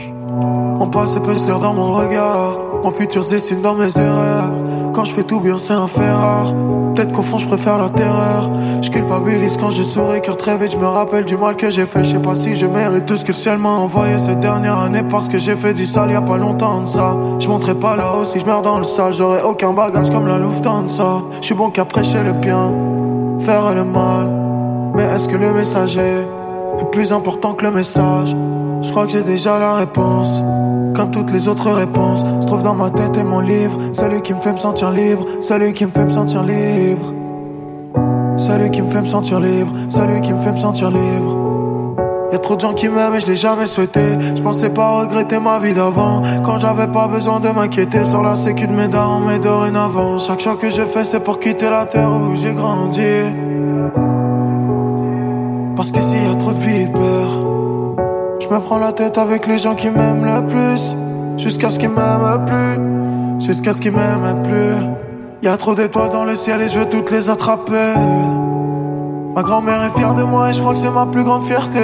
On 0.81 0.89
passe 0.89 1.15
dans 1.47 1.75
mon 1.75 1.93
regard. 1.93 2.68
Mon 2.83 2.91
futur 2.91 3.25
se 3.25 3.31
dessine 3.31 3.61
dans 3.61 3.75
mes 3.75 3.97
erreurs. 3.99 4.51
Quand 4.95 5.05
je 5.05 5.13
fais 5.13 5.23
tout 5.23 5.41
bien, 5.41 5.59
c'est 5.59 5.73
un 5.73 5.87
fait 5.87 6.11
rare. 6.11 6.55
Peut-être 6.95 7.13
qu'au 7.13 7.23
fond, 7.23 7.39
je 7.39 7.47
préfère 7.47 7.79
la 7.79 7.89
terreur. 7.89 8.51
Je 8.83 8.91
culpabilise 8.91 9.57
quand 9.57 9.71
je 9.71 9.83
souris, 9.83 10.21
car 10.21 10.37
très 10.37 10.57
vite, 10.57 10.73
je 10.73 10.79
me 10.79 10.87
rappelle 10.87 11.25
du 11.25 11.37
mal 11.37 11.57
que 11.57 11.71
j'ai 11.71 11.87
fait. 11.87 12.03
Je 12.05 12.11
sais 12.13 12.19
pas 12.19 12.35
si 12.35 12.55
je 12.55 12.67
mérite 12.67 13.07
tout 13.07 13.17
ce 13.17 13.23
que 13.23 13.29
le 13.29 13.35
ciel 13.35 13.59
m'a 13.59 13.71
envoyé 13.71 14.19
cette 14.19 14.41
dernière 14.41 14.79
année. 14.79 15.03
Parce 15.09 15.29
que 15.29 15.39
j'ai 15.39 15.57
fait 15.57 15.75
du 15.75 15.87
sale 15.87 16.13
y 16.13 16.15
a 16.15 16.21
pas 16.21 16.39
longtemps 16.39 16.83
de 16.83 16.89
ça. 16.89 17.17
Je 17.39 17.49
monterai 17.49 17.75
pas 17.75 17.97
là-haut 17.97 18.25
si 18.25 18.41
je 18.41 18.47
meurs 18.47 18.63
dans 18.63 18.79
le 18.79 18.85
sale. 18.85 19.13
J'aurai 19.13 19.43
aucun 19.43 19.73
bagage 19.73 20.11
comme 20.11 20.27
la 20.27 20.39
Lufthansa. 20.39 21.23
Je 21.41 21.47
suis 21.47 21.55
bon 21.55 21.71
qu'à 21.71 21.85
prêcher 21.85 22.23
le 22.25 22.33
bien. 22.33 22.73
faire 23.41 23.75
le 23.75 23.85
mal. 23.85 24.27
Mais 24.95 25.05
est-ce 25.05 25.29
que 25.29 25.37
le 25.37 25.53
messager 25.53 26.01
est 26.81 26.91
plus 26.91 27.13
important 27.13 27.55
que 27.55 27.65
le 27.65 27.71
message? 27.71 28.35
Je 28.83 28.91
crois 28.91 29.07
que 29.07 29.13
j'ai 29.13 29.23
déjà 29.23 29.59
la 29.59 29.75
réponse. 29.75 30.43
Comme 30.99 31.13
toutes 31.13 31.31
les 31.31 31.47
autres 31.47 31.71
réponses 31.71 32.25
se 32.41 32.47
trouve 32.49 32.65
dans 32.65 32.75
ma 32.75 32.91
tête 32.91 33.17
et 33.17 33.23
mon 33.23 33.39
livre. 33.39 33.79
Celui 33.93 34.21
qui 34.21 34.35
me 34.35 34.41
fait 34.41 34.53
me 34.53 34.59
sentir 34.59 34.91
libre, 34.91 35.25
celui 35.41 35.73
qui 35.73 35.87
me 35.87 35.93
fait 35.93 36.05
me 36.05 36.11
sentir 36.11 36.43
libre. 36.43 37.13
Celui 38.37 38.69
qui 38.73 38.83
me 38.83 38.91
fait 38.91 39.03
me 39.03 39.07
sentir 39.07 39.39
libre, 39.39 39.73
celui 39.91 40.21
qui 40.23 40.33
me 40.33 40.41
fait 40.41 40.51
me 40.51 40.57
sentir 40.57 40.91
libre. 40.91 41.37
Y'a 42.33 42.39
trop 42.41 42.57
de 42.57 42.61
gens 42.61 42.75
qui 42.75 42.89
m'aiment 42.89 43.15
et 43.15 43.21
je 43.21 43.29
l'ai 43.29 43.37
jamais 43.37 43.69
souhaité. 43.69 44.01
Je 44.35 44.43
pensais 44.43 44.71
pas 44.71 44.99
regretter 44.99 45.39
ma 45.39 45.61
vie 45.61 45.73
d'avant. 45.73 46.21
Quand 46.45 46.59
j'avais 46.59 46.89
pas 46.89 47.07
besoin 47.07 47.39
de 47.39 47.49
m'inquiéter 47.49 48.05
sur 48.05 48.25
la 48.25 48.35
sécu 48.35 48.67
de 48.67 48.73
mes 48.73 48.89
darons, 48.89 49.21
mais 49.21 49.39
dorénavant. 49.39 50.19
Chaque 50.19 50.41
choix 50.41 50.57
que 50.57 50.69
je 50.69 50.83
fais, 50.83 51.05
c'est 51.05 51.21
pour 51.21 51.39
quitter 51.39 51.71
la 51.71 51.87
terre 51.87 52.11
où 52.11 52.35
j'ai 52.35 52.53
grandi. 52.53 53.23
Parce 55.77 55.93
que 55.93 56.01
s'il 56.01 56.25
y 56.25 56.27
a 56.27 56.35
trop 56.35 56.51
de 56.51 56.59
vipères, 56.59 57.48
je 58.41 58.49
me 58.49 58.59
prends 58.61 58.79
la 58.79 58.93
tête 58.93 59.19
avec 59.19 59.47
les 59.47 59.59
gens 59.59 59.75
qui 59.75 59.91
m'aiment 59.91 60.25
le 60.25 60.47
plus. 60.47 60.95
Jusqu'à 61.37 61.71
ce 61.71 61.79
qu'ils 61.79 61.89
m'aiment 61.89 62.45
plus. 62.47 63.45
Jusqu'à 63.45 63.73
ce 63.73 63.81
qu'ils 63.81 63.93
m'aiment 63.93 64.43
plus. 64.43 64.87
Y 65.43 65.49
a 65.49 65.57
trop 65.57 65.75
d'étoiles 65.75 66.11
dans 66.11 66.25
le 66.25 66.35
ciel 66.35 66.61
et 66.61 66.69
je 66.69 66.81
veux 66.81 66.89
toutes 66.89 67.11
les 67.11 67.31
attraper. 67.31 67.95
Ma 69.35 69.43
grand-mère 69.43 69.85
est 69.85 69.97
fière 69.97 70.15
de 70.15 70.23
moi 70.23 70.51
et 70.51 70.53
je 70.53 70.61
crois 70.61 70.73
que 70.73 70.79
c'est 70.79 70.91
ma 70.91 71.07
plus 71.07 71.23
grande 71.23 71.45
fierté. 71.45 71.79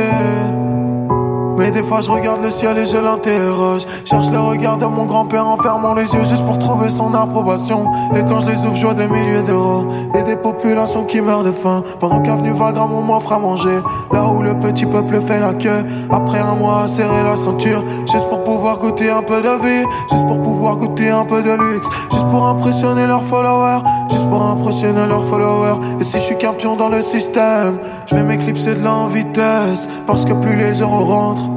Mais 1.57 1.71
des 1.71 1.83
fois 1.83 2.01
je 2.01 2.11
regarde 2.11 2.43
le 2.43 2.51
ciel 2.51 2.77
et 2.79 2.87
je 2.87 2.97
l'interroge. 2.97 3.87
Cherche 4.05 4.29
le 4.31 4.41
regard 4.41 4.77
de 4.77 4.87
mon 4.87 5.05
grand-père 5.05 5.47
en 5.47 5.57
fermant 5.57 5.95
les 5.95 6.13
yeux 6.15 6.25
juste 6.25 6.45
pour 6.45 6.59
trouver 6.59 6.91
son 6.91 7.15
approbation. 7.15 7.91
Et 8.17 8.23
quand 8.29 8.41
je 8.41 8.51
les 8.51 8.67
ouvre, 8.67 8.77
je 8.77 8.85
vois 8.85 8.95
des 8.95 9.09
milliers 9.09 9.43
d'euros 9.47 9.87
et 10.15 10.23
des 10.23 10.37
populations 10.37 11.05
qui 11.05 11.21
meurent 11.21 11.45
de 11.45 11.53
faim. 11.53 11.83
Pendant 12.01 12.21
qu'avenue 12.21 12.53
Vagram 12.53 12.91
on 12.93 13.03
m'offre 13.03 13.33
à 13.33 13.39
manger. 13.39 13.79
Là 14.13 14.25
où 14.25 14.43
le 14.43 14.55
petit 14.59 14.87
peuple 14.87 15.21
fait 15.21 15.41
la 15.41 15.55
queue. 15.55 15.85
Après 16.11 16.39
un 16.39 16.55
mois 16.55 16.89
serrer 16.89 17.23
la 17.23 17.37
ceinture. 17.37 17.83
Juste 18.11 18.29
pour 18.29 18.45
pouvoir 18.45 18.79
goûter 18.79 19.11
un 19.11 19.23
peu 19.23 19.41
de 19.41 19.67
vie. 19.67 19.87
Juste 20.11 20.27
pour 20.27 20.43
pouvoir 20.43 20.77
goûter 20.77 21.11
un 21.11 21.25
peu 21.25 21.43
de 21.43 21.53
luxe. 21.53 21.89
Juste 22.13 22.29
pour 22.31 22.47
impressionner 22.47 23.07
leurs 23.07 23.25
followers. 23.25 23.83
Juste 24.11 24.29
pour 24.29 24.43
impressionner 24.43 25.07
leurs 25.07 25.25
followers. 25.27 25.79
Et 26.01 26.05
si 26.05 26.19
je 26.19 26.25
suis 26.25 26.39
qu'un 26.39 26.53
pion 26.53 26.77
dans 26.77 26.89
le 26.89 27.03
système, 27.03 27.79
je 28.07 28.15
vais 28.15 28.23
m'éclipser 28.23 28.75
de 28.75 29.13
vitesse. 29.13 29.89
Parce 30.07 30.25
que 30.25 30.33
plus 30.33 30.57
les 30.57 30.81
euros 30.81 31.05
rentrent. 31.05 31.51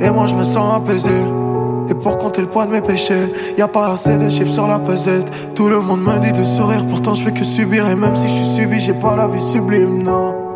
Et 0.00 0.10
moi 0.10 0.26
je 0.26 0.34
me 0.34 0.44
sens 0.44 0.76
apaisé 0.76 1.10
Et 1.90 1.94
pour 1.94 2.18
compter 2.18 2.40
le 2.40 2.46
poids 2.46 2.66
de 2.66 2.70
mes 2.70 2.80
péchés 2.80 3.32
Y 3.56 3.62
a 3.62 3.68
pas 3.68 3.92
assez 3.92 4.16
de 4.16 4.28
chiffres 4.28 4.52
sur 4.52 4.68
la 4.68 4.78
pesette 4.78 5.26
Tout 5.56 5.68
le 5.68 5.80
monde 5.80 6.02
me 6.02 6.18
dit 6.20 6.32
de 6.32 6.44
sourire 6.44 6.86
Pourtant 6.86 7.14
je 7.14 7.24
fais 7.24 7.32
que 7.32 7.44
subir 7.44 7.88
Et 7.88 7.96
même 7.96 8.16
si 8.16 8.28
je 8.28 8.32
suis 8.32 8.54
suivi 8.54 8.78
j'ai 8.78 8.94
pas 8.94 9.16
la 9.16 9.26
vie 9.26 9.40
sublime 9.40 10.04
non 10.04 10.47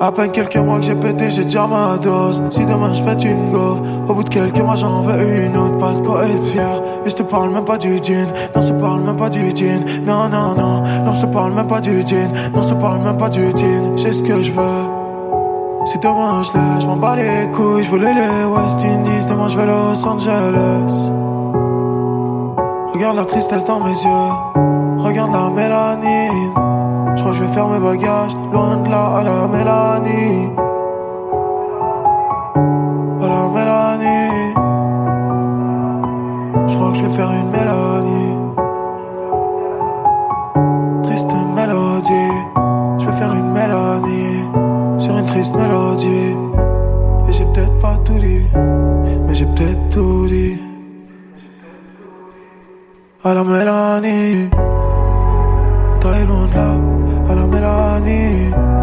à 0.00 0.12
peine 0.12 0.30
quelques 0.30 0.56
mois 0.56 0.78
que 0.78 0.86
j'ai 0.86 0.94
pété, 0.94 1.30
j'ai 1.30 1.44
déjà 1.44 1.66
ma 1.66 1.96
dose. 1.96 2.42
Si 2.50 2.64
demain 2.64 2.94
je 2.94 3.02
pète 3.02 3.24
une 3.24 3.50
gauve, 3.50 3.80
au 4.08 4.14
bout 4.14 4.24
de 4.24 4.28
quelques 4.28 4.60
mois 4.60 4.76
j'en 4.76 5.02
veux 5.02 5.44
une 5.44 5.56
autre. 5.56 5.78
Pas 5.78 5.92
de 5.92 6.06
quoi 6.06 6.24
être 6.24 6.42
fier. 6.44 6.82
Et 7.04 7.10
je 7.10 7.16
te 7.16 7.22
parle 7.22 7.50
même 7.50 7.64
pas 7.64 7.78
du 7.78 7.96
jean. 7.98 8.26
Non, 8.54 8.62
je 8.62 8.68
te 8.68 8.80
parle 8.80 9.00
même 9.00 9.16
pas 9.16 9.28
du 9.28 9.50
jean. 9.56 9.84
Non, 10.06 10.28
non, 10.28 10.54
non. 10.56 10.82
Non, 11.04 11.14
je 11.14 11.22
te 11.22 11.26
parle 11.26 11.52
même 11.52 11.66
pas 11.66 11.80
du 11.80 12.00
jean. 12.06 12.30
Non, 12.54 12.62
je 12.62 12.68
te 12.68 12.74
parle 12.74 13.00
même 13.00 13.16
pas 13.16 13.28
du 13.28 13.40
jean. 13.56 13.96
J'ai 13.96 14.12
ce 14.12 14.22
que 14.22 14.42
je 14.42 14.52
veux. 14.52 14.98
Si 15.88 15.98
demain 16.00 16.42
je 16.42 16.52
l'ai, 16.52 16.80
je 16.82 17.00
bats 17.00 17.16
les 17.16 17.50
couilles, 17.50 17.82
je 17.82 17.88
voulais 17.88 18.12
les 18.12 18.44
West 18.44 18.84
Indies, 18.84 19.26
demain 19.26 19.48
je 19.48 19.56
vais 19.56 19.64
Los 19.64 20.06
Angeles. 20.06 21.08
Regarde 22.92 23.16
la 23.16 23.24
tristesse 23.24 23.64
dans 23.64 23.80
mes 23.80 23.92
yeux, 23.92 24.98
regarde 24.98 25.32
la 25.32 25.48
mélanine. 25.48 26.67
Je 27.18 27.24
crois 27.24 27.32
que 27.32 27.38
je 27.38 27.42
vais 27.42 27.52
faire 27.52 27.66
mes 27.66 27.80
bagages, 27.80 28.32
loin 28.52 28.76
de 28.76 28.88
là 28.90 29.16
à 29.16 29.24
la 29.24 29.48
mélanie. 29.48 30.52
À 33.20 33.26
la 33.26 33.48
mélanie. 33.56 34.54
Je 36.68 36.76
crois 36.76 36.92
que 36.92 36.96
je 36.98 37.06
vais 37.06 37.16
faire 37.16 37.30
une 37.32 37.50
mélanie. 37.50 38.36
Triste 41.02 41.32
mélodie, 41.56 42.34
je 43.00 43.06
vais 43.06 43.16
faire 43.16 43.32
une 43.32 43.52
mélanie 43.52 45.00
sur 45.00 45.18
une 45.18 45.26
triste 45.26 45.56
mélodie. 45.56 46.36
Et 47.28 47.32
j'ai 47.32 47.44
peut-être 47.46 47.78
pas 47.82 47.96
tout 48.04 48.18
dit, 48.20 48.46
mais 49.26 49.34
j'ai 49.34 49.46
peut-être 49.46 49.88
tout 49.90 50.26
dit. 50.28 50.56
À 53.24 53.34
la 53.34 53.42
Mélanie, 53.42 54.48
t'es 56.12 56.24
loin 56.24 56.46
de 56.46 56.54
là, 56.54 56.70
à 57.30 57.34
la 57.34 57.46
Mélanie. 57.46 58.77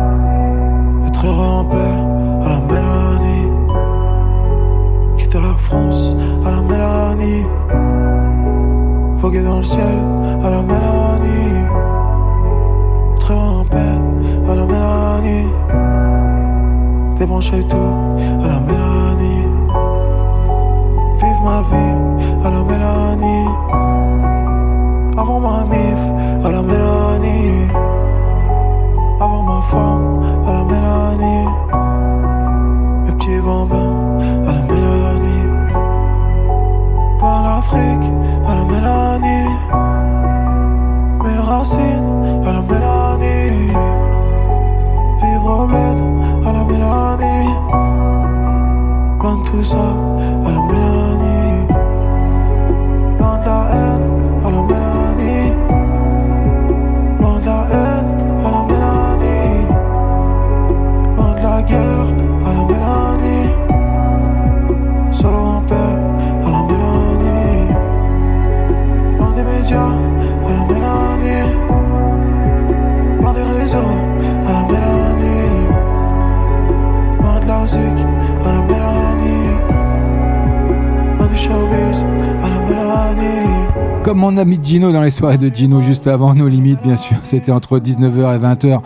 Mon 84.26 84.38
ami 84.38 84.58
Gino 84.62 84.92
dans 84.92 85.04
les 85.04 85.12
soirées 85.12 85.38
de 85.38 85.54
Gino 85.54 85.84
juste 85.84 86.08
avant 86.08 86.34
nos 86.34 86.48
limites, 86.48 86.82
bien 86.82 86.98
sûr, 86.98 87.16
c'était 87.22 87.52
entre 87.52 87.78
19h 87.78 88.36
et 88.36 88.40
20h, 88.40 88.82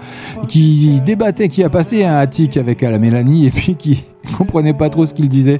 qui 0.49 0.99
débattait, 1.05 1.47
qui 1.47 1.63
a 1.63 1.69
passé 1.69 2.03
un 2.03 2.17
attic 2.17 2.57
avec 2.57 2.81
la 2.81 2.99
Mélanie 2.99 3.45
et 3.47 3.49
puis 3.49 3.75
qui 3.75 4.03
comprenait 4.37 4.73
pas 4.73 4.89
trop 4.89 5.05
ce 5.05 5.13
qu'il 5.13 5.29
disait 5.29 5.59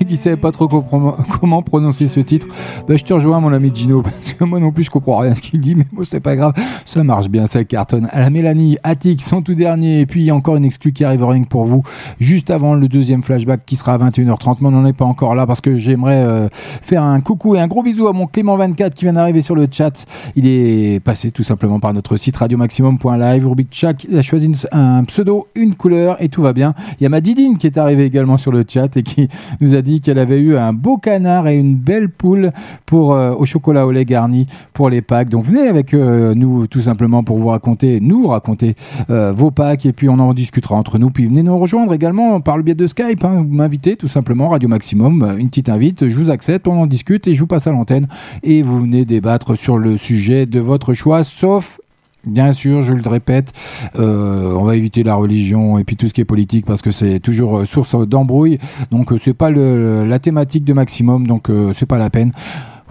et 0.00 0.04
qui 0.04 0.16
savait 0.16 0.36
pas 0.36 0.52
trop 0.52 0.68
comment 0.68 1.62
prononcer 1.62 2.06
ce 2.06 2.20
titre. 2.20 2.46
Bah, 2.88 2.96
je 2.96 3.04
te 3.04 3.12
rejoins, 3.12 3.40
mon 3.40 3.52
ami 3.52 3.70
Gino, 3.74 4.02
parce 4.02 4.32
que 4.32 4.44
moi 4.44 4.58
non 4.58 4.72
plus 4.72 4.84
je 4.84 4.90
comprends 4.90 5.18
rien 5.18 5.34
ce 5.34 5.40
qu'il 5.40 5.60
dit, 5.60 5.74
mais 5.74 5.86
bon, 5.92 6.02
c'est 6.02 6.20
pas 6.20 6.36
grave, 6.36 6.54
ça 6.84 7.04
marche 7.04 7.28
bien, 7.28 7.46
ça 7.46 7.62
cartonne. 7.64 8.08
À 8.12 8.20
la 8.20 8.30
Mélanie, 8.30 8.78
Attic, 8.82 9.20
son 9.20 9.42
tout 9.42 9.54
dernier, 9.54 10.00
et 10.00 10.06
puis 10.06 10.20
il 10.20 10.24
y 10.24 10.30
a 10.30 10.34
encore 10.34 10.56
une 10.56 10.64
exclue 10.64 10.92
qui 10.92 11.04
arrive 11.04 11.22
au 11.22 11.28
ring 11.28 11.46
pour 11.46 11.64
vous, 11.64 11.82
juste 12.18 12.50
avant 12.50 12.74
le 12.74 12.88
deuxième 12.88 13.22
flashback 13.22 13.64
qui 13.66 13.76
sera 13.76 13.94
à 13.94 13.98
21h30, 13.98 14.56
mais 14.60 14.68
on 14.68 14.70
n'en 14.72 14.86
est 14.86 14.92
pas 14.92 15.04
encore 15.04 15.34
là 15.34 15.46
parce 15.46 15.60
que 15.60 15.76
j'aimerais 15.76 16.22
euh, 16.24 16.48
faire 16.52 17.02
un 17.02 17.20
coucou 17.20 17.54
et 17.54 17.60
un 17.60 17.68
gros 17.68 17.82
bisou 17.82 18.08
à 18.08 18.12
mon 18.12 18.26
Clément24 18.26 18.90
qui 18.90 19.04
vient 19.04 19.12
d'arriver 19.12 19.42
sur 19.42 19.54
le 19.54 19.66
chat. 19.70 20.04
Il 20.34 20.46
est 20.46 21.00
passé 21.00 21.30
tout 21.30 21.42
simplement 21.42 21.80
par 21.80 21.94
notre 21.94 22.16
site 22.16 22.36
radiomaximum.live, 22.36 23.48
chat, 23.70 24.04
il 24.08 24.16
a 24.18 24.22
choisi 24.22 24.50
un 24.72 25.04
pseudo, 25.04 25.48
une 25.54 25.74
couleur 25.74 26.20
et 26.22 26.28
tout 26.28 26.42
va 26.42 26.52
bien. 26.52 26.74
Il 26.98 27.04
y 27.04 27.06
a 27.06 27.08
ma 27.08 27.20
Didine 27.20 27.58
qui 27.58 27.66
est 27.66 27.78
arrivée 27.78 28.04
également 28.04 28.36
sur 28.36 28.52
le 28.52 28.64
chat 28.66 28.96
et 28.96 29.02
qui 29.02 29.28
nous 29.60 29.74
a 29.74 29.82
dit 29.82 30.00
qu'elle 30.00 30.18
avait 30.18 30.40
eu 30.40 30.56
un 30.56 30.72
beau 30.72 30.96
canard 30.96 31.46
et 31.48 31.58
une 31.58 31.76
belle 31.76 32.08
poule 32.08 32.52
pour 32.86 33.14
euh, 33.14 33.34
au 33.34 33.44
chocolat 33.44 33.86
au 33.86 33.90
lait 33.90 34.04
garni 34.04 34.46
pour 34.72 34.90
les 34.90 35.02
Pâques. 35.02 35.28
Donc 35.28 35.44
venez 35.44 35.68
avec 35.68 35.94
euh, 35.94 36.34
nous 36.34 36.66
tout 36.66 36.80
simplement 36.80 37.22
pour 37.22 37.38
vous 37.38 37.48
raconter, 37.48 38.00
nous 38.00 38.26
raconter 38.26 38.74
euh, 39.10 39.32
vos 39.32 39.50
Pâques 39.50 39.86
et 39.86 39.92
puis 39.92 40.08
on 40.08 40.18
en 40.18 40.34
discutera 40.34 40.76
entre 40.76 40.98
nous. 40.98 41.10
Puis 41.10 41.26
venez 41.26 41.42
nous 41.42 41.58
rejoindre 41.58 41.92
également 41.94 42.40
par 42.40 42.56
le 42.56 42.62
biais 42.62 42.74
de 42.74 42.86
Skype. 42.86 43.24
hein. 43.24 43.44
Vous 43.48 43.54
m'invitez 43.54 43.96
tout 43.96 44.08
simplement 44.08 44.48
Radio 44.48 44.68
Maximum, 44.68 45.36
une 45.38 45.48
petite 45.48 45.68
invite, 45.68 46.08
je 46.08 46.16
vous 46.16 46.30
accepte, 46.30 46.68
on 46.68 46.80
en 46.80 46.86
discute 46.86 47.26
et 47.26 47.34
je 47.34 47.40
vous 47.40 47.46
passe 47.46 47.66
à 47.66 47.70
l'antenne 47.72 48.06
et 48.42 48.62
vous 48.62 48.80
venez 48.80 49.04
débattre 49.04 49.56
sur 49.56 49.78
le 49.78 49.96
sujet 49.96 50.46
de 50.46 50.60
votre 50.60 50.94
choix, 50.94 51.24
sauf 51.24 51.80
Bien 52.26 52.52
sûr, 52.52 52.82
je 52.82 52.92
le 52.92 53.08
répète, 53.08 53.52
euh, 53.98 54.52
on 54.54 54.64
va 54.64 54.76
éviter 54.76 55.02
la 55.02 55.14
religion 55.14 55.78
et 55.78 55.84
puis 55.84 55.96
tout 55.96 56.06
ce 56.06 56.12
qui 56.12 56.20
est 56.20 56.26
politique 56.26 56.66
parce 56.66 56.82
que 56.82 56.90
c'est 56.90 57.18
toujours 57.18 57.58
euh, 57.60 57.64
source 57.64 57.96
d'embrouille. 58.06 58.58
Donc 58.90 59.12
euh, 59.12 59.18
c'est 59.18 59.32
pas 59.34 59.50
le, 59.50 60.04
la 60.06 60.18
thématique 60.18 60.64
de 60.64 60.72
maximum, 60.74 61.26
donc 61.26 61.48
euh, 61.48 61.72
c'est 61.74 61.86
pas 61.86 61.98
la 61.98 62.10
peine. 62.10 62.32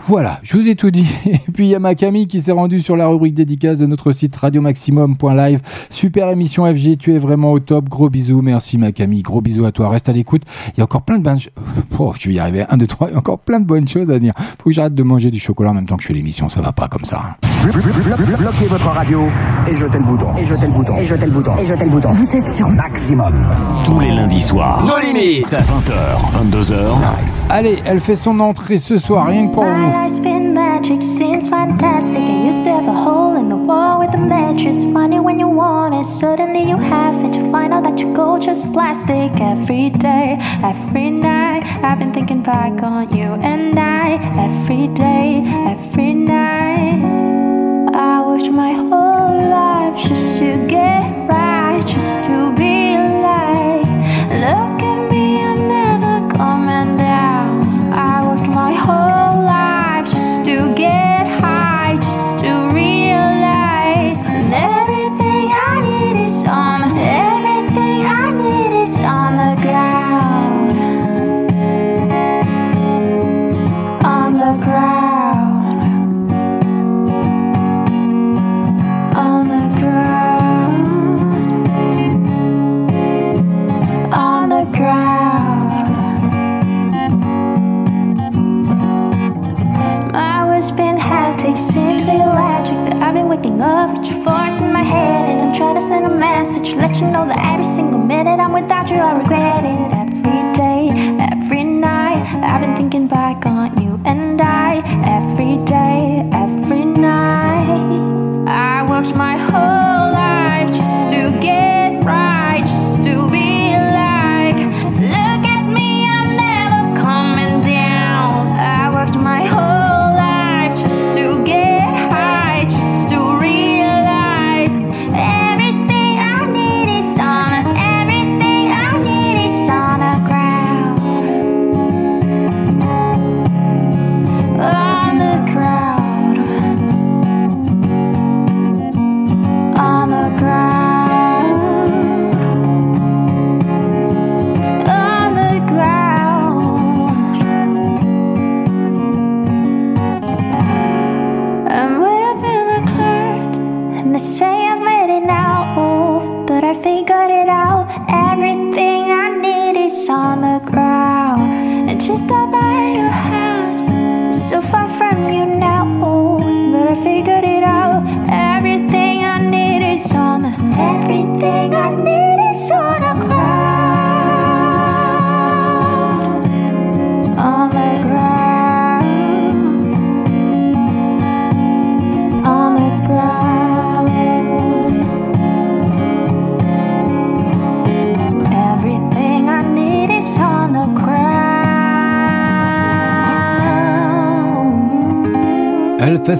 Voilà, 0.07 0.39
je 0.43 0.57
vous 0.57 0.67
ai 0.69 0.75
tout 0.75 0.91
dit. 0.91 1.05
Et 1.25 1.51
puis 1.53 1.67
il 1.67 1.69
y 1.69 1.75
a 1.75 1.79
ma 1.79 1.93
Camille 1.93 2.25
qui 2.27 2.39
s'est 2.39 2.53
rendue 2.53 2.79
sur 2.79 2.95
la 2.95 3.07
rubrique 3.07 3.33
dédicace 3.33 3.79
de 3.79 3.85
notre 3.85 4.13
site 4.13 4.33
radiomaximum.live. 4.35 5.59
Super 5.89 6.29
émission 6.29 6.65
FG, 6.73 6.97
tu 6.97 7.13
es 7.13 7.17
vraiment 7.17 7.51
au 7.51 7.59
top. 7.59 7.89
Gros 7.89 8.09
bisous, 8.09 8.41
merci 8.41 8.77
ma 8.77 8.93
Camille. 8.93 9.21
Gros 9.23 9.41
bisous 9.41 9.65
à 9.65 9.71
toi. 9.73 9.89
Reste 9.89 10.07
à 10.09 10.13
l'écoute. 10.13 10.43
Il 10.69 10.77
y 10.77 10.81
a 10.81 10.85
encore 10.85 11.01
plein 11.01 11.17
de 11.17 11.23
bonnes 11.23 11.39
choses. 11.39 11.51
Oh, 12.01 12.13
je 12.17 12.29
vais 12.29 12.35
y 12.35 12.39
arriver. 12.39 12.63
Un, 12.69 12.77
deux, 12.77 12.87
trois. 12.87 13.09
Il 13.09 13.11
y 13.11 13.15
a 13.15 13.19
encore 13.19 13.39
plein 13.39 13.59
de 13.59 13.65
bonnes 13.65 13.89
choses 13.89 14.09
à 14.09 14.19
dire. 14.19 14.31
Faut 14.37 14.69
que 14.69 14.71
j'arrête 14.71 14.95
de 14.95 15.03
manger 15.03 15.31
du 15.31 15.39
chocolat 15.39 15.71
en 15.71 15.73
même 15.73 15.85
temps 15.85 15.97
que 15.97 16.01
je 16.03 16.07
fais 16.07 16.13
l'émission. 16.13 16.47
Ça 16.47 16.61
va 16.61 16.71
pas 16.71 16.87
comme 16.87 17.03
ça. 17.03 17.21
hein. 17.43 17.49
Bloquez 17.61 18.67
votre 18.67 18.87
radio 18.87 19.27
et 19.67 19.75
jetez 19.75 19.97
le 19.97 20.03
bouton. 20.03 20.27
Et 20.37 20.45
jetez 20.45 20.65
le 20.65 20.71
bouton. 20.71 20.97
Et 20.97 21.05
jetez 21.05 21.25
le 21.25 21.31
bouton. 21.31 21.51
Et 21.59 21.65
jetez 21.65 21.85
le 21.85 21.91
bouton. 21.91 22.11
Vous 22.11 22.35
êtes 22.35 22.47
sur 22.47 22.69
maximum. 22.69 23.33
Tous 23.85 23.99
les 23.99 24.11
lundis 24.11 24.41
soirs. 24.41 24.83
Nos 24.85 24.97
limites. 24.99 25.51
20h, 25.51 26.51
22h. 26.51 26.75
Allez, 27.49 27.79
elle 27.85 27.99
fait 27.99 28.15
son 28.15 28.39
entrée 28.39 28.77
ce 28.77 28.97
soir, 28.97 29.27
rien 29.27 29.47
que 29.47 29.53
pour 29.53 29.63
vous. 29.63 29.69
My 29.69 29.91
life's 29.91 30.19
been 30.19 30.53
magic, 30.53 31.01
seems 31.01 31.49
fantastic. 31.49 32.17
I 32.17 32.47
used 32.47 32.63
to 32.63 32.69
have 32.69 32.87
a 32.87 32.93
hole 32.93 33.35
in 33.35 33.49
the 33.49 33.57
wall 33.57 33.99
with 33.99 34.13
a 34.13 34.17
mattress. 34.19 34.85
Funny 34.93 35.19
when 35.19 35.39
you 35.39 35.47
want 35.47 35.93
it, 35.93 36.05
suddenly 36.05 36.63
you 36.63 36.77
have 36.77 37.15
it. 37.25 37.35
You 37.35 37.43
find 37.51 37.73
out 37.73 37.83
that 37.83 37.99
your 37.99 38.13
gold 38.13 38.41
just 38.41 38.71
plastic. 38.71 39.31
Every 39.41 39.89
day, 39.89 40.37
every 40.63 41.09
night, 41.11 41.63
I've 41.83 41.99
been 41.99 42.13
thinking 42.13 42.41
back 42.43 42.81
on 42.83 43.09
you 43.15 43.33
and 43.41 43.77
I. 43.77 44.19
Every 44.37 44.87
day, 44.87 45.43
every 45.67 46.13
night, 46.13 47.28
worked 48.39 48.53
my 48.53 48.71
whole 48.73 49.49
life 49.49 49.97
just 50.07 50.37
to 50.37 50.65
get 50.67 51.27
right, 51.29 51.48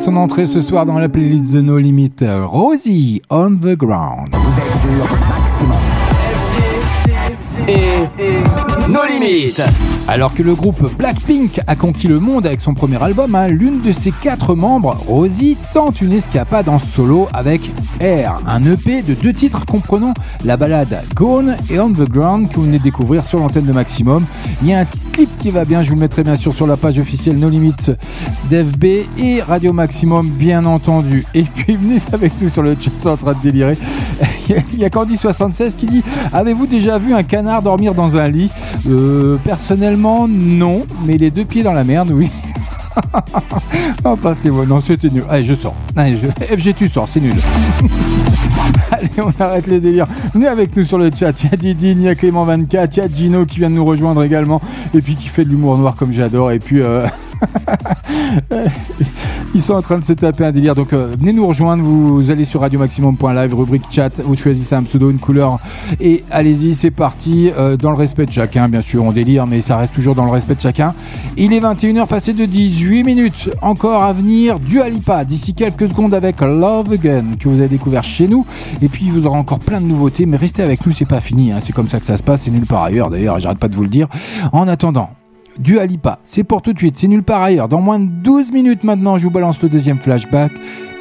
son 0.10 0.16
entrée 0.16 0.46
ce 0.46 0.60
soir 0.60 0.88
dans 0.88 0.98
la 0.98 1.08
playlist 1.08 1.52
de 1.52 1.62
nos 1.62 1.78
limites. 1.78 2.26
Rosie 2.28 3.22
on 3.30 3.52
the 3.52 3.78
ground. 3.78 4.36
Et 7.68 8.90
nos 8.90 9.06
limites. 9.06 9.62
Alors 10.08 10.34
que 10.34 10.42
le 10.42 10.56
groupe 10.56 10.92
Blackpink 10.98 11.62
a 11.68 11.76
conquis 11.76 12.08
le 12.08 12.20
monde 12.20 12.48
avec 12.48 12.62
son 12.62 12.74
premier 12.74 13.02
album, 13.04 13.36
hein, 13.36 13.48
l'une 13.48 13.82
de 13.82 13.92
ses 13.92 14.12
quatre 14.12 14.56
membres, 14.56 14.98
Rosie, 15.08 15.56
tente 15.72 16.02
une 16.02 16.14
escapade 16.14 16.68
en 16.68 16.80
solo 16.80 17.28
avec 17.32 17.62
Air, 18.00 18.42
un 18.48 18.64
EP 18.66 19.04
de 19.04 19.14
deux 19.14 19.34
titres 19.34 19.68
comprenant 19.68 20.16
la 20.44 20.58
balade 20.58 21.04
Gone 21.14 21.56
et 21.70 21.80
On 21.80 21.92
the 21.92 22.10
Ground 22.10 22.50
que 22.50 22.56
vous 22.56 22.64
venez 22.64 22.80
de 22.80 22.84
découvrir 22.84 23.24
sur 23.24 23.38
l'antenne 23.38 23.66
de 23.66 23.74
Maximum. 23.74 24.26
Il 24.64 24.70
y 24.70 24.74
a 24.74 24.80
un 24.80 24.86
clip 24.86 25.30
qui 25.38 25.52
va 25.52 25.66
bien, 25.66 25.84
je 25.84 25.90
vous 25.90 25.96
le 25.96 26.02
mettrai 26.02 26.24
bien 26.24 26.36
sûr 26.36 26.56
sur 26.56 26.66
la 26.66 26.78
page 26.78 26.98
officielle 26.98 27.38
No 27.38 27.50
Limites 27.50 27.92
d'FB 28.50 28.86
et 29.20 29.42
Radio 29.42 29.74
Maximum 29.74 30.28
bien 30.28 30.66
entendu. 30.66 31.26
Et 31.36 31.44
puis 31.44 31.76
venez 31.76 32.00
avec 32.12 32.34
nous 32.42 32.50
sur 32.50 32.64
le 32.64 32.76
chat, 32.80 33.10
en 33.12 33.16
train 33.18 33.34
de 33.34 33.42
délirer. 33.44 33.78
Il 34.74 34.80
y 34.80 34.86
a 34.86 34.90
Candy76 34.90 35.76
qui 35.76 35.86
dit 35.86 36.04
Avez-vous 36.34 36.66
déjà 36.66 36.98
vu 36.98 37.14
un 37.14 37.22
canard 37.24 37.62
dormir 37.62 37.94
dans 37.94 38.16
un 38.18 38.28
lit? 38.28 38.50
Euh, 38.90 39.38
Personnellement, 39.44 40.28
non, 40.28 40.86
mais 41.06 41.18
les 41.18 41.30
deux 41.30 41.46
pieds 41.46 41.62
dans 41.62 41.74
la 41.74 41.84
merde, 41.84 42.10
oui. 42.12 42.30
oh, 44.04 44.16
passez-moi, 44.22 44.66
non, 44.66 44.82
c'était 44.82 45.10
nul. 45.10 45.24
Allez, 45.30 45.44
je 45.44 45.54
sors. 45.54 45.76
Allez. 45.96 46.18
FG, 46.18 46.74
tu 46.76 46.88
sors, 46.90 47.08
c'est 47.08 47.20
nul. 47.22 47.36
Allez, 48.92 49.10
on 49.24 49.44
arrête 49.44 49.68
les 49.68 49.80
délires. 49.80 50.08
Venez 50.34 50.48
avec 50.48 50.76
nous 50.76 50.84
sur 50.84 50.98
le 50.98 51.12
chat. 51.16 51.32
Il 51.44 51.52
y 51.52 51.54
a 51.54 51.58
Didi, 51.58 51.92
il 51.92 52.02
y 52.02 52.08
a 52.10 52.16
Clément24, 52.16 52.90
il 52.94 52.98
y 52.98 53.02
a 53.02 53.08
Gino 53.08 53.46
qui 53.46 53.60
vient 53.60 53.70
de 53.70 53.76
nous 53.76 53.86
rejoindre 53.86 54.24
également. 54.24 54.60
Et 54.96 55.02
puis 55.02 55.16
qui 55.16 55.28
fait 55.28 55.46
de 55.46 55.50
l'humour 55.50 55.78
noir 55.78 55.96
comme 55.96 56.12
j'adore. 56.12 56.52
Et 56.52 56.58
puis. 56.60 56.82
euh, 56.82 57.06
Ils 59.60 59.62
sont 59.62 59.74
en 59.74 59.82
train 59.82 60.00
de 60.00 60.06
se 60.06 60.14
taper 60.14 60.46
un 60.46 60.54
délire. 60.54 60.74
Donc 60.74 60.94
euh, 60.94 61.12
venez 61.20 61.34
nous 61.34 61.46
rejoindre. 61.46 61.84
Vous 61.84 62.32
allez 62.32 62.46
sur 62.46 62.62
radiomaximum.live, 62.62 63.54
rubrique 63.54 63.84
chat. 63.92 64.22
Vous 64.22 64.34
choisissez 64.34 64.74
un 64.74 64.84
pseudo, 64.84 65.12
une 65.12 65.20
couleur. 65.20 65.60
Et 66.00 66.24
allez-y, 66.32 66.74
c'est 66.74 66.92
parti. 66.92 67.52
Euh, 67.58 67.76
dans 67.76 67.90
le 67.92 67.98
respect 67.98 68.26
de 68.26 68.32
chacun, 68.32 68.70
bien 68.70 68.80
sûr. 68.80 69.04
On 69.04 69.12
délire, 69.12 69.48
mais 69.48 69.60
ça 69.60 69.76
reste 69.76 69.94
toujours 69.94 70.16
dans 70.16 70.24
le 70.24 70.32
respect 70.32 70.56
de 70.56 70.62
chacun. 70.62 70.94
Il 71.36 71.52
est 71.52 71.60
21h 71.60 72.08
passé 72.08 72.32
de 72.32 72.46
18 72.46 73.04
minutes. 73.04 73.50
Encore 73.62 74.02
à 74.04 74.14
venir 74.14 74.62
du 74.62 74.80
Alipa. 74.80 75.26
D'ici 75.26 75.54
quelques 75.54 75.90
secondes 75.90 76.14
avec 76.14 76.40
Love 76.40 76.94
Again 76.94 77.26
que 77.38 77.50
vous 77.50 77.60
avez 77.60 77.68
découvert 77.68 78.06
chez 78.06 78.30
nous. 78.30 78.46
Et 78.82 78.88
puis 78.88 79.10
vous 79.10 79.26
aurez 79.28 79.40
encore 79.40 79.60
plein 79.60 79.82
de 79.82 79.88
nouveautés. 79.88 80.26
Mais 80.26 80.38
restez 80.38 80.64
avec 80.64 80.86
nous, 80.86 80.94
c'est 80.94 81.04
pas 81.04 81.20
fini. 81.20 81.52
hein. 81.52 81.58
C'est 81.62 81.74
comme 81.74 81.90
ça 81.90 82.00
que 82.00 82.06
ça 82.06 82.16
se 82.16 82.24
passe. 82.24 82.44
C'est 82.44 82.52
nulle 82.52 82.66
part 82.66 82.84
ailleurs. 82.84 83.10
D'ailleurs, 83.10 83.42
j'arrête 83.42 83.60
pas 83.60 83.68
de 83.68 83.76
vous 83.76 83.84
le 83.84 83.90
dire. 83.90 84.08
En 84.54 84.70
attendant, 84.70 85.10
du 85.60 85.78
Alipa. 85.80 86.20
C'est 86.24 86.44
pour 86.44 86.62
tout 86.62 86.74
de 86.74 86.80
suite, 86.80 86.98
c'est 86.98 87.08
nulle 87.08 87.24
part 87.24 87.42
ailleurs. 87.42 87.68
Dans 87.68 87.82
moins 87.82 88.00
de 88.00 88.06
12 88.06 88.52
minutes 88.52 88.84
maintenant, 88.84 89.18
je 89.18 89.24
vous 89.26 89.32
balance 89.32 89.62
le 89.62 89.70
deuxième 89.70 90.00
flashback. 90.00 90.52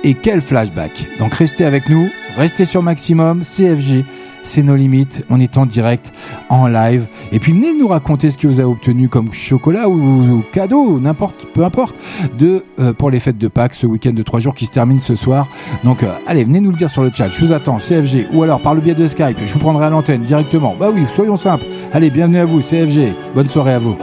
Et 0.04 0.14
quel 0.14 0.40
flashback 0.40 0.92
Donc 1.18 1.34
restez 1.34 1.64
avec 1.64 1.88
nous, 1.88 2.06
restez 2.36 2.64
sur 2.64 2.82
Maximum, 2.82 3.42
CFG, 3.42 4.04
c'est 4.44 4.62
nos 4.62 4.76
limites, 4.76 5.24
on 5.28 5.40
est 5.40 5.58
en 5.58 5.66
direct, 5.66 6.12
en 6.48 6.68
live. 6.68 7.06
Et 7.32 7.38
puis 7.38 7.52
venez 7.52 7.74
nous 7.74 7.88
raconter 7.88 8.30
ce 8.30 8.38
que 8.38 8.46
vous 8.46 8.60
avez 8.60 8.68
obtenu 8.68 9.08
comme 9.08 9.32
chocolat 9.32 9.88
ou, 9.88 10.42
cadeau, 10.52 10.98
n'importe, 11.00 11.46
peu 11.52 11.64
importe, 11.64 11.96
de, 12.38 12.64
euh, 12.78 12.92
pour 12.92 13.10
les 13.10 13.20
fêtes 13.20 13.38
de 13.38 13.48
Pâques, 13.48 13.74
ce 13.74 13.86
week-end 13.86 14.12
de 14.12 14.22
trois 14.22 14.40
jours 14.40 14.54
qui 14.54 14.66
se 14.66 14.70
termine 14.70 15.00
ce 15.00 15.14
soir. 15.16 15.48
Donc 15.84 16.02
euh, 16.02 16.12
allez, 16.26 16.44
venez 16.44 16.60
nous 16.60 16.70
le 16.70 16.76
dire 16.76 16.90
sur 16.90 17.02
le 17.02 17.10
chat, 17.10 17.28
je 17.28 17.44
vous 17.44 17.52
attends, 17.52 17.76
CFG, 17.76 18.28
ou 18.32 18.42
alors 18.42 18.62
par 18.62 18.74
le 18.74 18.80
biais 18.80 18.94
de 18.94 19.06
Skype, 19.06 19.38
je 19.44 19.52
vous 19.52 19.58
prendrai 19.58 19.86
à 19.86 19.90
l'antenne 19.90 20.22
directement. 20.22 20.74
Bah 20.78 20.90
oui, 20.94 21.04
soyons 21.12 21.36
simples. 21.36 21.66
Allez, 21.92 22.10
bienvenue 22.10 22.38
à 22.38 22.44
vous, 22.44 22.60
CFG, 22.60 23.14
bonne 23.34 23.48
soirée 23.48 23.74
à 23.74 23.78
vous. 23.78 23.96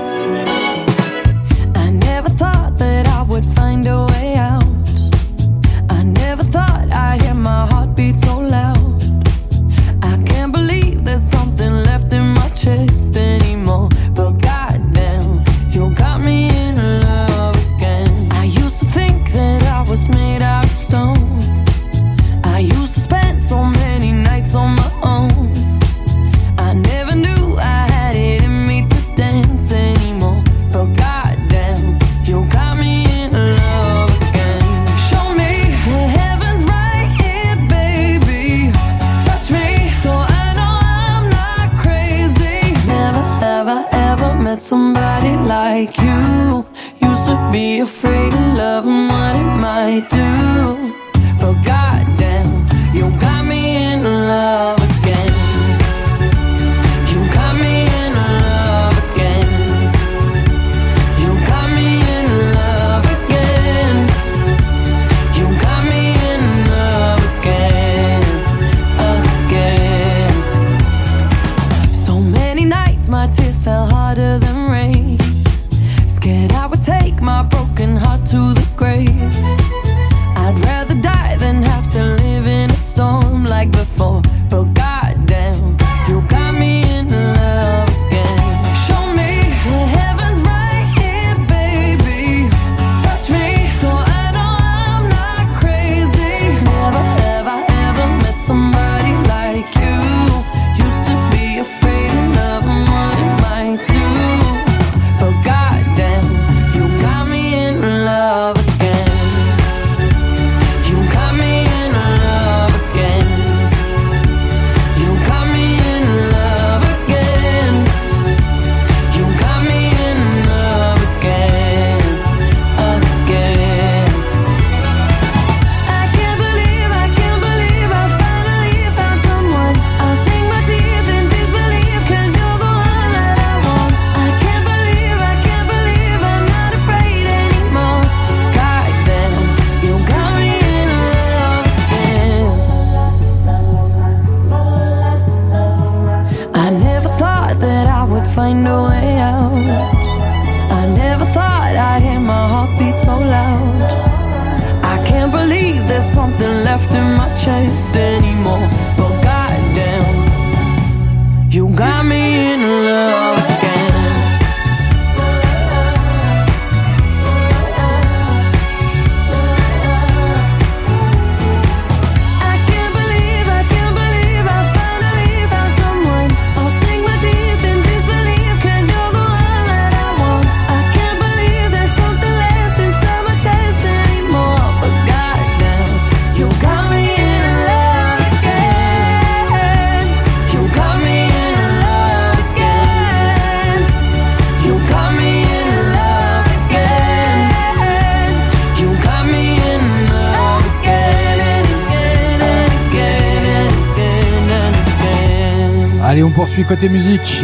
Allez, 206.07 206.23
on 206.23 206.30
poursuit 206.30 206.64
côté 206.64 206.88
musique. 206.88 207.44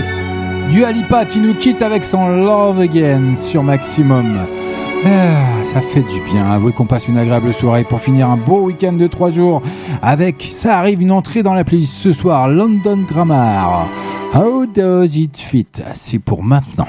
Du 0.70 0.84
Alipa 0.84 1.26
qui 1.26 1.40
nous 1.40 1.56
quitte 1.56 1.82
avec 1.82 2.04
son 2.04 2.28
Love 2.28 2.80
Again 2.80 3.36
sur 3.36 3.64
Maximum. 3.64 4.38
Ah, 5.04 5.66
ça 5.66 5.82
fait 5.82 6.02
du 6.04 6.22
bien. 6.32 6.46
Avouez 6.50 6.72
qu'on 6.72 6.86
passe 6.86 7.08
une 7.08 7.18
agréable 7.18 7.54
soirée 7.54 7.84
pour 7.84 8.00
finir 8.00 8.30
un 8.30 8.38
beau 8.38 8.62
week-end 8.62 8.94
de 8.94 9.08
trois 9.08 9.32
jours 9.32 9.64
avec, 10.04 10.48
ça 10.52 10.78
arrive, 10.78 11.02
une 11.02 11.12
entrée 11.12 11.42
dans 11.44 11.56
la 11.56 11.64
playlist 11.64 11.94
ce 11.94 12.12
soir, 12.12 12.48
London 12.48 13.00
Grammar. 13.10 13.88
How 14.34 14.66
does 14.68 15.18
it 15.18 15.36
fit? 15.38 15.68
C'est 15.94 16.20
pour 16.20 16.44
maintenant. 16.44 16.88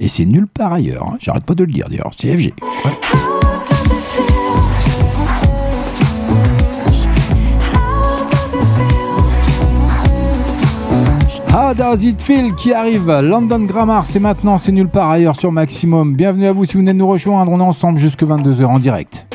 Et 0.00 0.08
c'est 0.08 0.24
nulle 0.24 0.46
part 0.48 0.72
ailleurs. 0.72 1.10
hein. 1.12 1.16
J'arrête 1.20 1.44
pas 1.44 1.54
de 1.54 1.64
le 1.64 1.72
dire 1.72 1.86
d'ailleurs. 1.88 2.10
CFG. 2.16 2.54
How 11.54 11.74
does 11.74 12.02
it 12.02 12.22
feel 12.22 12.54
qui 12.54 12.72
arrive? 12.72 13.20
London 13.20 13.66
Grammar, 13.66 14.06
c'est 14.06 14.20
maintenant, 14.20 14.56
c'est 14.56 14.72
nulle 14.72 14.88
part 14.88 15.10
ailleurs 15.10 15.38
sur 15.38 15.52
Maximum. 15.52 16.14
Bienvenue 16.14 16.46
à 16.46 16.52
vous 16.52 16.64
si 16.64 16.72
vous 16.72 16.78
venez 16.78 16.94
de 16.94 16.98
nous 16.98 17.06
rejoindre. 17.06 17.52
On 17.52 17.60
est 17.60 17.62
ensemble 17.62 17.98
jusque 17.98 18.22
22h 18.22 18.64
en 18.64 18.78
direct. 18.78 19.26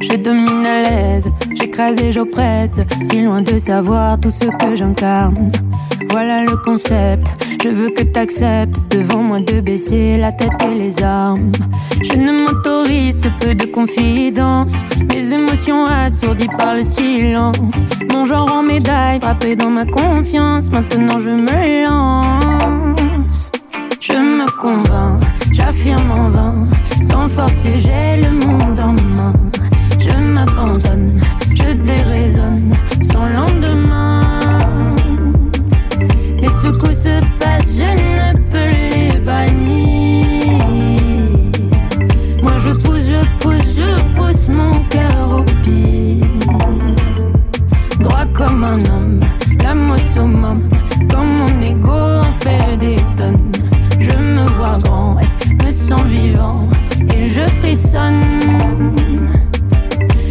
Je 0.00 0.16
domine 0.16 0.64
à 0.64 0.88
l'aise, 0.88 1.28
j'écrase 1.60 2.00
et 2.00 2.12
j'oppresse, 2.12 2.74
si 3.02 3.22
loin 3.22 3.42
de 3.42 3.58
savoir 3.58 4.20
tout 4.20 4.30
ce 4.30 4.44
que 4.44 4.76
j'incarne. 4.76 5.50
Voilà 6.10 6.44
le 6.44 6.56
concept, 6.58 7.26
je 7.64 7.70
veux 7.70 7.88
que 7.88 8.02
t'acceptes 8.02 8.76
devant 8.90 9.22
moi 9.22 9.40
de 9.40 9.60
baisser 9.60 10.18
la 10.18 10.32
tête 10.32 10.52
et 10.70 10.74
les 10.74 11.02
armes. 11.02 11.50
Je 12.02 12.12
ne 12.12 12.30
m'autorise 12.30 13.18
que 13.18 13.28
peu 13.40 13.54
de 13.54 13.64
confidence, 13.64 14.74
mes 15.10 15.32
émotions 15.32 15.86
assourdies 15.86 16.50
par 16.58 16.74
le 16.74 16.82
silence. 16.82 17.86
Mon 18.12 18.26
genre 18.26 18.52
en 18.52 18.62
médaille, 18.62 19.18
frappé 19.18 19.56
dans 19.56 19.70
ma 19.70 19.86
confiance, 19.86 20.70
maintenant 20.70 21.18
je 21.18 21.30
me 21.30 21.84
lance. 21.86 23.50
Je 23.98 24.12
me 24.12 24.46
convainc, 24.60 25.22
j'affirme 25.50 26.10
en 26.10 26.28
vain, 26.28 26.68
sans 27.00 27.28
forcer 27.28 27.78
j'ai 27.78 28.20
le 28.20 28.46
monde 28.46 28.78
en 28.78 28.92
main. 28.92 29.32
Je 29.98 30.18
m'abandonne, 30.18 31.18
coups 36.72 36.96
se 36.96 37.20
passent, 37.38 37.78
je 37.78 37.84
ne 37.84 38.32
peux 38.50 38.70
les 38.94 39.20
bannir. 39.20 40.66
Moi 42.42 42.52
je 42.58 42.70
pousse, 42.70 43.06
je 43.08 43.22
pousse, 43.40 43.76
je 43.76 43.90
pousse 44.16 44.48
mon 44.48 44.74
cœur 44.84 45.38
au 45.38 45.42
pire. 45.62 46.26
Droit 48.00 48.26
comme 48.32 48.64
un 48.64 48.78
homme, 48.90 49.20
au 49.90 49.96
summum. 49.96 50.60
Comme 51.10 51.38
mon 51.38 51.62
ego 51.62 51.90
en 51.90 52.32
fait 52.40 52.76
des 52.78 52.96
tonnes. 53.16 53.52
Je 53.98 54.16
me 54.18 54.46
vois 54.56 54.78
grand 54.78 55.18
et 55.20 55.64
me 55.64 55.70
sens 55.70 56.02
vivant. 56.04 56.68
Et 57.14 57.26
je 57.26 57.46
frissonne. 57.60 58.22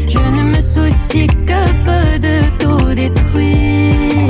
Je 0.08 0.20
ne 0.20 0.44
me 0.50 0.62
soucie 0.62 1.28
que 1.28 1.64
peu 1.86 2.20
de 2.20 2.36
tout 2.60 2.94
détruire. 2.96 4.23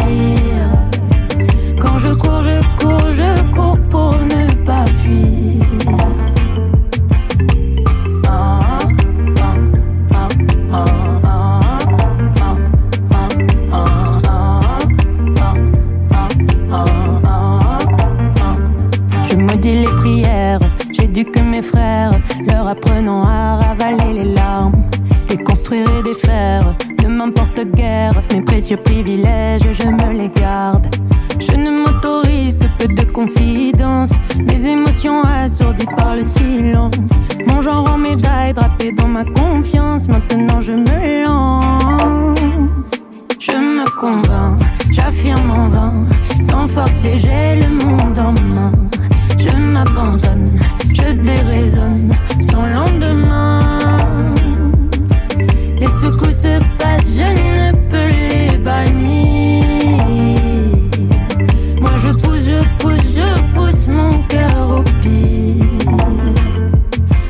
Mes 21.53 21.61
frères, 21.61 22.13
leur 22.47 22.67
apprenant 22.67 23.23
à 23.27 23.57
ravaler 23.57 24.23
les 24.23 24.33
larmes, 24.33 24.73
déconstruire 25.27 25.85
et 25.99 26.01
défaire, 26.01 26.73
ne 27.03 27.07
m'importe 27.07 27.63
guère, 27.75 28.13
mes 28.33 28.41
précieux 28.41 28.77
privilèges, 28.77 29.61
je 29.71 29.87
me 29.87 30.13
les 30.13 30.29
garde. 30.29 30.87
Je 31.39 31.55
ne 31.55 31.69
m'autorise 31.69 32.57
que 32.57 32.65
peu 32.79 32.87
de 32.91 33.03
confidence, 33.11 34.13
mes 34.39 34.65
émotions 34.65 35.21
assourdies 35.23 35.93
par 35.95 36.15
le 36.15 36.23
silence, 36.23 37.11
mon 37.47 37.61
genre 37.61 37.87
en 37.93 37.99
médaille 37.99 38.53
drapé 38.53 38.91
dans 38.91 39.07
ma 39.07 39.23
confiance, 39.23 40.07
maintenant 40.07 40.59
je 40.59 40.73
me 40.73 41.23
lance. 41.23 42.91
Je 43.39 43.51
me 43.51 43.85
convainc, 43.99 44.59
j'affirme 44.89 45.51
en 45.51 45.67
vain, 45.67 45.93
sans 46.41 46.65
forcer 46.65 47.15
j'ai 47.15 47.61
le 47.61 47.69
monde 47.85 48.17
en 48.17 48.33
main. 48.43 48.71
Je 49.37 49.55
m'abandonne, 49.55 50.57
je 50.93 51.11
déraisonne, 51.13 52.11
sans 52.39 52.65
lendemain. 52.67 53.79
Les 55.79 55.87
secousses 55.87 56.41
se 56.43 56.59
passent, 56.77 57.17
je 57.17 57.29
ne 57.43 57.71
peux 57.89 58.07
les 58.07 58.57
bannir. 58.57 59.65
Moi 61.81 61.91
je 61.97 62.09
pousse, 62.09 62.45
je 62.45 62.61
pousse, 62.79 63.15
je 63.15 63.29
pousse 63.53 63.87
mon 63.87 64.13
cœur 64.29 64.69
au 64.77 64.83
pire. 65.01 65.65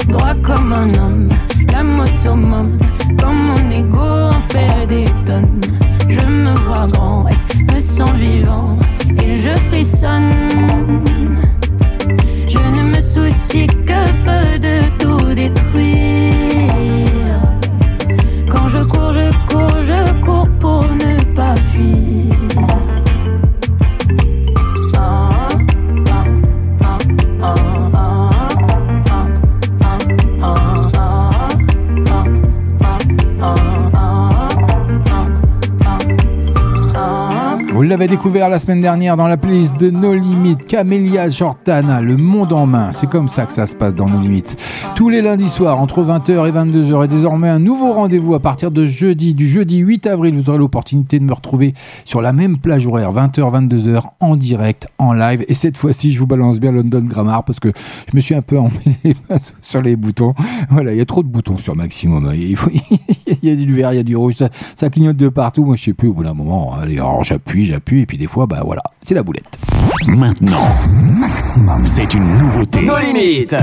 Droit 0.09 0.35
comme 0.43 0.73
un 0.73 0.93
homme, 0.99 1.29
l'âme 1.71 1.99
au 1.99 2.05
summum. 2.05 2.77
Comme 3.19 3.47
mon 3.47 3.71
ego 3.71 3.99
en 3.99 4.41
fait 4.49 4.87
des 4.87 5.05
tonnes. 5.25 5.61
Je 6.09 6.25
me 6.27 6.53
vois 6.65 6.87
grand 6.87 7.25
et 7.29 7.73
me 7.73 7.79
sens 7.79 8.11
vivant. 8.11 8.77
Et 9.23 9.35
je 9.35 9.55
frissonne. 9.69 10.31
magique 13.53 13.85
peu 13.85 14.59
de 14.59 14.82
l'avez 37.93 38.07
découvert 38.07 38.49
la 38.49 38.57
semaine 38.57 38.81
dernière 38.81 39.15
dans 39.17 39.27
la 39.27 39.37
playlist 39.37 39.79
de 39.79 39.91
No 39.91 40.15
Limites, 40.15 40.65
Camélia 40.65 41.29
Jordana, 41.29 42.01
le 42.01 42.17
monde 42.17 42.51
en 42.51 42.65
main. 42.65 42.91
C'est 42.91 43.05
comme 43.05 43.27
ça 43.27 43.45
que 43.45 43.53
ça 43.53 43.67
se 43.67 43.75
passe 43.75 43.93
dans 43.93 44.07
No 44.07 44.19
Limites. 44.19 44.57
Tous 44.95 45.09
les 45.09 45.21
lundis 45.21 45.47
soirs, 45.47 45.79
entre 45.79 46.01
20h 46.01 46.47
et 46.47 46.51
22h, 46.51 47.05
et 47.05 47.07
désormais 47.07 47.49
un 47.49 47.59
nouveau 47.59 47.93
rendez-vous 47.93 48.33
à 48.33 48.39
partir 48.39 48.71
de 48.71 48.87
jeudi, 48.87 49.35
du 49.35 49.47
jeudi 49.47 49.77
8 49.77 50.07
avril. 50.07 50.35
Vous 50.35 50.49
aurez 50.49 50.57
l'opportunité 50.57 51.19
de 51.19 51.23
me 51.23 51.33
retrouver 51.33 51.75
sur 52.03 52.23
la 52.23 52.33
même 52.33 52.57
plage 52.57 52.87
horaire, 52.87 53.13
20h, 53.13 53.67
22h, 53.67 54.01
en 54.19 54.35
direct, 54.37 54.87
en 54.97 55.13
live. 55.13 55.45
Et 55.47 55.53
cette 55.53 55.77
fois-ci, 55.77 56.13
je 56.13 56.17
vous 56.17 56.25
balance 56.25 56.59
bien 56.59 56.71
London 56.71 57.03
Grammar 57.05 57.43
parce 57.43 57.59
que 57.59 57.71
je 58.09 58.15
me 58.15 58.21
suis 58.21 58.33
un 58.33 58.41
peu 58.41 58.57
emmêlé 58.57 59.15
sur 59.61 59.83
les 59.83 59.95
boutons. 59.95 60.33
Voilà, 60.71 60.93
il 60.93 60.97
y 60.97 61.01
a 61.01 61.05
trop 61.05 61.21
de 61.21 61.27
boutons 61.27 61.57
sur 61.57 61.75
Maximum. 61.75 62.31
Il, 62.33 62.55
faut, 62.55 62.71
il 63.43 63.49
y 63.49 63.51
a 63.51 63.55
du 63.55 63.73
vert, 63.73 63.93
il 63.93 63.97
y 63.97 63.99
a 63.99 64.03
du 64.03 64.15
rouge, 64.15 64.35
ça, 64.37 64.49
ça 64.75 64.89
clignote 64.89 65.17
de 65.17 65.27
partout. 65.29 65.65
Moi, 65.65 65.75
je 65.75 65.83
sais 65.83 65.93
plus 65.93 66.07
au 66.07 66.13
bout 66.13 66.23
d'un 66.23 66.33
moment. 66.33 66.73
Allez, 66.73 66.95
alors 66.95 67.23
j'appuie, 67.23 67.65
j'appuie, 67.65 68.01
et 68.01 68.05
puis 68.05 68.17
des 68.17 68.27
fois, 68.27 68.47
bah 68.47 68.61
voilà, 68.65 68.81
c'est 69.01 69.13
la 69.13 69.21
boulette. 69.21 69.59
Maintenant, 70.07 70.69
Maximum, 70.91 71.85
c'est 71.85 72.13
une 72.13 72.37
nouveauté. 72.37 72.81
Nos 72.81 72.97
limites. 72.99 73.55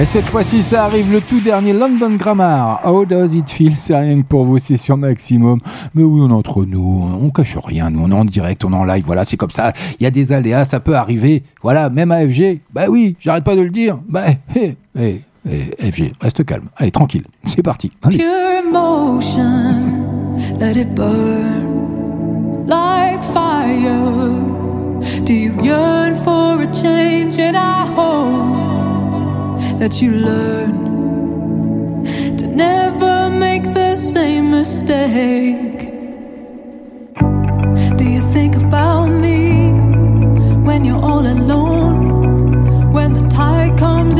Et 0.00 0.04
cette 0.04 0.24
fois-ci, 0.24 0.62
ça 0.62 0.84
arrive 0.84 1.10
le 1.12 1.20
tout 1.20 1.40
dernier 1.40 1.72
London 1.72 2.10
Grammar. 2.16 2.80
How 2.84 3.04
does 3.04 3.34
it 3.34 3.48
feel? 3.48 3.74
C'est 3.76 3.96
rien 3.96 4.20
que 4.20 4.26
pour 4.26 4.44
vous, 4.44 4.58
c'est 4.58 4.76
sur 4.76 4.96
Maximum. 4.96 5.60
Mais 5.94 6.02
oui, 6.02 6.20
on 6.22 6.30
est 6.30 6.32
entre 6.32 6.64
nous, 6.64 7.08
on 7.20 7.30
cache 7.30 7.56
rien. 7.64 7.90
Nous, 7.90 8.00
on 8.00 8.10
est 8.10 8.14
en 8.14 8.24
direct, 8.24 8.64
on 8.64 8.72
est 8.72 8.76
en 8.76 8.84
live. 8.84 9.04
Voilà, 9.06 9.24
c'est 9.24 9.36
comme 9.36 9.50
ça. 9.50 9.72
Il 9.98 10.04
y 10.04 10.06
a 10.06 10.10
des 10.10 10.32
aléas, 10.32 10.64
ça 10.64 10.80
peut 10.80 10.96
arriver. 10.96 11.42
Voilà, 11.62 11.90
même 11.90 12.10
à 12.10 12.26
FG. 12.26 12.60
Bah 12.72 12.86
oui, 12.88 13.16
j'arrête 13.20 13.44
pas 13.44 13.56
de 13.56 13.62
le 13.62 13.70
dire. 13.70 13.98
Bah, 14.08 14.26
hé, 14.54 14.76
hé, 14.98 15.22
hé, 15.46 15.90
FG, 15.90 16.12
reste 16.20 16.44
calme. 16.44 16.68
Allez, 16.76 16.90
tranquille. 16.90 17.24
C'est 17.44 17.62
parti. 17.62 17.90
Allez. 18.02 18.18
Pure 18.18 18.64
emotion, 18.66 20.36
let 20.60 20.76
it 20.76 20.94
burn 20.94 22.66
like 22.66 23.22
fire. 23.22 24.56
Do 25.24 25.32
you 25.32 25.54
yearn 25.62 26.14
for 26.14 26.60
a 26.60 26.66
change? 26.66 27.38
And 27.38 27.56
I 27.56 27.86
hope 27.94 28.76
that 29.78 30.00
you 30.00 30.12
learn 30.12 30.86
to 32.38 32.46
never 32.46 33.30
make 33.30 33.62
the 33.74 33.94
same 33.94 34.50
mistake? 34.50 35.80
Do 37.96 38.04
you 38.04 38.20
think 38.32 38.56
about 38.56 39.08
me 39.08 39.72
when 40.64 40.84
you're 40.84 41.02
all 41.02 41.26
alone? 41.26 42.92
When 42.92 43.12
the 43.12 43.28
tide 43.28 43.78
comes 43.78 44.15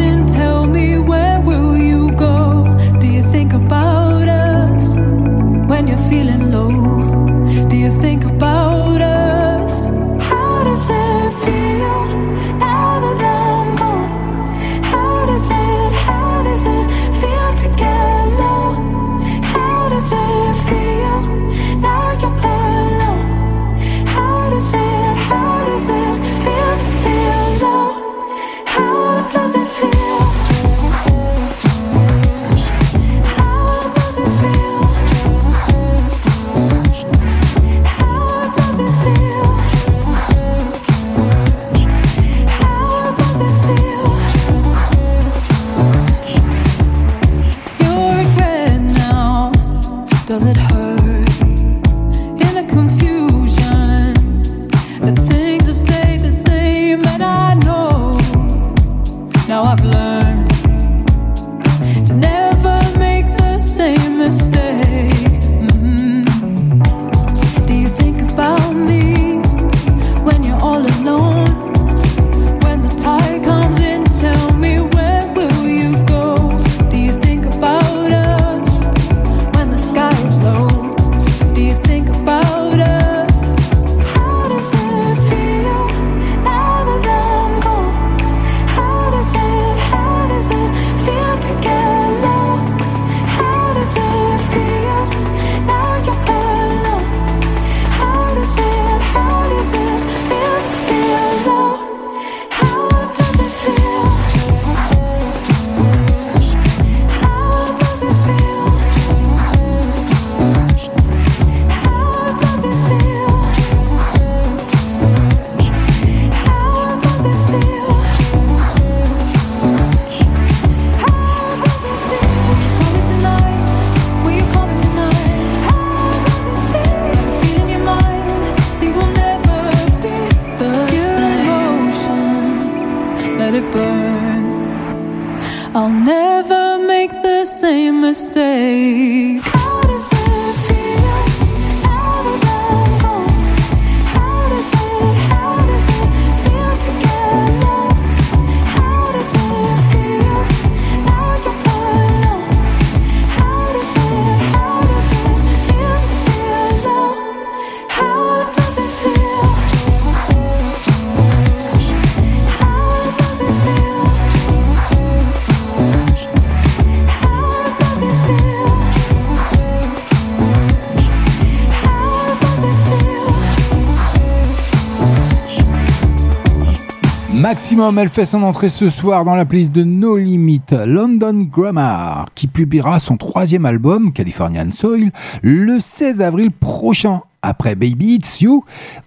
Maximum, 177.48 177.96
elle 178.00 178.08
fait 178.08 178.24
son 178.24 178.42
entrée 178.42 178.68
ce 178.68 178.88
soir 178.88 179.24
dans 179.24 179.36
la 179.36 179.44
playlist 179.44 179.70
de 179.70 179.84
No 179.84 180.16
Limit, 180.16 180.62
London 180.84 181.46
Grammar, 181.48 182.26
qui 182.34 182.48
publiera 182.48 182.98
son 182.98 183.16
troisième 183.16 183.66
album, 183.66 184.12
Californian 184.12 184.72
Soil, 184.72 185.12
le 185.42 185.78
16 185.78 186.22
avril 186.22 186.50
prochain. 186.50 187.20
Après 187.42 187.76
Baby 187.76 188.14
It's 188.14 188.40
You 188.40 188.64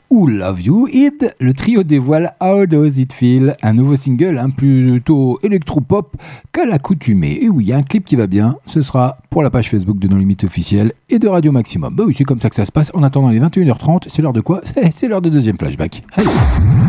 ou 0.09 0.27
Love 0.27 0.61
You 0.61 0.87
It, 0.87 1.35
le 1.41 1.53
trio 1.53 1.83
dévoile 1.83 2.33
How 2.39 2.65
Does 2.65 3.01
It 3.01 3.11
Feel, 3.11 3.57
un 3.61 3.73
nouveau 3.73 3.97
single 3.97 4.37
hein, 4.37 4.51
plutôt 4.51 5.37
électropop 5.43 6.15
qu'à 6.53 6.65
l'accoutumée. 6.65 7.39
Et 7.41 7.49
oui, 7.49 7.65
y 7.65 7.73
a 7.73 7.75
un 7.77 7.83
clip 7.83 8.05
qui 8.05 8.15
va 8.15 8.27
bien, 8.27 8.55
ce 8.65 8.81
sera 8.81 9.17
pour 9.29 9.43
la 9.43 9.49
page 9.49 9.69
Facebook 9.69 9.99
de 9.99 10.07
Non 10.07 10.15
Limite 10.15 10.45
officielle 10.45 10.93
et 11.09 11.19
de 11.19 11.27
Radio 11.27 11.51
Maximum. 11.51 11.93
Bah 11.93 12.05
oui, 12.07 12.15
c'est 12.17 12.23
comme 12.23 12.39
ça 12.39 12.49
que 12.49 12.55
ça 12.55 12.65
se 12.65 12.71
passe. 12.71 12.89
En 12.93 13.03
attendant 13.03 13.31
les 13.31 13.41
21h30, 13.41 14.03
c'est 14.07 14.21
l'heure 14.21 14.31
de 14.31 14.39
quoi? 14.39 14.61
C'est 14.91 15.09
l'heure 15.09 15.21
de 15.21 15.29
deuxième 15.29 15.57
flashback. 15.57 16.03
Allez. 16.15 16.27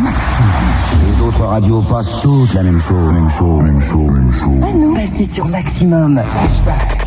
Maximum. 0.05 0.80
Les 0.99 1.21
autres 1.27 1.45
radios 1.45 1.81
passent 1.83 2.21
toutes 2.23 2.55
la 2.55 2.62
même 2.62 2.81
chose, 2.81 3.12
même 3.12 3.31
chose, 3.31 3.62
même 3.62 3.81
chose, 3.81 4.11
même 4.11 4.33
chose. 4.33 4.61
Ah 4.62 4.73
non, 4.75 4.95
passez 4.95 5.29
sur 5.29 5.47
maximum. 5.47 6.21
Flashback. 6.25 7.07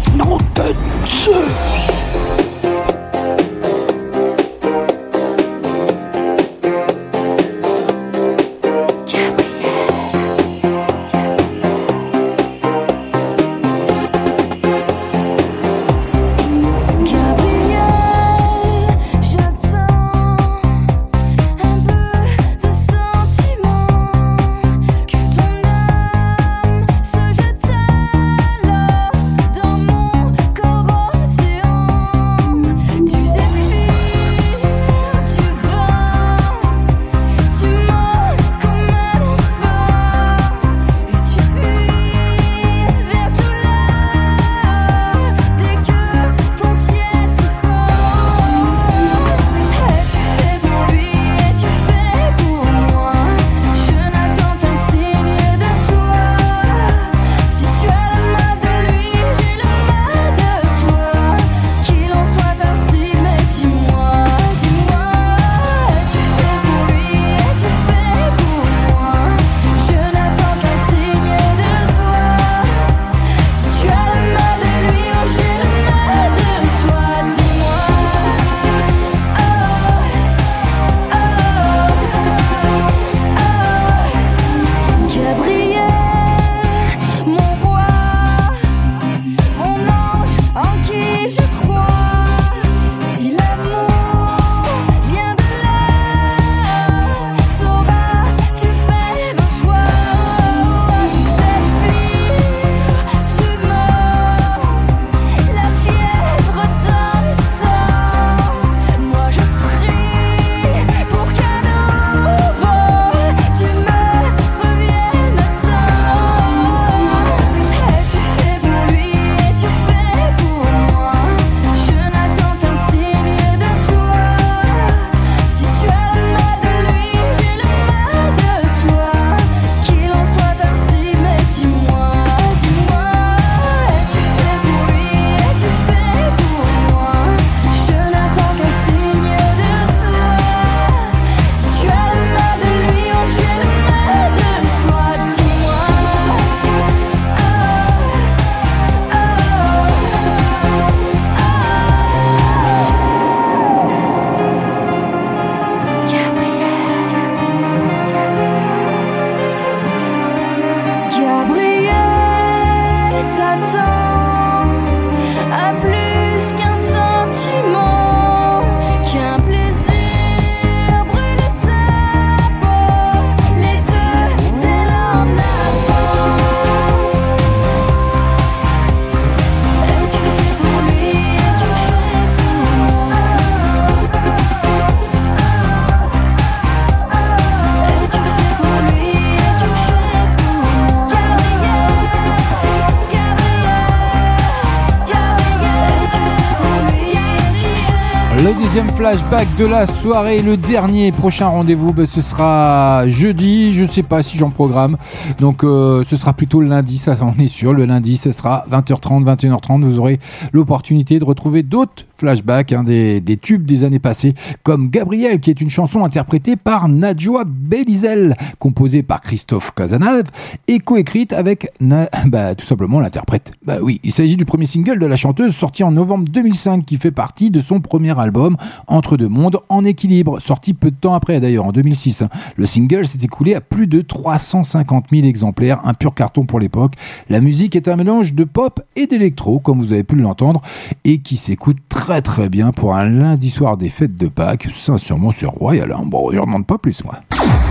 Deuxième 198.74 198.96
flashback 198.96 199.48
de 199.60 199.68
la 199.68 199.86
soirée, 199.86 200.42
le 200.42 200.58
dernier 200.58 201.12
prochain 201.12 201.46
rendez-vous, 201.46 201.94
ben, 201.94 202.08
ce 202.08 202.22
sera 202.22 203.08
jeudi. 203.08 203.72
Je 203.72 203.84
ne 203.84 203.88
sais 203.88 204.02
pas 204.02 204.24
si 204.24 204.36
j'en 204.40 204.50
programme. 204.50 204.98
Donc 205.38 205.64
euh, 205.64 206.04
ce 206.10 206.16
sera 206.16 206.34
plutôt 206.34 206.60
le 206.60 206.68
lundi, 206.68 206.98
ça 206.98 207.16
on 207.22 207.40
est 207.40 207.46
sûr. 207.46 207.72
Le 207.74 207.86
lundi, 207.86 208.18
ce 208.18 208.32
sera 208.32 208.66
20h30, 208.72 209.26
21h30. 209.26 209.84
Vous 209.84 210.00
aurez 210.00 210.20
l'opportunité 210.54 211.20
de 211.20 211.24
retrouver 211.24 211.62
d'autres 211.62 212.06
flashbacks, 212.18 212.72
hein, 212.72 212.84
des, 212.84 213.38
tubes 213.40 213.66
des 213.66 213.84
années 213.84 214.00
passées, 214.00 214.34
comme 214.64 214.90
Gabriel, 214.90 215.40
qui 215.40 215.50
est 215.50 215.60
une 215.60 215.70
chanson 215.70 216.06
interprétée 216.06 216.56
par 216.56 216.88
Najwa 216.88 217.44
Belizel, 217.46 218.38
composée 218.60 219.04
par 219.04 219.22
Christophe 219.22 219.72
Cazenave 219.76 220.24
et 220.68 220.80
coécrite 220.80 221.34
avec 221.34 221.70
bah, 221.82 222.56
tout 222.56 222.66
simplement 222.66 223.02
l'interprète. 223.02 223.52
Bah 223.66 223.78
oui, 223.82 224.00
il 224.04 224.12
s'agit 224.12 224.38
du 224.38 224.46
premier 224.46 224.66
single 224.66 225.00
de 225.00 225.06
la 225.06 225.18
chanteuse 225.18 225.54
sorti 225.54 225.84
en 225.84 225.92
novembre 225.92 226.26
2005 226.32 226.86
qui 226.86 226.98
fait 226.98 227.12
partie 227.12 227.52
de 227.52 227.60
son 227.60 227.82
premier 227.82 228.18
album 228.18 228.56
Entre 228.88 229.18
deux 229.18 229.28
mondes 229.28 229.60
en 229.70 229.84
équilibre, 229.84 230.40
sorti 230.40 230.74
peu 230.74 230.92
de 230.92 230.96
temps 230.96 231.14
après 231.14 231.40
d'ailleurs 231.40 231.66
en 231.66 231.72
2006. 231.72 232.22
hein. 232.24 232.30
Le 232.56 232.66
single 232.66 233.06
s'est 233.08 233.20
écoulé 233.22 233.56
à 233.56 233.62
plus 233.62 233.88
de 233.88 234.02
350 234.02 235.06
000 235.12 235.26
exemplaires, 235.26 235.82
un 235.86 235.94
pur 235.94 236.14
carton 236.14 236.46
pour 236.46 236.60
l'époque. 236.60 236.94
La 237.30 237.42
musique 237.42 237.76
est 237.76 237.88
un 237.88 237.96
mélange 237.96 238.34
de 238.34 238.44
pop 238.44 238.82
et 238.96 239.08
d'électro, 239.08 239.60
comme 239.60 239.80
vous 239.80 239.92
avez 239.94 240.04
pu 240.04 240.16
l'entendre, 240.16 240.62
et 241.04 241.20
qui 241.20 241.38
s'écoute 241.38 241.78
très 241.90 242.22
très 242.22 242.50
bien 242.50 242.72
pour 242.72 242.96
un 242.96 243.10
lundi 243.10 243.50
soir 243.50 243.78
des 243.78 243.90
fêtes 243.90 244.16
de 244.16 244.28
Pâques. 244.28 244.68
Sincèrement, 244.74 245.32
c'est 245.32 245.46
royal. 245.46 245.96
Bon, 246.06 246.30
je 246.32 246.38
ne 246.38 246.42
demande 246.42 246.66
pas 246.66 246.78
plus, 246.78 247.04
moi. 247.04 247.16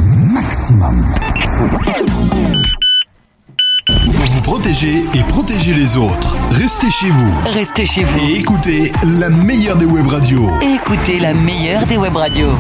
Maximum. 0.05 1.05
Pour 3.87 4.27
vous 4.27 4.43
protéger 4.43 4.99
et 5.13 5.23
protéger 5.29 5.75
les 5.75 5.97
autres, 5.97 6.37
restez 6.53 6.89
chez 6.89 7.11
vous. 7.11 7.33
Restez 7.47 7.85
chez 7.85 8.05
vous. 8.05 8.19
Et 8.21 8.39
écoutez 8.39 8.93
la 9.03 9.29
meilleure 9.29 9.77
des 9.77 9.87
web 9.87 10.07
radios. 10.07 10.49
Écoutez 10.61 11.19
la 11.19 11.35
meilleure 11.35 11.85
des 11.87 11.97
web 11.97 12.15
radios. 12.15 12.53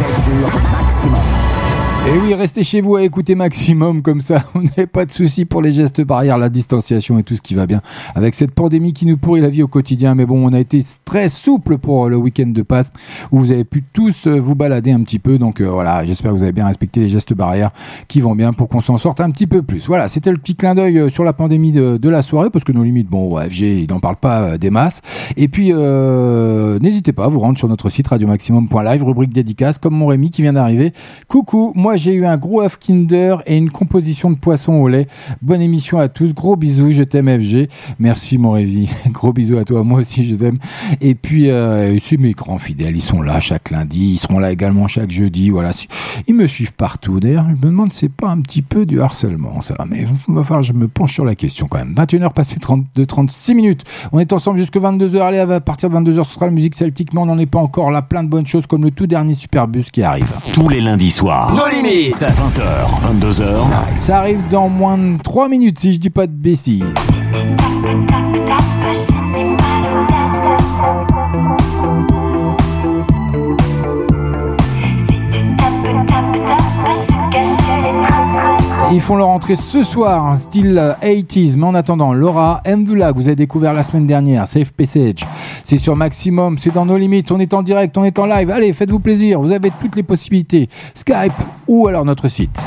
Et 2.05 2.19
oui, 2.19 2.35
restez 2.35 2.65
chez 2.65 2.81
vous 2.81 2.97
à 2.97 3.05
écouter 3.05 3.37
maximum 3.37 4.03
comme 4.03 4.20
ça. 4.20 4.43
On 4.57 4.62
n'avez 4.62 4.89
pas 4.89 5.05
de 5.05 5.12
soucis 5.12 5.45
pour 5.45 5.62
les 5.62 5.70
gestes 5.70 6.01
barrières, 6.01 6.37
la 6.37 6.49
distanciation 6.49 7.16
et 7.16 7.23
tout 7.23 7.37
ce 7.37 7.43
qui 7.43 7.55
va 7.55 7.66
bien. 7.66 7.81
Avec 8.16 8.35
cette 8.35 8.51
pandémie 8.51 8.93
qui 8.93 9.07
nous 9.07 9.16
pourrit 9.16 9.41
la 9.41 9.49
vie 9.49 9.62
au 9.62 9.69
quotidien. 9.69 10.16
Mais 10.16 10.27
bon, 10.27 10.45
on 10.45 10.53
a 10.53 10.59
été 10.59 10.85
très 11.05 11.29
souple 11.29 11.79
pour 11.79 12.09
le 12.09 12.16
week-end 12.16 12.49
de 12.49 12.62
Pâques 12.62 12.89
où 13.31 13.39
vous 13.39 13.53
avez 13.53 13.62
pu 13.62 13.85
tous 13.93 14.27
euh, 14.27 14.41
vous 14.41 14.57
balader 14.57 14.91
un 14.91 15.01
petit 15.03 15.20
peu. 15.20 15.39
Donc 15.39 15.61
euh, 15.61 15.70
voilà, 15.70 16.05
j'espère 16.05 16.33
que 16.33 16.37
vous 16.37 16.43
avez 16.43 16.53
bien 16.53 16.66
respecté 16.66 16.99
les 16.99 17.09
gestes 17.09 17.35
barrières 17.35 17.70
qui 18.09 18.20
vont 18.20 18.35
bien 18.35 18.53
pour 18.53 18.69
qu'on 18.69 18.81
s'en 18.81 18.99
sorte 18.99 19.20
un 19.20 19.31
petit 19.31 19.47
peu 19.47 19.62
plus. 19.62 19.87
Voilà, 19.87 20.09
c'était 20.09 20.33
le 20.33 20.39
petit 20.39 20.57
clin 20.57 20.74
d'œil 20.74 20.99
euh, 20.99 21.09
sur 21.09 21.23
la 21.23 21.33
pandémie 21.33 21.70
de, 21.70 22.09
la 22.09 22.23
soirée 22.23 22.51
parce 22.51 22.65
que 22.65 22.73
nos 22.73 22.83
limites, 22.83 23.09
bon, 23.09 23.39
FG, 23.39 23.61
il 23.61 23.87
n'en 23.89 24.01
parle 24.01 24.16
pas 24.16 24.59
des 24.59 24.70
masses. 24.70 25.03
Et 25.37 25.47
puis, 25.47 25.70
euh, 25.73 26.81
n'hésitez 26.81 27.12
pas 27.12 27.27
à 27.27 27.29
vous 27.29 27.39
rendre 27.39 27.59
sur 27.59 27.69
notre 27.69 27.89
site 27.91 28.09
radiomaximum.live, 28.09 29.05
rubrique 29.05 29.33
dédicace, 29.33 29.79
comme 29.79 29.95
mon 29.95 30.09
Rémi 30.09 30.31
qui 30.31 30.43
vient 30.43 30.53
d'arriver. 30.53 30.93
Coucou, 31.29 31.73
moi 31.77 31.91
j'ai 31.97 32.14
eu 32.14 32.24
un 32.24 32.36
gros 32.36 32.62
œuf 32.62 32.78
Kinder 32.78 33.36
et 33.47 33.56
une 33.56 33.70
composition 33.70 34.31
de 34.31 34.36
poisson 34.36 34.74
au 34.74 34.89
lait. 34.89 35.06
Bonne 35.40 35.60
émission 35.60 35.98
à 35.98 36.09
tous, 36.09 36.35
gros 36.35 36.56
bisous, 36.56 36.93
je 36.93 37.02
t'aime 37.02 37.28
FG. 37.28 37.69
Merci 37.98 38.39
mon 38.39 38.52
Rémi, 38.52 38.89
gros 39.09 39.32
bisous 39.32 39.59
à 39.59 39.64
toi, 39.64 39.82
moi 39.82 40.01
aussi 40.01 40.24
je 40.24 40.35
t'aime. 40.35 40.59
Et 41.01 41.14
puis, 41.14 41.51
euh, 41.51 41.98
c'est 42.02 42.16
mes 42.16 42.32
grands 42.32 42.59
fidèles, 42.59 42.97
ils 42.97 43.02
sont 43.02 43.23
là 43.23 43.40
chaque 43.40 43.70
lundi, 43.70 44.12
ils 44.12 44.19
seront 44.19 44.39
là 44.39 44.52
également 44.52 44.89
chaque 44.89 45.10
jeudi, 45.10 45.51
voilà. 45.51 45.70
Ils 46.27 46.35
me 46.35 46.47
suivent 46.47 46.74
partout. 46.74 47.20
D'ailleurs, 47.20 47.47
je 47.48 47.56
me 47.56 47.62
demande, 47.62 47.93
c'est 47.93 48.12
pas 48.12 48.28
un 48.28 48.40
petit 48.40 48.62
peu 48.62 48.86
du 48.86 49.01
harcèlement 49.01 49.60
ça, 49.60 49.77
mais 49.89 50.06
il 50.28 50.35
va 50.35 50.43
falloir 50.44 50.60
que 50.60 50.66
je 50.66 50.73
me 50.73 50.89
penche 50.89 51.12
sur 51.12 51.24
la 51.24 51.35
question 51.35 51.66
quand 51.69 51.78
même. 51.78 51.94
21h 51.94 52.32
passées 52.32 52.59
30, 52.59 52.86
de 52.94 53.05
36 53.05 53.55
minutes. 53.55 53.85
On 54.12 54.19
est 54.19 54.32
ensemble 54.32 54.59
jusque 54.59 54.77
22h. 54.77 55.20
Allez, 55.20 55.39
à 55.39 55.60
partir 55.60 55.90
de 55.90 55.97
22h, 55.97 56.24
ce 56.24 56.35
sera 56.35 56.47
la 56.47 56.52
musique 56.52 56.74
celtique, 56.74 57.12
mais 57.12 57.20
on 57.20 57.27
n'en 57.27 57.39
est 57.39 57.47
pas 57.47 57.59
encore 57.59 57.90
là. 57.90 58.02
Plein 58.02 58.24
de 58.24 58.28
bonnes 58.28 58.47
choses 58.47 58.66
comme 58.66 58.85
le 58.85 58.90
tout 58.90 59.06
dernier 59.06 59.35
Superbus 59.35 59.85
qui 59.93 60.02
arrive. 60.02 60.31
Tous 60.55 60.69
les 60.69 60.81
lundis 60.81 61.10
soirs. 61.10 61.55
Limites. 61.83 62.17
20h, 62.17 63.21
22h. 63.21 63.45
Ça 64.01 64.19
arrive 64.19 64.41
dans 64.51 64.69
moins 64.69 64.99
de 64.99 65.23
3 65.23 65.49
minutes 65.49 65.81
si 65.81 65.93
je 65.93 65.99
dis 65.99 66.11
pas 66.11 66.27
de 66.27 66.33
bêtises. 66.33 66.85
Ils 78.93 79.01
font 79.01 79.16
leur 79.16 79.28
entrée 79.28 79.56
ce 79.56 79.82
soir, 79.82 80.39
style 80.39 80.77
euh, 80.78 80.93
80s. 81.02 81.56
Mais 81.56 81.64
en 81.64 81.74
attendant, 81.74 82.12
Laura 82.12 82.60
Mvula, 82.66 83.12
que 83.12 83.16
vous 83.16 83.27
avez 83.27 83.36
découvert 83.36 83.73
la 83.73 83.85
semaine 83.85 84.06
dernière, 84.06 84.47
Safe 84.47 84.70
Passage. 84.73 85.27
C'est 85.64 85.78
sur 85.78 85.97
Maximum, 85.97 86.59
c'est 86.59 86.74
dans 86.74 86.85
nos 86.85 86.98
limites. 86.98 87.32
On 87.32 87.40
est 87.40 87.55
en 87.55 87.62
direct, 87.62 87.97
on 87.97 88.05
est 88.05 88.19
en 88.19 88.27
live. 88.27 88.51
Allez, 88.51 88.74
faites-vous 88.74 89.01
plaisir. 89.01 89.40
Vous 89.40 89.51
avez 89.51 89.70
toutes 89.81 89.97
les 89.97 90.02
possibilités. 90.02 90.69
Skype 90.94 91.32
ou 91.66 91.89
alors 91.89 92.05
notre 92.05 92.28
site. 92.28 92.62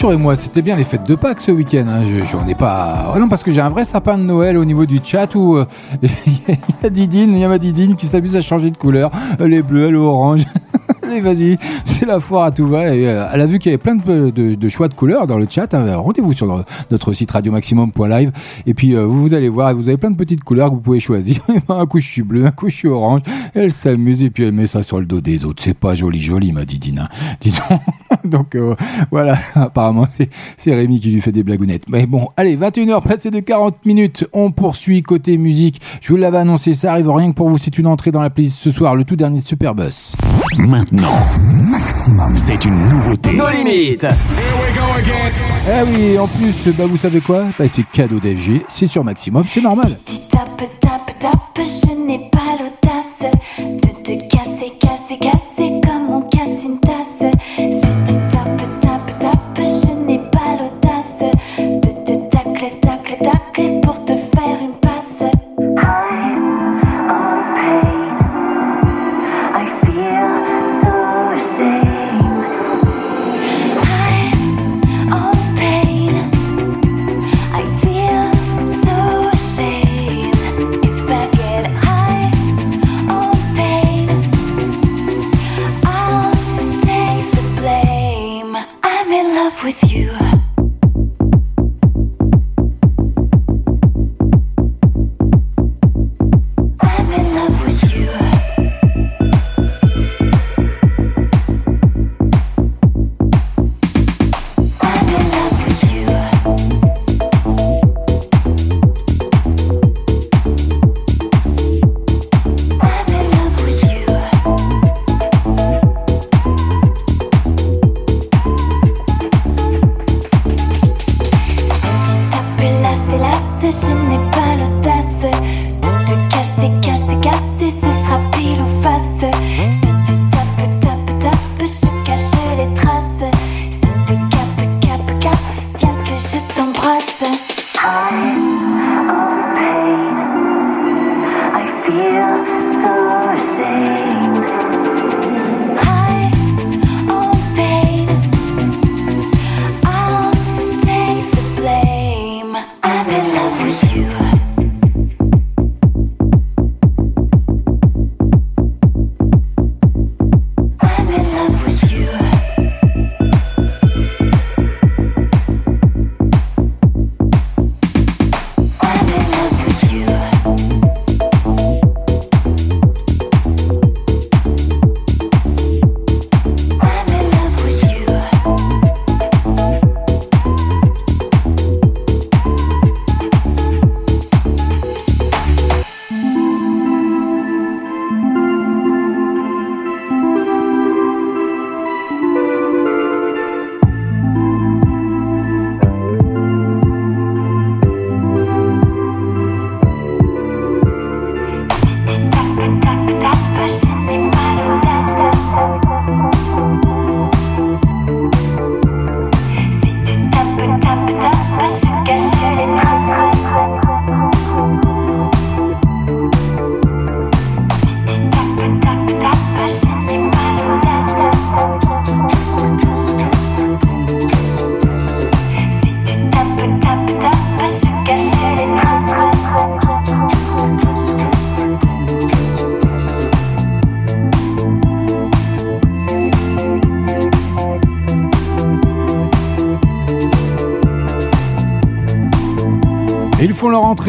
Rassurez-moi, 0.00 0.36
c'était 0.36 0.62
bien 0.62 0.76
les 0.76 0.84
fêtes 0.84 1.08
de 1.08 1.16
Pâques 1.16 1.40
ce 1.40 1.50
week-end. 1.50 1.84
Hein. 1.88 2.02
Je, 2.08 2.24
je- 2.24 2.36
on 2.36 2.44
n'est 2.44 2.54
pas. 2.54 3.12
Oh 3.12 3.18
non, 3.18 3.28
parce 3.28 3.42
que 3.42 3.50
j'ai 3.50 3.60
un 3.60 3.68
vrai 3.68 3.84
sapin 3.84 4.16
de 4.16 4.22
Noël 4.22 4.56
au 4.56 4.64
niveau 4.64 4.86
du 4.86 5.00
chat 5.02 5.34
où 5.34 5.56
euh, 5.56 5.66
il 6.04 6.08
y 6.84 6.86
a 6.86 6.88
Didine, 6.88 7.34
il 7.34 7.40
y 7.40 7.44
a 7.44 7.48
ma 7.48 7.58
Didine 7.58 7.96
qui 7.96 8.06
s'amuse 8.06 8.36
à 8.36 8.40
changer 8.40 8.70
de 8.70 8.76
couleur. 8.76 9.10
Elle 9.40 9.52
est 9.54 9.62
bleue, 9.62 9.88
elle 9.88 9.94
est 9.94 9.96
orange. 9.96 10.44
Allez, 11.02 11.20
vas-y, 11.20 11.58
c'est 11.84 12.06
la 12.06 12.20
foire 12.20 12.44
à 12.44 12.50
tout 12.52 12.68
va. 12.68 12.82
Euh, 12.82 13.28
elle 13.32 13.40
a 13.40 13.46
vu 13.46 13.58
qu'il 13.58 13.72
y 13.72 13.74
avait 13.74 13.82
plein 13.82 13.96
de, 13.96 14.68
choix 14.68 14.86
de 14.86 14.94
couleurs 14.94 15.26
dans 15.26 15.36
le 15.36 15.46
chat. 15.50 15.74
hein. 15.74 15.96
Rendez-vous 15.96 16.32
sur 16.32 16.46
le- 16.46 16.62
notre 16.92 17.12
site 17.12 17.32
radiomaximum.live. 17.32 18.30
Et 18.66 18.74
puis, 18.74 18.94
euh, 18.94 19.04
vous, 19.04 19.22
vous 19.22 19.34
allez 19.34 19.48
voir, 19.48 19.74
vous 19.74 19.88
avez 19.88 19.96
plein 19.96 20.12
de 20.12 20.16
petites 20.16 20.44
couleurs 20.44 20.68
que 20.70 20.74
vous 20.76 20.80
pouvez 20.80 21.00
choisir. 21.00 21.40
un 21.68 21.86
coup, 21.86 21.98
je 21.98 22.06
suis 22.06 22.22
bleu, 22.22 22.46
un 22.46 22.52
coup, 22.52 22.68
je 22.68 22.74
suis 22.76 22.88
orange. 22.88 23.22
Elle 23.52 23.72
s'amuse 23.72 24.22
et 24.22 24.30
puis 24.30 24.44
elle 24.44 24.52
met 24.52 24.66
ça 24.66 24.84
sur 24.84 25.00
le 25.00 25.06
dos 25.06 25.20
des 25.20 25.44
autres. 25.44 25.60
C'est 25.60 25.74
pas 25.76 25.96
joli, 25.96 26.20
joli, 26.20 26.52
ma 26.52 26.64
Didine. 26.64 27.00
hein. 27.00 27.08
Dis 27.40 27.50
donc. 27.50 27.80
Donc, 28.30 28.54
euh, 28.54 28.74
voilà, 29.10 29.36
apparemment, 29.54 30.06
c'est- 30.16 30.30
c'est 30.56 30.74
Rémi 30.74 31.00
qui 31.00 31.10
lui 31.10 31.20
fait 31.20 31.32
des 31.32 31.42
blagounettes. 31.42 31.84
Mais 31.88 32.06
bon, 32.06 32.28
allez, 32.36 32.56
21h 32.56 33.02
passé 33.02 33.30
de 33.30 33.40
40 33.40 33.84
minutes. 33.86 34.26
On 34.32 34.50
poursuit 34.52 35.02
côté 35.02 35.36
musique. 35.38 35.80
Je 36.00 36.12
vous 36.12 36.18
l'avais 36.18 36.38
annoncé, 36.38 36.72
ça 36.72 36.92
arrive 36.92 37.10
rien 37.10 37.30
que 37.30 37.36
pour 37.36 37.48
vous. 37.48 37.58
C'est 37.58 37.78
une 37.78 37.86
entrée 37.86 38.10
dans 38.10 38.20
la 38.22 38.30
playlist 38.30 38.58
ce 38.58 38.70
soir, 38.70 38.94
le 38.94 39.04
tout 39.04 39.16
dernier 39.16 39.40
de 39.40 39.46
Superbus. 39.46 40.14
Maintenant, 40.58 41.18
Maximum, 41.70 42.36
c'est 42.36 42.64
une 42.64 42.86
nouveauté. 42.88 43.32
Nos 43.32 43.48
limites. 43.50 44.06
Eh 45.70 45.82
oui, 45.94 46.18
en 46.18 46.26
plus, 46.26 46.68
bah, 46.76 46.84
vous 46.86 46.96
savez 46.96 47.20
quoi? 47.20 47.44
Bah, 47.58 47.68
C'est 47.68 47.84
cadeau 47.84 48.18
d'FG, 48.18 48.62
c'est 48.68 48.86
sur 48.86 49.04
Maximum, 49.04 49.44
c'est 49.48 49.60
normal. 49.60 49.96
Tape, 50.30 50.62
tape, 50.80 51.18
tape, 51.18 51.58
je 51.58 52.06
n'ai 52.06 52.28
pas 52.30 52.56
l'audace 52.58 53.30
de 53.58 53.88
te 54.02 54.28
casser, 54.28 54.72
casser, 54.80 55.18
casser 55.20 55.37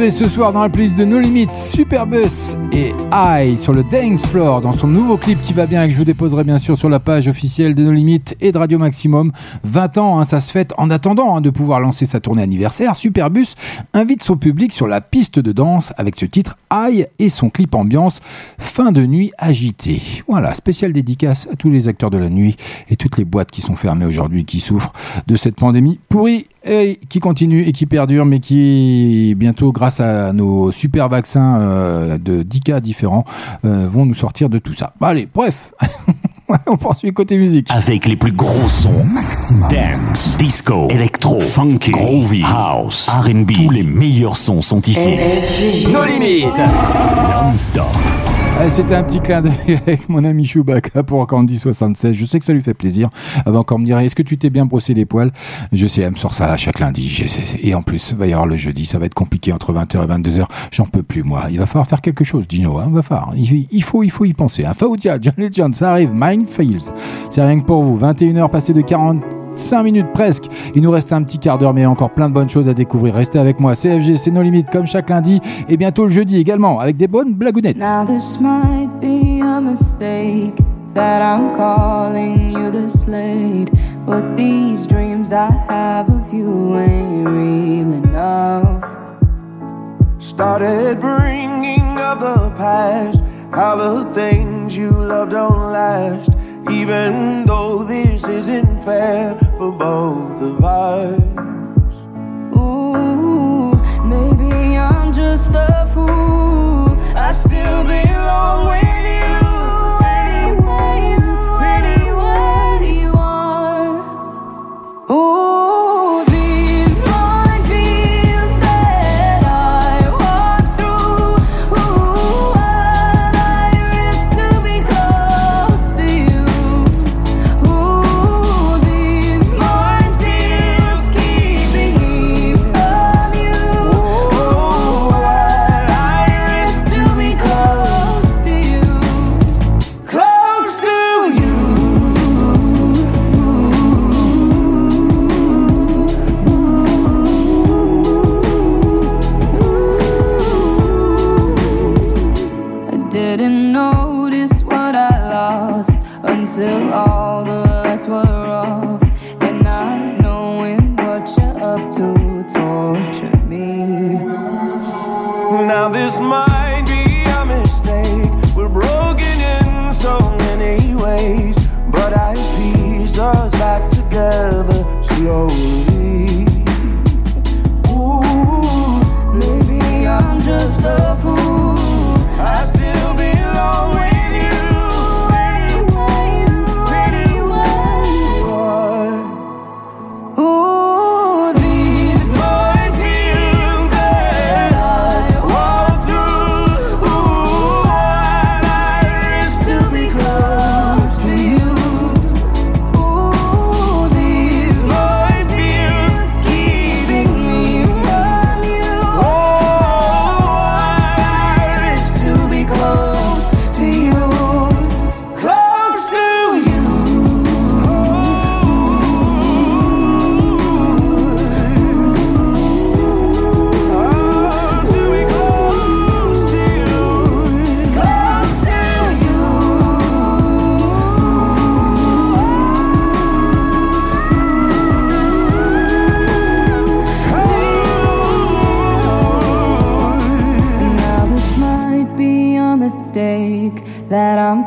ce 0.08 0.30
soir 0.30 0.54
dans 0.54 0.62
la 0.62 0.70
playlist 0.70 0.96
de 0.96 1.04
No 1.04 1.20
Limits, 1.20 1.50
Superbus 1.58 2.56
et 2.72 2.94
I 3.12 3.58
sur 3.58 3.74
le 3.74 3.84
Dance 3.84 4.26
Floor 4.28 4.62
dans 4.62 4.72
son 4.72 4.88
nouveau 4.88 5.18
clip 5.18 5.42
qui 5.42 5.52
va 5.52 5.66
bien 5.66 5.84
et 5.84 5.88
que 5.88 5.94
je 5.94 5.98
vous 5.98 6.06
déposerai 6.06 6.46
bien 6.46 6.58
sûr 6.58 6.78
sur 6.78 6.88
la 6.88 7.02
page 7.02 7.28
officielle 7.28 7.76
de 7.76 7.84
No 7.84 7.92
Limits 7.92 8.24
et 8.40 8.54
de 8.54 8.58
Radio 8.58 8.80
Maximum. 8.80 9.34
20 9.66 9.98
ans, 9.98 10.20
hein, 10.20 10.24
ça 10.24 10.40
se 10.40 10.52
fête 10.52 10.74
en 10.78 10.90
attendant 10.90 11.36
hein, 11.36 11.42
de 11.42 11.50
pouvoir 11.50 11.82
lancer 11.82 12.06
sa 12.06 12.22
tournée 12.22 12.42
anniversaire. 12.42 12.96
Superbus 12.96 13.48
invite 14.00 14.24
son 14.24 14.38
public 14.38 14.72
sur 14.72 14.88
la 14.88 15.02
piste 15.02 15.40
de 15.40 15.52
danse 15.52 15.92
avec 15.98 16.16
ce 16.16 16.26
titre 16.26 16.58
I 16.72 17.06
et 17.20 17.28
son 17.28 17.50
clip 17.50 17.76
ambiance 17.76 18.22
Fin 18.58 18.94
de 18.94 19.06
nuit 19.06 19.32
agitée. 19.38 20.02
Voilà, 20.28 20.54
spéciale 20.54 20.94
dédicace 20.94 21.50
à 21.52 21.58
tous 21.58 21.70
les 21.70 21.90
acteurs 21.90 22.10
de 22.10 22.18
la 22.18 22.30
nuit 22.30 22.56
et 22.88 22.96
toutes 22.96 23.18
les 23.18 23.26
boîtes 23.26 23.52
qui 23.52 23.62
sont 23.62 23.76
fermées 23.76 24.06
aujourd'hui, 24.06 24.46
qui 24.46 24.62
souffrent 24.62 24.94
de 25.28 25.36
cette 25.36 25.56
pandémie 25.56 26.00
pourrie 26.08 26.48
et 26.66 26.98
qui 27.10 27.20
continue 27.20 27.64
et 27.64 27.74
qui 27.74 27.86
perdure, 27.86 28.26
mais 28.26 28.40
qui 28.40 29.36
bientôt, 29.36 29.74
grâce 29.74 30.00
à 30.00 30.32
nos 30.32 30.72
super 30.72 31.10
vaccins 31.10 31.60
euh, 31.60 32.18
de 32.18 32.42
10 32.42 32.60
cas 32.62 32.80
différents, 32.80 33.26
euh, 33.66 33.88
vont 33.90 34.06
nous 34.06 34.14
sortir 34.14 34.50
de 34.50 34.60
tout 34.60 34.74
ça. 34.74 34.94
Allez, 35.02 35.28
bref, 35.34 35.74
on 36.68 36.78
poursuit 36.78 37.14
côté 37.14 37.38
musique. 37.38 37.68
Avec 37.72 38.06
les 38.06 38.16
plus 38.16 38.32
gros 38.32 38.68
sons. 38.70 39.06
Dance, 39.70 40.38
disco, 40.38 40.88
électro, 40.90 41.40
funky, 41.40 41.92
groovy, 41.92 42.44
house, 42.44 43.10
R&B. 43.10 43.52
Tous 43.54 43.70
les 43.70 43.84
meilleurs 43.84 44.38
sons 44.38 44.62
sont 44.62 44.82
ici. 44.82 45.18
Nos 45.92 46.06
limites. 46.06 46.58
Non-stop. 46.58 47.86
Ah, 48.62 48.70
C'était 48.70 48.96
un 48.96 49.04
petit 49.04 49.22
clin 49.22 49.42
d'œil 49.42 49.54
avec 49.88 50.10
mon 50.10 50.22
ami 50.26 50.46
Chewbacca 50.46 51.04
pour 51.04 51.26
Candy 51.28 51.58
76. 51.58 52.14
Je 52.14 52.26
sais 52.26 52.40
que 52.40 52.46
ça 52.46 52.52
lui 52.52 52.62
fait 52.62 52.74
plaisir. 52.74 53.10
Elle 53.46 53.54
va 53.54 53.60
encore 53.60 53.80
me 53.80 53.86
dire 53.86 53.98
Est-ce 54.00 54.16
que 54.16 54.22
tu 54.22 54.38
t'es 54.38 54.50
bien 54.50 54.66
brossé 54.66 54.94
les 54.94 55.06
poils? 55.06 55.32
Je 55.72 55.88
sais, 55.88 56.02
elle 56.02 56.12
me 56.12 56.18
sort 56.18 56.34
ça 56.34 56.52
à 56.52 56.58
chaque 56.58 56.80
lundi. 56.80 57.24
Et 57.64 57.74
en 57.74 57.82
plus, 57.82 58.10
il 58.12 58.18
va 58.18 58.28
y 58.28 58.34
avoir 58.34 58.48
le 58.48 58.58
jeudi. 58.58 58.86
Ça 58.86 59.00
va 59.00 59.06
être 59.06 59.14
compliqué 59.14 59.54
entre 59.54 59.72
20h 59.72 60.04
et 60.04 60.08
22h. 60.08 60.46
J'en 60.72 60.86
peux 60.86 61.04
plus, 61.04 61.24
moi. 61.24 61.46
Il 61.52 61.58
va 61.58 61.68
falloir 61.68 61.88
faire 61.88 62.02
quelque 62.02 62.26
chose, 62.26 62.44
Gino. 62.50 62.78
Hein, 62.80 62.88
il 62.90 62.96
va 62.96 63.02
falloir. 63.02 63.34
Il, 63.38 63.84
faut, 63.84 64.04
il 64.04 64.12
faut 64.12 64.26
y 64.26 64.34
penser. 64.34 64.66
Hein. 64.66 64.74
Faudia, 64.74 65.18
John 65.22 65.36
Legend, 65.38 65.74
ça 65.74 65.92
arrive. 65.92 66.12
Minefields. 66.40 66.92
C'est 67.30 67.42
rien 67.42 67.60
que 67.60 67.66
pour 67.66 67.84
vous. 67.84 67.98
21h 68.00 68.50
passé 68.50 68.74
de 68.74 68.82
40. 68.82 69.24
5 69.54 69.84
minutes 69.84 70.14
presque. 70.14 70.46
Il 70.74 70.82
nous 70.82 70.92
reste 70.92 71.12
un 71.12 71.24
petit 71.24 71.38
quart 71.38 71.58
d'heure, 71.58 71.74
mais 71.74 71.86
encore 71.86 72.12
plein 72.12 72.30
de 72.30 72.34
bonnes 72.34 72.50
choses 72.50 72.70
à 72.70 72.74
découvrir. 72.74 73.16
Restez 73.16 73.40
avec 73.40 73.60
moi. 73.60 73.76
CFG, 73.76 74.16
c'est 74.16 74.32
nos 74.32 74.42
limites, 74.42 74.70
comme 74.70 74.86
chaque 74.86 75.10
lundi. 75.10 75.42
Et 75.68 75.76
bientôt 75.76 76.04
le 76.04 76.10
jeudi 76.10 76.38
également, 76.38 76.80
avec 76.80 76.98
des 76.98 77.08
bonnes 77.08 77.34
blagounettes. 77.34 77.78
Now 77.78 78.06
this 78.06 78.40
might 78.40 78.90
be 79.02 79.42
a 79.42 79.60
mistake 79.60 80.56
that 80.94 81.22
I'm 81.22 81.54
calling 81.56 82.52
you 82.52 82.72
the 82.72 82.90
slate, 82.90 83.72
but 84.06 84.24
these 84.38 84.88
dreams 84.88 85.34
I 85.34 85.50
have 85.68 86.10
of 86.10 86.34
you 86.34 86.78
ain't 86.78 87.28
real 87.28 87.94
enough. 87.94 88.86
Started 90.20 91.00
bringing 91.00 91.98
up 91.98 92.20
the 92.20 92.50
past, 92.58 93.22
how 93.52 93.76
the 93.76 94.14
things 94.14 94.76
you 94.76 94.92
love 94.92 95.30
don't 95.30 95.72
last. 95.72 96.32
Even 96.70 97.46
though 97.46 97.84
this 97.84 98.28
isn't 98.28 98.84
fair 98.84 99.36
for 99.58 99.72
both 99.72 100.42
of 100.42 100.64
us. 100.64 101.22
Ooh, 102.56 103.74
maybe 104.06 104.78
I'm 104.78 105.12
just 105.12 105.52
a 105.56 105.90
fool. 105.94 106.96
I 107.16 107.32
still 107.32 107.84
belong 107.84 108.68
with 108.70 108.99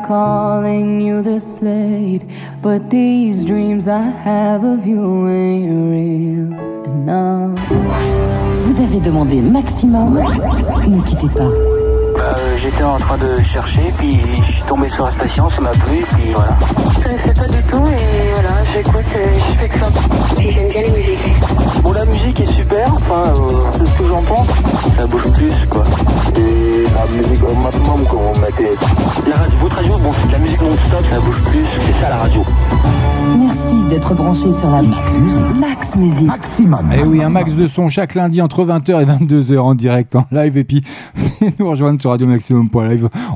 calling 0.03 1.01
you 1.01 1.21
the 1.21 1.39
slate, 1.39 2.23
but 2.61 2.89
these 2.89 3.45
dreams 3.45 3.87
I 3.87 4.01
have 4.01 4.63
of 4.63 4.85
you 4.85 5.27
ain't 5.29 5.69
real 5.91 6.53
enough. 6.93 7.59
Vous 8.65 8.81
avez 8.81 8.99
demandé 8.99 9.41
maximum. 9.41 10.15
Ne 10.87 11.01
quittez 11.01 11.29
pas. 11.29 11.72
J'étais 12.73 12.85
en 12.85 12.97
train 12.97 13.17
de 13.17 13.35
chercher, 13.43 13.93
puis 13.99 14.19
je 14.47 14.51
suis 14.53 14.63
tombé 14.63 14.89
sur 14.95 15.05
la 15.05 15.11
station, 15.11 15.47
ça 15.49 15.61
m'a 15.61 15.69
plu, 15.71 16.03
puis 16.15 16.33
voilà. 16.33 16.57
Je 16.97 17.03
connaissais 17.03 17.33
pas 17.33 17.47
du 17.47 17.61
tout 17.69 17.83
et 17.85 18.31
voilà, 18.33 18.63
j'écoute, 18.73 19.05
je 19.13 19.59
fais 19.59 19.69
que 19.69 19.79
ça. 19.79 19.85
Et 20.41 20.51
j'aime 20.51 20.69
bien 20.69 20.81
les 20.81 20.89
musiques. 20.89 21.83
Bon, 21.83 21.91
la 21.91 22.05
musique 22.05 22.39
est 22.39 22.51
super, 22.53 22.93
enfin, 22.95 23.29
euh, 23.29 23.61
c'est 23.77 23.85
ce 23.87 23.97
que 23.99 24.07
j'en 24.07 24.21
pense. 24.23 24.47
Ça 24.97 25.05
bouge 25.05 25.31
plus, 25.33 25.53
quoi. 25.69 25.83
Et 26.35 26.83
la 26.83 27.21
musique 27.21 27.43
au 27.43 27.53
maximum, 27.61 28.05
quand 28.09 28.21
on 28.35 28.39
mettait. 28.39 28.75
La 29.29 29.35
radio, 29.35 29.57
votre 29.59 29.75
radio, 29.75 29.97
bon, 29.99 30.11
c'est 30.19 30.27
de 30.27 30.31
la 30.33 30.39
musique 30.39 30.61
non-stop, 30.61 31.05
ça 31.11 31.19
bouge 31.19 31.41
plus, 31.51 31.65
c'est 31.85 32.01
ça 32.01 32.09
la 32.09 32.17
radio. 32.17 32.41
Merci 33.37 33.75
d'être 33.89 34.13
branché 34.13 34.51
sur 34.59 34.69
la 34.69 34.81
Max 34.81 35.17
Musique. 35.17 35.55
Max 35.55 35.95
Musique. 35.95 36.27
Maximum. 36.27 36.91
Et 36.91 36.97
Eh 37.01 37.03
oui, 37.03 37.23
un 37.23 37.29
max 37.29 37.51
de 37.53 37.67
son 37.67 37.89
chaque 37.89 38.15
lundi 38.15 38.41
entre 38.41 38.65
20h 38.65 39.01
et 39.01 39.05
22h 39.05 39.59
en 39.59 39.75
direct, 39.75 40.15
en 40.15 40.25
live. 40.31 40.57
Et 40.57 40.63
puis, 40.63 40.83
nous 41.59 41.69
rejoindre 41.69 42.01
sur 42.01 42.11
Radio 42.11 42.27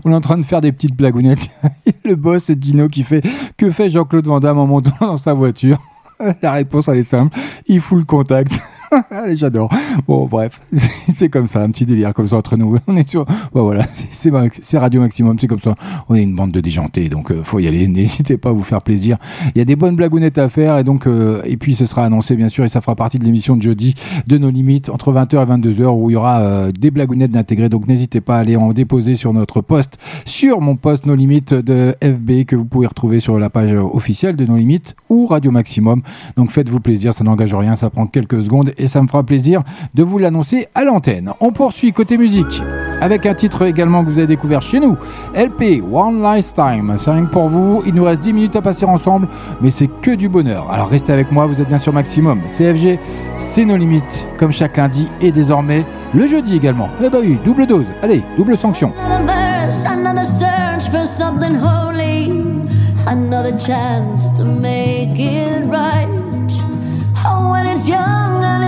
On 0.06 0.12
est 0.12 0.16
en 0.16 0.22
train 0.22 0.38
de 0.38 0.46
faire 0.46 0.62
des 0.62 0.72
petites 0.72 0.96
blagounettes. 0.96 1.50
Le 2.06 2.16
boss, 2.16 2.52
Dino, 2.52 2.88
qui 2.88 3.04
fait 3.04 3.24
Que 3.58 3.72
fait 3.72 3.90
Jean-Claude 3.90 4.28
Van 4.28 4.40
Damme 4.40 4.60
en 4.60 4.68
montant 4.68 4.96
dans 5.00 5.18
sa 5.18 5.34
voiture? 5.34 5.80
La 6.42 6.52
réponse, 6.54 6.88
elle 6.88 6.98
est 6.98 7.04
simple. 7.04 7.38
Il 7.68 7.82
fout 7.82 8.00
le 8.00 8.06
contact. 8.06 8.60
Allez, 9.12 9.36
j'adore. 9.36 9.70
Bon, 10.08 10.26
bref, 10.26 10.62
c'est 10.72 11.30
comme 11.30 11.48
ça, 11.48 11.62
un 11.62 11.70
petit 11.70 11.86
délire 11.86 12.14
comme 12.14 12.28
ça 12.28 12.38
entre 12.38 12.58
nous. 12.58 12.78
On 12.88 12.96
est 12.96 13.10
sur, 13.10 13.22
ouais, 13.22 13.62
voilà, 13.62 13.86
c'est- 13.88 14.78
Radio 14.78 15.02
Maximum, 15.02 15.38
c'est 15.40 15.48
comme 15.48 15.60
ça. 15.60 15.76
On 16.10 16.16
est 16.16 16.24
une 16.24 16.36
bande 16.36 16.52
de 16.52 16.62
déjantés, 16.62 17.10
donc 17.10 17.32
euh, 17.32 17.44
faut 17.44 17.60
y 17.60 17.68
aller. 17.68 17.88
N'hésitez 17.88 18.38
pas 18.38 18.50
à 18.50 18.52
vous 18.54 18.64
faire 18.64 18.82
plaisir. 18.82 19.18
Il 19.56 19.58
y 19.58 19.62
a 19.62 19.66
des 19.66 19.76
bonnes 19.76 19.96
blagounettes 19.96 20.38
à 20.38 20.50
faire, 20.50 20.78
et 20.78 20.84
donc, 20.84 21.08
euh, 21.08 21.42
et 21.46 21.58
puis 21.58 21.74
ce 21.74 21.86
sera 21.86 22.06
annoncé 22.06 22.36
bien 22.36 22.48
sûr, 22.48 22.64
et 22.64 22.68
ça 22.68 22.82
fera 22.82 22.96
partie 22.96 23.20
de 23.20 23.26
l'émission 23.26 23.56
de 23.56 23.62
jeudi 23.62 23.94
de 24.28 24.38
nos 24.38 24.50
limites 24.50 24.90
entre 24.90 25.12
20h 25.12 25.42
et 25.42 25.46
22h 25.46 25.88
où 26.00 26.10
il 26.10 26.14
y 26.14 26.16
aura 26.16 26.40
euh, 26.42 26.72
des 26.72 26.92
blagounettes 26.92 27.32
d'intégrer. 27.32 27.70
Donc 27.70 27.88
n'hésitez 27.88 28.22
pas 28.22 28.38
à 28.38 28.40
aller 28.40 28.56
en 28.56 28.72
déposer 28.74 29.16
sur 29.16 29.34
notre 29.34 29.62
poste, 29.62 29.98
sur 30.26 30.62
mon 30.62 30.76
poste 30.76 31.06
Nos 31.06 31.16
Limites 31.16 31.54
de 31.54 31.96
FB 32.04 32.46
que 32.46 32.56
vous 32.56 32.66
pouvez 32.66 32.88
retrouver 32.88 33.20
sur 33.20 33.40
la 33.40 33.50
page 33.50 33.74
officielle 33.74 34.36
de 34.36 34.46
Nos 34.46 34.58
Limites 34.58 34.96
ou 35.10 35.26
Radio 35.28 35.52
Maximum. 35.52 36.02
Donc 36.36 36.52
faites-vous 36.52 36.80
plaisir, 36.80 37.14
ça 37.14 37.24
n'engage 37.24 37.54
rien, 37.54 37.76
ça 37.76 37.90
prend 37.90 38.06
quelques 38.06 38.44
secondes 38.44 38.72
et 38.78 38.88
ça 38.88 39.02
me 39.02 39.08
fera 39.08 39.24
plaisir 39.24 39.64
de 39.94 40.04
vous 40.04 40.18
l'annoncer 40.18 40.68
à 40.76 40.84
l'antenne. 40.84 41.34
On 41.40 41.52
poursuit 41.52 41.94
côté 41.94 42.18
musique 42.18 42.62
avec 43.02 43.26
un 43.26 43.34
titre 43.34 43.64
également 43.64 44.04
que 44.04 44.10
vous 44.10 44.18
avez 44.18 44.28
découvert 44.28 44.62
chez 44.62 44.80
nous. 44.80 44.98
LP 45.36 45.84
One 45.92 46.22
Lifetime. 46.22 46.94
C'est 46.98 47.12
rien 47.12 47.26
que 47.26 47.32
pour 47.32 47.48
vous. 47.48 47.84
Il 47.86 47.94
nous 47.94 48.04
reste 48.04 48.22
10 48.22 48.34
minutes 48.34 48.56
à 48.56 48.62
passer 48.62 48.86
ensemble, 48.86 49.28
mais 49.62 49.72
c'est 49.72 49.88
que 49.88 50.12
du 50.12 50.30
bonheur. 50.30 50.70
Alors 50.72 50.90
restez 50.90 51.14
avec 51.14 51.32
moi, 51.32 51.46
vous 51.46 51.62
êtes 51.62 51.68
bien 51.68 51.78
sûr 51.78 51.94
maximum. 51.94 52.42
CFG, 52.48 53.00
c'est 53.38 53.66
nos 53.66 53.78
limites, 53.78 54.28
comme 54.38 54.52
chaque 54.52 54.78
lundi 54.78 55.08
et 55.22 55.32
désormais 55.32 55.86
le 56.14 56.28
jeudi 56.28 56.56
également. 56.56 56.90
Eh 57.04 57.10
bah 57.10 57.20
oui, 57.22 57.38
double 57.46 57.68
dose. 57.68 57.86
Allez, 58.02 58.24
double 58.38 58.58
sanction. 58.58 58.92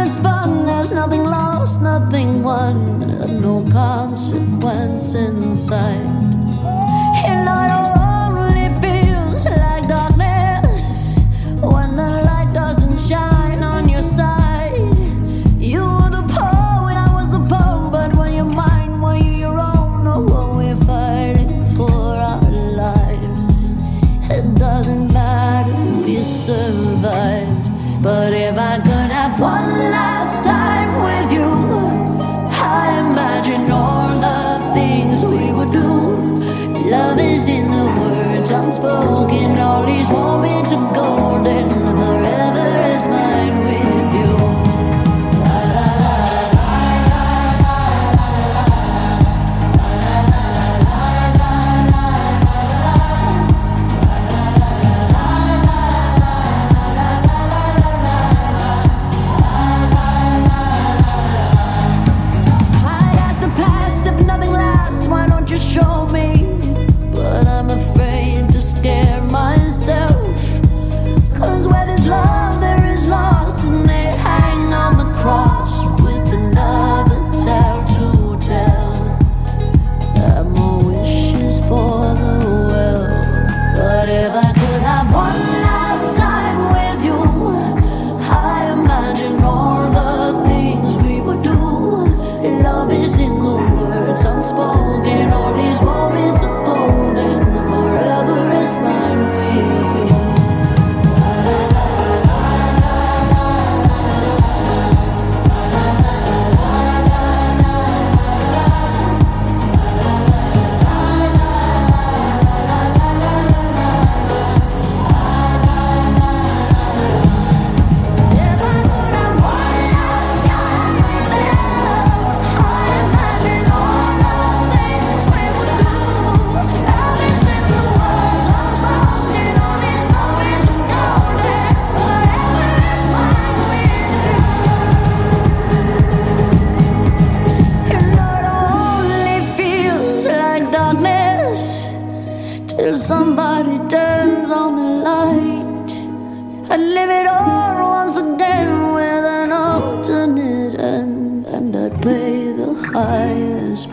It's 0.10 0.18
fun, 0.24 0.66
there's 0.66 0.92
nothing 0.92 1.24
lost, 1.24 1.84
nothing 1.84 2.42
won, 2.42 3.00
no 3.42 3.64
consequence 3.72 5.14
inside. 5.14 6.49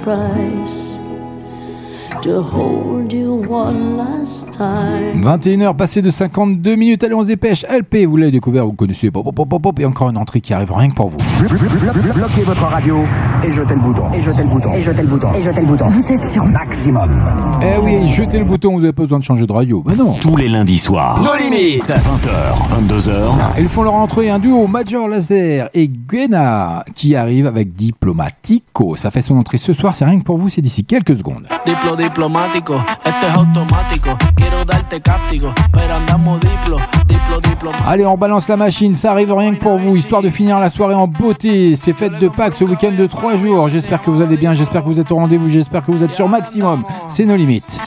Price 0.07 0.99
to 2.23 2.41
hold 2.41 3.13
you 3.13 3.35
one 3.35 3.97
last 3.97 4.53
time. 4.53 4.56
21h 4.59 5.77
passé 5.77 6.03
de 6.03 6.11
52 6.11 6.77
minutes, 6.77 7.05
allez 7.05 7.15
on 7.15 7.23
se 7.23 7.27
dépêche. 7.27 7.65
LP, 7.69 8.07
vous 8.07 8.17
l'avez 8.17 8.33
découvert, 8.33 8.65
vous 8.67 8.73
connaissez, 8.73 9.11
pop, 9.11 9.25
pop, 9.25 9.49
pop, 9.49 9.63
pop, 9.63 9.81
et 9.81 9.85
encore 9.85 10.11
une 10.11 10.17
entrée 10.17 10.41
qui 10.41 10.55
arrive 10.55 10.73
rien 10.73 10.89
que 10.89 10.95
pour 10.95 11.09
vous. 11.09 11.19
Bloquez 12.15 12.43
votre 12.43 12.63
radio 12.63 13.05
et 13.45 13.53
jetez 13.53 13.75
le 13.75 13.81
bouton. 13.81 14.13
Et 14.15 14.23
jetez 14.23 14.43
le 14.43 14.49
bouton. 14.49 14.75
Et 14.75 14.83
jetez 14.83 15.03
le 15.03 15.09
bouton. 15.09 15.29
Et 15.35 15.43
jetez 15.43 15.61
le 15.61 15.67
bouton. 15.67 15.89
Vous 15.89 16.13
êtes 16.13 16.25
sur 16.25 16.45
maximum. 16.45 17.11
Eh 17.63 17.79
oui, 17.83 18.09
jetez 18.09 18.39
le 18.39 18.45
bouton, 18.45 18.73
vous 18.73 18.81
n'avez 18.81 18.93
pas 18.93 19.03
besoin 19.03 19.19
de 19.19 19.25
changer 19.25 19.47
de 19.47 19.53
radio. 19.53 19.83
Bah 19.83 19.93
non. 19.97 20.15
Tous 20.21 20.37
les 20.37 20.49
lundis 20.49 20.79
soirs. 20.79 21.21
Nos 21.23 21.37
limites. 21.37 21.89
20h, 21.89 22.89
22h. 22.89 23.13
Ils 23.59 23.69
font 23.69 23.83
leur 23.83 23.95
entrée, 23.95 24.31
un 24.31 24.39
duo 24.39 24.67
Major 24.67 25.09
Laser 25.09 25.69
et 25.75 25.89
Guena 25.89 26.85
qui 26.95 27.15
arrive 27.15 27.47
avec 27.47 27.73
Diplomatico. 27.73 28.97
Ça 28.97 29.11
fait 29.11 29.23
son 29.23 29.37
entrée 29.37 29.59
ce 29.59 29.73
soir, 29.73 29.95
c'est 29.95 30.05
rien 30.05 30.19
que 30.19 30.25
pour 30.25 30.39
vous, 30.39 30.49
c'est 30.49 30.63
d'ici 30.63 30.85
quelques 30.85 31.17
secondes. 31.17 31.47
Diplo 31.65 31.97
diplomático, 31.97 32.75
esto 33.07 33.27
es 33.27 33.35
automático. 33.35 34.17
Quiero 34.35 34.65
darte 34.65 35.01
castigo, 35.01 35.53
pero 35.73 35.95
andamos 35.95 36.41
diplo, 36.41 36.79
diplo 37.07 37.41
diplomático. 37.41 37.89
Allez, 37.89 38.07
on 38.07 38.17
balance 38.17 38.49
la 38.49 38.57
machine, 38.57 38.95
ça 38.95 39.13
arrive 39.13 39.33
rien 39.33 39.55
que 39.55 39.61
pour 39.61 39.79
vous, 39.79 39.97
histoire 39.97 40.23
de 40.23 40.31
finir 40.31 40.59
la 40.59 40.71
soirée 40.71 40.95
en 40.95 41.07
beauté. 41.07 41.77
C'est 41.77 41.93
fête 41.93 42.19
de 42.19 42.29
Pâques, 42.29 42.55
ce 42.55 42.65
week-end 42.65 42.93
de 42.93 43.07
3 43.07 43.37
jours. 43.37 43.69
J'espère 43.69 44.03
que 44.03 44.11
vous 44.11 44.21
allez 44.23 44.37
bien, 44.37 44.55
j'espère 44.55 44.83
que 44.83 44.89
vous 44.89 45.01
êtes 45.01 45.11
au 45.11 45.17
rendez-vous, 45.17 45.49
j'espère 45.49 45.83
que 45.83 45.93
vous 45.93 46.03
êtes 46.03 46.15
sur 46.15 46.29
maximum. 46.29 46.85
C'est 47.09 47.25
nos 47.25 47.37
limites. 47.37 47.81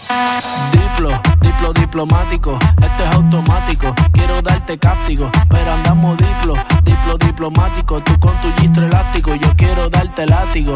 Diplo, 0.72 1.12
diplo 1.42 1.74
diplomático, 1.74 2.58
esto 2.82 3.04
es 3.04 3.16
automático. 3.16 3.88
Quiero 4.12 4.42
darte 4.42 4.78
castigo, 4.78 5.30
pero 5.50 5.74
andamos 5.74 6.18
diplo, 6.18 6.56
diplo 6.84 7.18
diplomático. 7.18 8.02
Tú 8.02 8.20
con 8.20 8.34
tu 8.42 8.62
gistro 8.62 8.86
elástico, 8.86 9.34
yo 9.36 9.50
quiero 9.56 9.90
darte 9.90 10.26
látigo. 10.26 10.76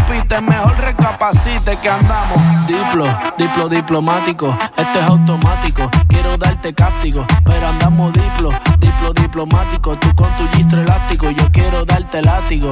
Mejor 0.41 0.77
recapacite 0.77 1.77
que 1.77 1.89
andamos. 1.89 2.67
Diplo, 2.67 3.05
diplo 3.37 3.69
diplomático, 3.69 4.57
esto 4.75 4.99
es 4.99 5.05
automático. 5.05 5.89
Quiero 6.07 6.37
darte 6.37 6.73
castigo, 6.73 7.25
pero 7.43 7.67
andamos 7.67 8.11
diplo, 8.13 8.49
diplo 8.79 9.13
diplomático. 9.13 9.95
Tú 9.97 10.07
con 10.15 10.29
tu 10.37 10.47
gistro 10.55 10.81
elástico, 10.81 11.29
yo 11.29 11.51
quiero 11.51 11.85
darte 11.85 12.21
látigo. 12.21 12.71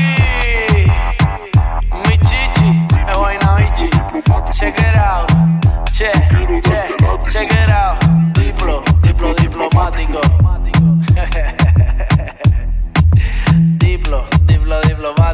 Check 4.53 4.77
it 4.79 4.95
out. 4.95 5.29
Che, 5.91 6.11
che, 6.11 6.61
check 7.27 7.51
it 7.51 7.69
out. 7.69 8.05
Diplo, 8.33 8.83
diplo 9.01 9.33
diplomático. 9.33 10.40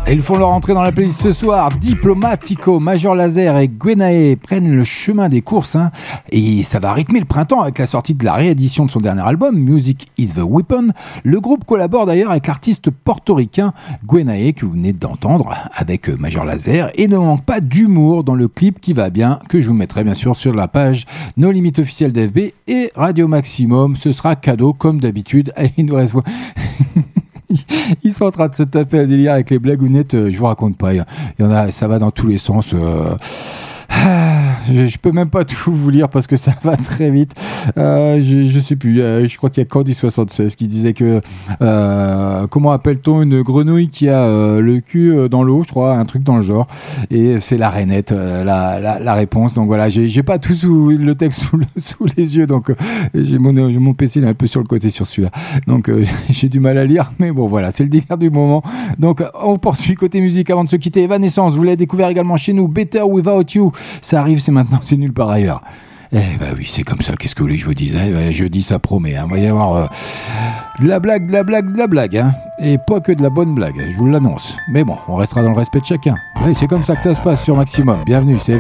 Et 0.10 0.14
ils 0.14 0.22
font 0.22 0.38
leur 0.38 0.48
entrée 0.48 0.74
dans 0.74 0.82
la 0.82 0.94
playlist 0.94 1.22
ce 1.22 1.34
soir. 1.34 1.70
Diplomatico, 1.82 2.80
Major 2.80 3.14
Laser 3.14 3.58
et 3.58 3.68
Gwenae 3.68 4.38
prennent 4.38 4.74
le 4.74 4.86
chemin 4.86 5.28
des 5.28 5.42
courses. 5.42 5.76
hein. 5.76 5.92
et 6.32 6.64
ça 6.64 6.80
va 6.80 6.94
rythmer 6.94 7.20
le 7.20 7.26
printemps 7.26 7.60
avec 7.60 7.78
la 7.78 7.86
sortie 7.86 8.14
de 8.14 8.24
la 8.24 8.36
réédition 8.36 8.86
de 8.86 8.92
son 8.92 9.02
dernier 9.02 9.24
album, 9.28 9.58
Music 9.58 10.08
is 10.18 10.28
the 10.28 10.42
Weapon. 10.42 10.94
Le 11.26 11.42
groupe 11.42 11.66
collabore 11.66 12.06
d'ailleurs 12.06 12.32
avec 12.32 12.48
l'artiste 12.48 12.90
portoricain 12.90 13.74
Gwenae 14.06 14.54
que 14.54 14.66
vous 14.66 14.72
venez 14.72 14.94
d'entendre 14.94 15.54
avec 15.76 16.10
euh, 16.10 16.16
Major 16.18 16.46
Laser. 16.46 16.90
Et 16.96 17.10
ne 17.10 17.18
manque 17.18 17.44
pas 17.44 17.60
d'humour 17.60 18.24
dans 18.24 18.36
le 18.36 18.48
clip 18.48 18.80
qui 18.80 18.94
va 18.94 19.10
bien, 19.10 19.40
que 19.50 19.60
je 19.60 19.68
vous 19.68 19.74
mettrai 19.74 20.06
bien 20.06 20.14
sûr 20.14 20.38
sur 20.38 20.54
la 20.54 20.70
page 20.70 21.04
No 21.36 21.52
Limit 21.52 21.74
officielle 21.80 22.14
d'FB 22.14 22.54
et 22.68 22.92
Radio 22.96 23.28
Maximum. 23.28 23.98
Ce 23.98 24.14
sera 24.14 24.38
cadeau 24.38 24.72
comme 24.72 25.02
d'habitude. 25.02 25.52
Allez, 25.58 25.74
nous. 25.80 25.98
Ils 28.04 28.14
sont 28.14 28.26
en 28.26 28.32
train 28.32 28.48
de 28.48 28.56
se 28.56 28.64
taper 28.64 29.00
un 29.00 29.06
délire 29.06 29.34
avec 29.34 29.50
les 29.50 29.60
blagounettes, 29.60 30.16
euh, 30.16 30.32
je 30.32 30.38
vous 30.38 30.46
raconte 30.46 30.78
pas. 30.78 30.94
Il 30.94 31.04
y 31.40 31.44
en 31.44 31.52
a, 31.52 31.72
ça 31.72 31.88
va 31.88 32.00
dans 32.00 32.12
tous 32.12 32.28
les 32.28 32.38
sens. 32.38 32.74
euh. 32.74 33.16
Je, 34.72 34.88
je 34.88 34.98
peux 34.98 35.12
même 35.12 35.30
pas 35.30 35.46
tout 35.46 35.72
vous 35.72 35.90
lire 35.90 36.10
parce 36.10 36.28
que 36.28 36.36
ça 36.36 36.54
va 36.64 36.78
très 36.78 37.12
vite. 37.12 37.34
Euh, 37.78 38.22
je, 38.22 38.48
je 38.48 38.60
sais 38.60 38.76
plus. 38.76 39.02
euh, 39.02 39.28
je 39.28 39.38
crois 39.38 39.50
qu'il 39.50 39.64
y 39.64 39.66
a 39.66 39.70
Candy76 39.70 40.56
qui 40.56 40.68
disait 40.68 40.94
que 40.94 41.22
euh, 41.62 42.48
comment 42.48 42.72
appelle-t-on 42.72 43.22
une 43.22 43.42
grenouille 43.42 43.90
qui 43.90 44.10
a 44.10 44.28
le 44.60 44.80
cul 44.80 45.30
dans 45.30 45.44
l'eau, 45.44 45.64
je 45.64 45.70
crois, 45.70 45.96
un 45.96 46.06
truc 46.06 46.24
dans 46.24 46.36
le 46.36 46.42
genre. 46.42 46.68
Et 47.12 47.40
c'est 47.42 47.58
la 47.58 47.70
rainette, 47.70 48.12
la, 48.12 49.14
réponse. 49.14 49.54
Donc 49.54 49.68
voilà, 49.68 49.90
j'ai 49.90 50.24
pas 50.24 50.38
tout 50.40 50.54
sous 50.54 50.90
le 50.90 51.16
texte 51.16 51.44
sous, 51.44 51.58
le- 51.58 51.66
sous 51.78 52.06
les 52.18 52.38
yeux, 52.38 52.46
donc 52.46 52.72
j'ai 53.14 53.38
mon, 53.38 53.94
PC 53.94 54.20
est 54.22 54.28
un 54.28 54.34
peu 54.34 54.48
sur 54.48 54.60
le 54.62 54.68
côté 54.68 54.90
sur 54.90 55.06
celui-là. 55.06 55.32
Donc 55.68 55.92
j'ai 56.30 56.50
du 56.50 56.60
mal 56.60 56.78
à 56.78 56.86
lire, 56.86 57.12
mais 57.20 57.32
bon 57.32 57.48
voilà, 57.48 57.72
c'est 57.72 57.84
le 57.84 57.90
délire 57.90 58.18
du 58.18 58.30
moment. 58.30 58.64
Donc 59.00 59.24
on 59.42 59.58
poursuit 59.58 59.96
côté 59.96 60.22
musique 60.22 60.50
avant 60.50 60.64
de 60.64 60.70
se 60.70 60.76
quitter. 60.76 61.04
Evanescence, 61.04 61.56
vous 61.56 61.64
l'avez 61.64 61.78
découvert 61.78 62.10
également 62.10 62.38
chez 62.38 62.54
nous. 62.54 62.68
Better 62.68 63.04
Without 63.04 63.44
You, 63.54 63.72
ça 64.02 64.20
arrive, 64.20 64.40
c'est 64.40 64.52
maintenant, 64.58 64.80
c'est 64.84 64.98
nul 64.98 65.14
par 65.14 65.30
ailleurs. 65.30 65.62
Eh 66.14 66.18
bah 66.40 66.46
oui, 66.58 66.66
c'est 66.72 66.84
comme 66.84 67.02
ça. 67.02 67.14
Qu'est-ce 67.20 67.36
que 67.36 67.40
vous 67.42 67.46
voulez 67.48 67.56
que 67.58 67.62
je 67.64 67.68
vous 67.68 67.74
dise 67.74 67.98
eh 68.02 68.12
ben, 68.14 68.32
Je 68.32 68.46
dis 68.46 68.62
ça 68.62 68.80
promet. 68.80 69.16
hein. 69.18 69.28
Va 69.30 69.38
y 69.40 69.46
avoir 69.48 69.76
euh, 69.76 69.86
de 70.82 70.88
la 70.88 71.00
blague, 71.00 71.28
de 71.28 71.34
la 71.34 71.44
blague, 71.44 71.72
de 71.74 71.78
la 71.78 71.88
blague. 71.88 72.18
hein. 72.18 72.32
Et 72.60 72.78
pas 72.78 73.02
que 73.02 73.12
de 73.12 73.22
la 73.22 73.30
bonne 73.30 73.54
blague, 73.54 73.76
je 73.92 73.98
vous 73.98 74.08
l'annonce. 74.08 74.56
Mais 74.72 74.84
bon, 74.86 74.96
on 75.10 75.16
restera 75.16 75.44
dans 75.44 75.52
le 75.52 75.58
respect 75.58 75.82
de 75.82 75.86
chacun. 75.86 76.16
Oui, 76.46 76.56
c'est 76.56 76.68
comme 76.68 76.84
ça 76.84 76.96
que 76.96 77.04
ça 77.04 77.14
se 77.14 77.22
passe 77.22 77.44
sur 77.44 77.56
Maximum. 77.58 77.98
Bienvenue, 78.06 78.38
c'est 78.42 78.58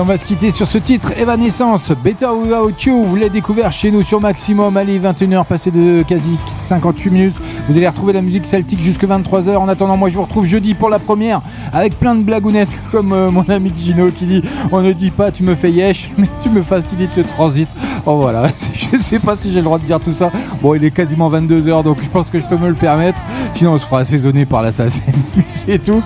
on 0.00 0.04
va 0.04 0.16
se 0.16 0.24
quitter 0.24 0.50
sur 0.50 0.66
ce 0.66 0.78
titre 0.78 1.12
Evanescence, 1.18 1.92
Better 2.02 2.26
Without 2.26 2.72
You. 2.84 3.04
Vous 3.04 3.16
l'avez 3.16 3.28
découvert 3.28 3.70
chez 3.70 3.90
nous 3.90 4.02
sur 4.02 4.20
Maximum. 4.20 4.76
Allez, 4.76 4.98
21h, 4.98 5.44
passé 5.44 5.70
de 5.70 6.02
quasi 6.02 6.38
58 6.68 7.10
minutes. 7.10 7.36
Vous 7.68 7.76
allez 7.76 7.86
retrouver 7.86 8.14
la 8.14 8.22
musique 8.22 8.46
celtique 8.46 8.80
jusque 8.80 9.04
23h. 9.04 9.56
En 9.56 9.68
attendant, 9.68 9.98
moi, 9.98 10.08
je 10.08 10.14
vous 10.14 10.22
retrouve 10.22 10.46
jeudi 10.46 10.74
pour 10.74 10.88
la 10.88 10.98
première 10.98 11.42
avec 11.72 11.98
plein 11.98 12.14
de 12.14 12.22
blagounettes, 12.22 12.70
comme 12.92 13.12
euh, 13.12 13.30
mon 13.30 13.44
ami 13.48 13.72
Gino 13.76 14.10
qui 14.10 14.24
dit 14.24 14.42
On 14.72 14.80
ne 14.80 14.92
dit 14.92 15.10
pas 15.10 15.30
tu 15.30 15.42
me 15.42 15.54
fais 15.54 15.70
yesh, 15.70 16.10
mais 16.18 16.28
tu 16.42 16.48
me 16.48 16.62
facilites 16.62 17.16
le 17.16 17.24
transit. 17.24 17.68
Oh 18.06 18.16
voilà, 18.16 18.48
je 18.92 18.96
sais 18.96 19.18
pas 19.18 19.36
si 19.36 19.50
j'ai 19.50 19.58
le 19.58 19.64
droit 19.64 19.78
de 19.78 19.84
dire 19.84 20.00
tout 20.00 20.14
ça. 20.14 20.30
Bon, 20.62 20.74
il 20.74 20.84
est 20.84 20.90
quasiment 20.90 21.30
22h, 21.30 21.82
donc 21.82 21.98
je 22.02 22.08
pense 22.08 22.30
que 22.30 22.40
je 22.40 22.44
peux 22.46 22.56
me 22.56 22.68
le 22.68 22.74
permettre. 22.74 23.20
Sinon, 23.60 23.74
on 23.74 23.78
se 23.78 23.84
fera 23.84 23.98
assaisonner 23.98 24.46
par 24.46 24.62
la 24.62 24.72
SACEM, 24.72 25.12
c'est 25.66 25.84
tout. 25.84 26.02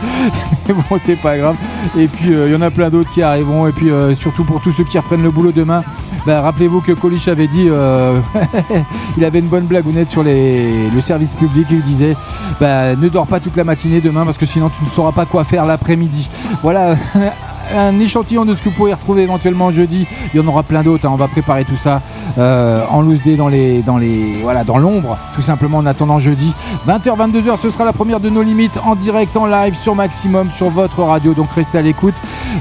Mais 0.67 0.75
bon, 0.75 0.99
c'est 1.05 1.15
pas 1.15 1.39
grave. 1.39 1.55
Et 1.97 2.09
puis, 2.09 2.35
euh, 2.35 2.49
il 2.49 2.53
y 2.53 2.57
en 2.57 2.63
a 2.63 2.71
plein 2.73 2.91
d'autres 2.91 3.13
qui 3.13 3.23
arriveront. 3.23 3.69
Et 3.69 3.71
puis, 3.71 3.91
euh, 3.91 4.13
surtout 4.17 4.43
pour 4.43 4.61
tous 4.61 4.73
ceux 4.73 4.83
qui 4.83 4.99
reprennent 4.99 5.23
le 5.23 5.31
boulot 5.31 5.53
demain, 5.53 5.85
bah, 6.27 6.41
rappelez-vous 6.41 6.81
que 6.81 6.91
Coluche 6.91 7.29
avait 7.29 7.47
dit, 7.47 7.69
euh, 7.71 8.19
il 9.17 9.25
avait 9.25 9.39
une 9.39 9.47
bonne 9.47 9.67
blagounette 9.67 10.11
sur 10.11 10.25
le 10.25 11.01
service 11.01 11.37
public. 11.37 11.69
Il 11.71 11.83
disait, 11.83 12.17
bah, 12.61 12.97
ne 12.97 13.09
dors 13.09 13.29
pas 13.29 13.39
toute 13.39 13.55
la 13.55 13.63
matinée 13.63 14.01
demain 14.01 14.25
parce 14.25 14.37
que 14.37 14.47
sinon 14.47 14.69
tu 14.77 14.83
ne 14.83 14.89
sauras 14.89 15.13
pas 15.13 15.25
quoi 15.25 15.45
faire 15.45 15.65
l'après-midi. 15.65 16.29
Voilà. 16.61 16.97
Un 17.73 17.99
échantillon 18.01 18.45
de 18.45 18.55
ce 18.55 18.63
que 18.63 18.69
vous 18.69 18.75
pourrez 18.75 18.93
retrouver 18.93 19.23
éventuellement 19.23 19.71
jeudi. 19.71 20.07
Il 20.33 20.41
y 20.41 20.43
en 20.43 20.47
aura 20.49 20.63
plein 20.63 20.83
d'autres. 20.83 21.07
hein. 21.07 21.11
On 21.13 21.17
va 21.17 21.29
préparer 21.29 21.65
tout 21.65 21.77
ça 21.77 22.01
euh, 22.39 22.85
en 22.91 23.01
loose 23.01 23.23
day 23.23 23.37
dans 23.37 23.49
les, 23.49 23.83
dans 23.83 23.97
les, 23.97 24.41
voilà, 24.43 24.65
dans 24.65 24.79
l'ombre, 24.79 25.17
tout 25.35 25.43
simplement 25.43 25.79
en 25.79 25.87
attendant 25.87 26.19
jeudi. 26.19 26.53
20h, 26.89 27.17
22h, 27.17 27.59
ce 27.63 27.71
sera 27.71 27.85
la 27.85 27.93
première 27.93 28.21
de 28.21 28.29
nos 28.31 28.43
limites 28.43 28.79
en 28.85 28.95
direct, 28.95 29.37
en 29.37 29.47
live 29.47 29.75
sur 29.77 29.95
Maximum, 29.95 30.51
sur 30.53 30.71
votre 30.71 31.03
radio. 31.03 31.33
Donc 31.35 31.51
restez 31.53 31.79
à 31.79 31.83
l'écoute. 31.83 32.15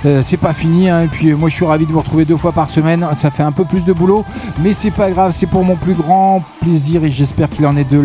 Euh, 0.05 0.21
c'est 0.23 0.37
pas 0.37 0.53
fini. 0.53 0.89
hein. 0.89 1.01
Et 1.03 1.07
puis 1.07 1.29
euh, 1.31 1.35
moi, 1.37 1.49
je 1.49 1.55
suis 1.55 1.65
ravi 1.65 1.85
de 1.85 1.91
vous 1.91 1.99
retrouver 1.99 2.25
deux 2.25 2.37
fois 2.37 2.51
par 2.51 2.69
semaine. 2.69 3.05
Ça 3.15 3.29
fait 3.31 3.43
un 3.43 3.51
peu 3.51 3.65
plus 3.65 3.83
de 3.83 3.93
boulot, 3.93 4.23
mais 4.63 4.73
c'est 4.73 4.91
pas 4.91 5.09
grave. 5.11 5.33
C'est 5.35 5.47
pour 5.47 5.63
mon 5.63 5.75
plus 5.75 5.93
grand 5.93 6.41
plaisir 6.61 7.03
et 7.03 7.09
j'espère 7.11 7.49
qu'il 7.49 7.65
en 7.65 7.75
est 7.77 7.89
de 7.89 7.97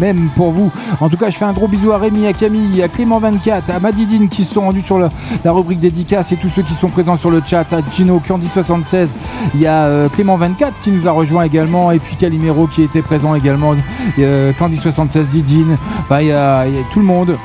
même 0.00 0.28
pour 0.36 0.50
vous. 0.52 0.70
En 1.00 1.08
tout 1.08 1.16
cas, 1.16 1.30
je 1.30 1.36
fais 1.36 1.44
un 1.44 1.52
gros 1.52 1.68
bisou 1.68 1.92
à 1.92 1.98
Rémi, 1.98 2.26
à 2.26 2.32
Camille, 2.32 2.82
à 2.82 2.88
Clément24, 2.88 3.70
à 3.74 3.80
Madidine 3.80 4.28
qui 4.28 4.44
se 4.44 4.54
sont 4.54 4.62
rendus 4.62 4.82
sur 4.82 4.98
la 4.98 5.52
rubrique 5.52 5.80
dédicace 5.80 6.32
et 6.32 6.36
ceux 6.50 6.62
qui 6.62 6.74
sont 6.74 6.88
présents 6.88 7.16
sur 7.16 7.30
le 7.30 7.42
chat, 7.44 7.72
à 7.72 7.78
Gino, 7.94 8.20
Candy76, 8.26 9.08
il 9.54 9.60
y 9.60 9.66
a 9.66 9.84
euh, 9.84 10.08
Clément24 10.08 10.72
qui 10.82 10.90
nous 10.90 11.06
a 11.06 11.12
rejoint 11.12 11.44
également 11.44 11.90
et 11.90 11.98
puis 11.98 12.16
Calimero 12.16 12.66
qui 12.66 12.82
était 12.82 13.02
présent 13.02 13.34
également, 13.34 13.74
euh, 14.18 14.52
Candy76, 14.52 15.28
Didine, 15.28 15.76
enfin, 16.00 16.20
il 16.20 16.28
y, 16.28 16.32
a, 16.32 16.66
il 16.66 16.74
y 16.74 16.78
a 16.78 16.82
tout 16.92 17.00
le 17.00 17.06
monde. 17.06 17.36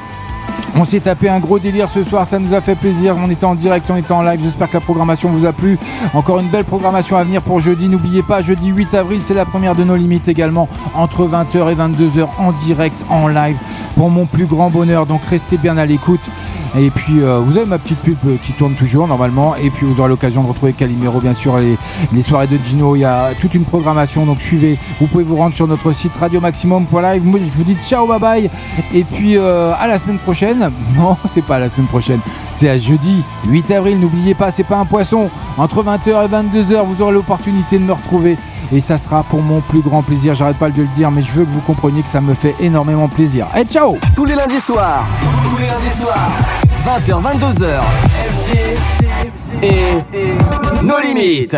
On 0.77 0.84
s'est 0.84 0.99
tapé 0.99 1.30
un 1.30 1.40
gros 1.40 1.57
délire 1.57 1.88
ce 1.88 2.03
soir, 2.03 2.27
ça 2.27 2.38
nous 2.38 2.53
a 2.53 2.60
fait 2.60 2.76
plaisir. 2.76 3.15
On 3.18 3.30
était 3.30 3.45
en 3.45 3.56
direct, 3.56 3.90
on 3.90 3.95
était 3.95 4.11
en 4.11 4.22
live. 4.22 4.41
J'espère 4.44 4.68
que 4.68 4.73
la 4.73 4.82
programmation 4.82 5.30
vous 5.30 5.45
a 5.45 5.53
plu. 5.53 5.80
Encore 6.14 6.40
une 6.40 6.49
belle 6.49 6.65
programmation 6.65 7.15
à 7.15 7.23
venir 7.23 7.41
pour 7.41 7.61
jeudi. 7.61 7.88
N'oubliez 7.88 8.23
pas, 8.23 8.41
jeudi 8.41 8.68
8 8.68 8.94
avril, 8.94 9.22
c'est 9.23 9.34
la 9.34 9.45
première 9.45 9.76
de 9.76 9.86
nos 9.86 9.95
limites 9.95 10.27
également, 10.27 10.68
entre 10.94 11.27
20h 11.27 11.72
et 11.72 11.76
22h 11.76 12.27
en 12.38 12.52
direct, 12.52 13.06
en 13.10 13.30
live, 13.30 13.56
pour 13.95 14.10
mon 14.10 14.26
plus 14.26 14.45
grand 14.45 14.69
bonheur. 14.69 15.06
Donc 15.06 15.23
restez 15.26 15.57
bien 15.57 15.77
à 15.77 15.86
l'écoute. 15.86 16.19
Et 16.77 16.89
puis 16.89 17.22
euh, 17.22 17.39
vous 17.39 17.56
avez 17.56 17.65
ma 17.65 17.77
petite 17.77 17.99
pub 17.99 18.18
euh, 18.27 18.35
qui 18.43 18.52
tourne 18.53 18.73
toujours 18.73 19.07
normalement. 19.07 19.56
Et 19.56 19.69
puis 19.69 19.85
vous 19.85 19.99
aurez 19.99 20.10
l'occasion 20.10 20.43
de 20.43 20.47
retrouver 20.49 20.73
Calimero 20.73 21.22
bien 21.22 21.34
sûr 21.34 21.57
les, 21.57 22.23
soirées 22.23 22.47
de 22.47 22.57
Gino. 22.57 22.95
Il 22.95 22.99
y 22.99 23.06
a 23.06 23.31
toute 23.39 23.53
une 23.53 23.64
programmation. 23.64 24.26
Donc 24.26 24.41
suivez. 24.41 24.77
Vous 24.99 25.07
pouvez 25.07 25.23
vous 25.23 25.38
rendre 25.38 25.56
sur 25.56 25.68
notre 25.68 25.91
site 25.93 26.15
radiomaximum.live. 26.15 27.23
Moi 27.23 27.39
je 27.45 27.52
vous 27.57 27.64
dis 27.64 27.77
ciao 27.81 28.07
bye 28.07 28.19
bye. 28.19 28.49
Et 28.93 29.03
puis 29.03 29.38
euh, 29.38 29.73
à 29.80 29.88
la 29.88 29.99
semaine 29.99 30.19
prochaine. 30.19 30.72
Non, 30.95 31.18
c'est 31.27 31.41
pas 31.41 31.57
à 31.57 31.60
la 31.60 31.69
semaine 31.69 31.88
prochaine. 31.88 32.19
C'est 32.52 32.69
à 32.69 32.77
jeudi 32.77 33.22
8 33.47 33.69
avril. 33.72 33.99
N'oubliez 33.99 34.34
pas, 34.34 34.49
c'est 34.52 34.64
pas 34.64 34.77
un 34.77 34.85
poisson. 34.85 35.30
Entre 35.57 35.84
20h 35.84 36.07
et 36.07 36.64
22h, 36.64 36.85
vous 36.85 37.02
aurez 37.02 37.14
l'opportunité 37.14 37.77
de 37.77 37.84
me 37.84 37.91
retrouver. 37.91 38.38
Et 38.72 38.80
ça 38.80 38.98
sera 38.98 39.24
pour 39.24 39.42
mon 39.42 39.62
plus 39.62 39.82
grand 39.82 40.02
plaisir. 40.02 40.34
J'arrête 40.36 40.58
pas 40.58 40.70
de 40.70 40.82
le 40.82 40.88
dire, 40.96 41.12
mais 41.12 41.22
je 41.22 41.32
veux 41.32 41.46
que 41.46 41.52
vous 41.52 41.62
compreniez 41.62 42.02
que 42.02 42.08
ça 42.08 42.22
me 42.22 42.34
fait 42.34 42.56
énormément 42.60 43.08
plaisir. 43.08 43.48
Et 43.56 43.64
ciao 43.64 43.98
Tous 44.16 44.26
les 44.26 44.36
lundis 44.36 44.60
soirs. 44.60 45.06
Tous 45.50 45.58
les 45.58 45.68
lundis 45.68 45.90
soirs. 45.90 46.30
20h, 46.86 47.22
22h. 47.22 47.80
FG 48.30 48.58
et 49.64 50.84
nos 50.84 51.00
limites. 51.00 51.58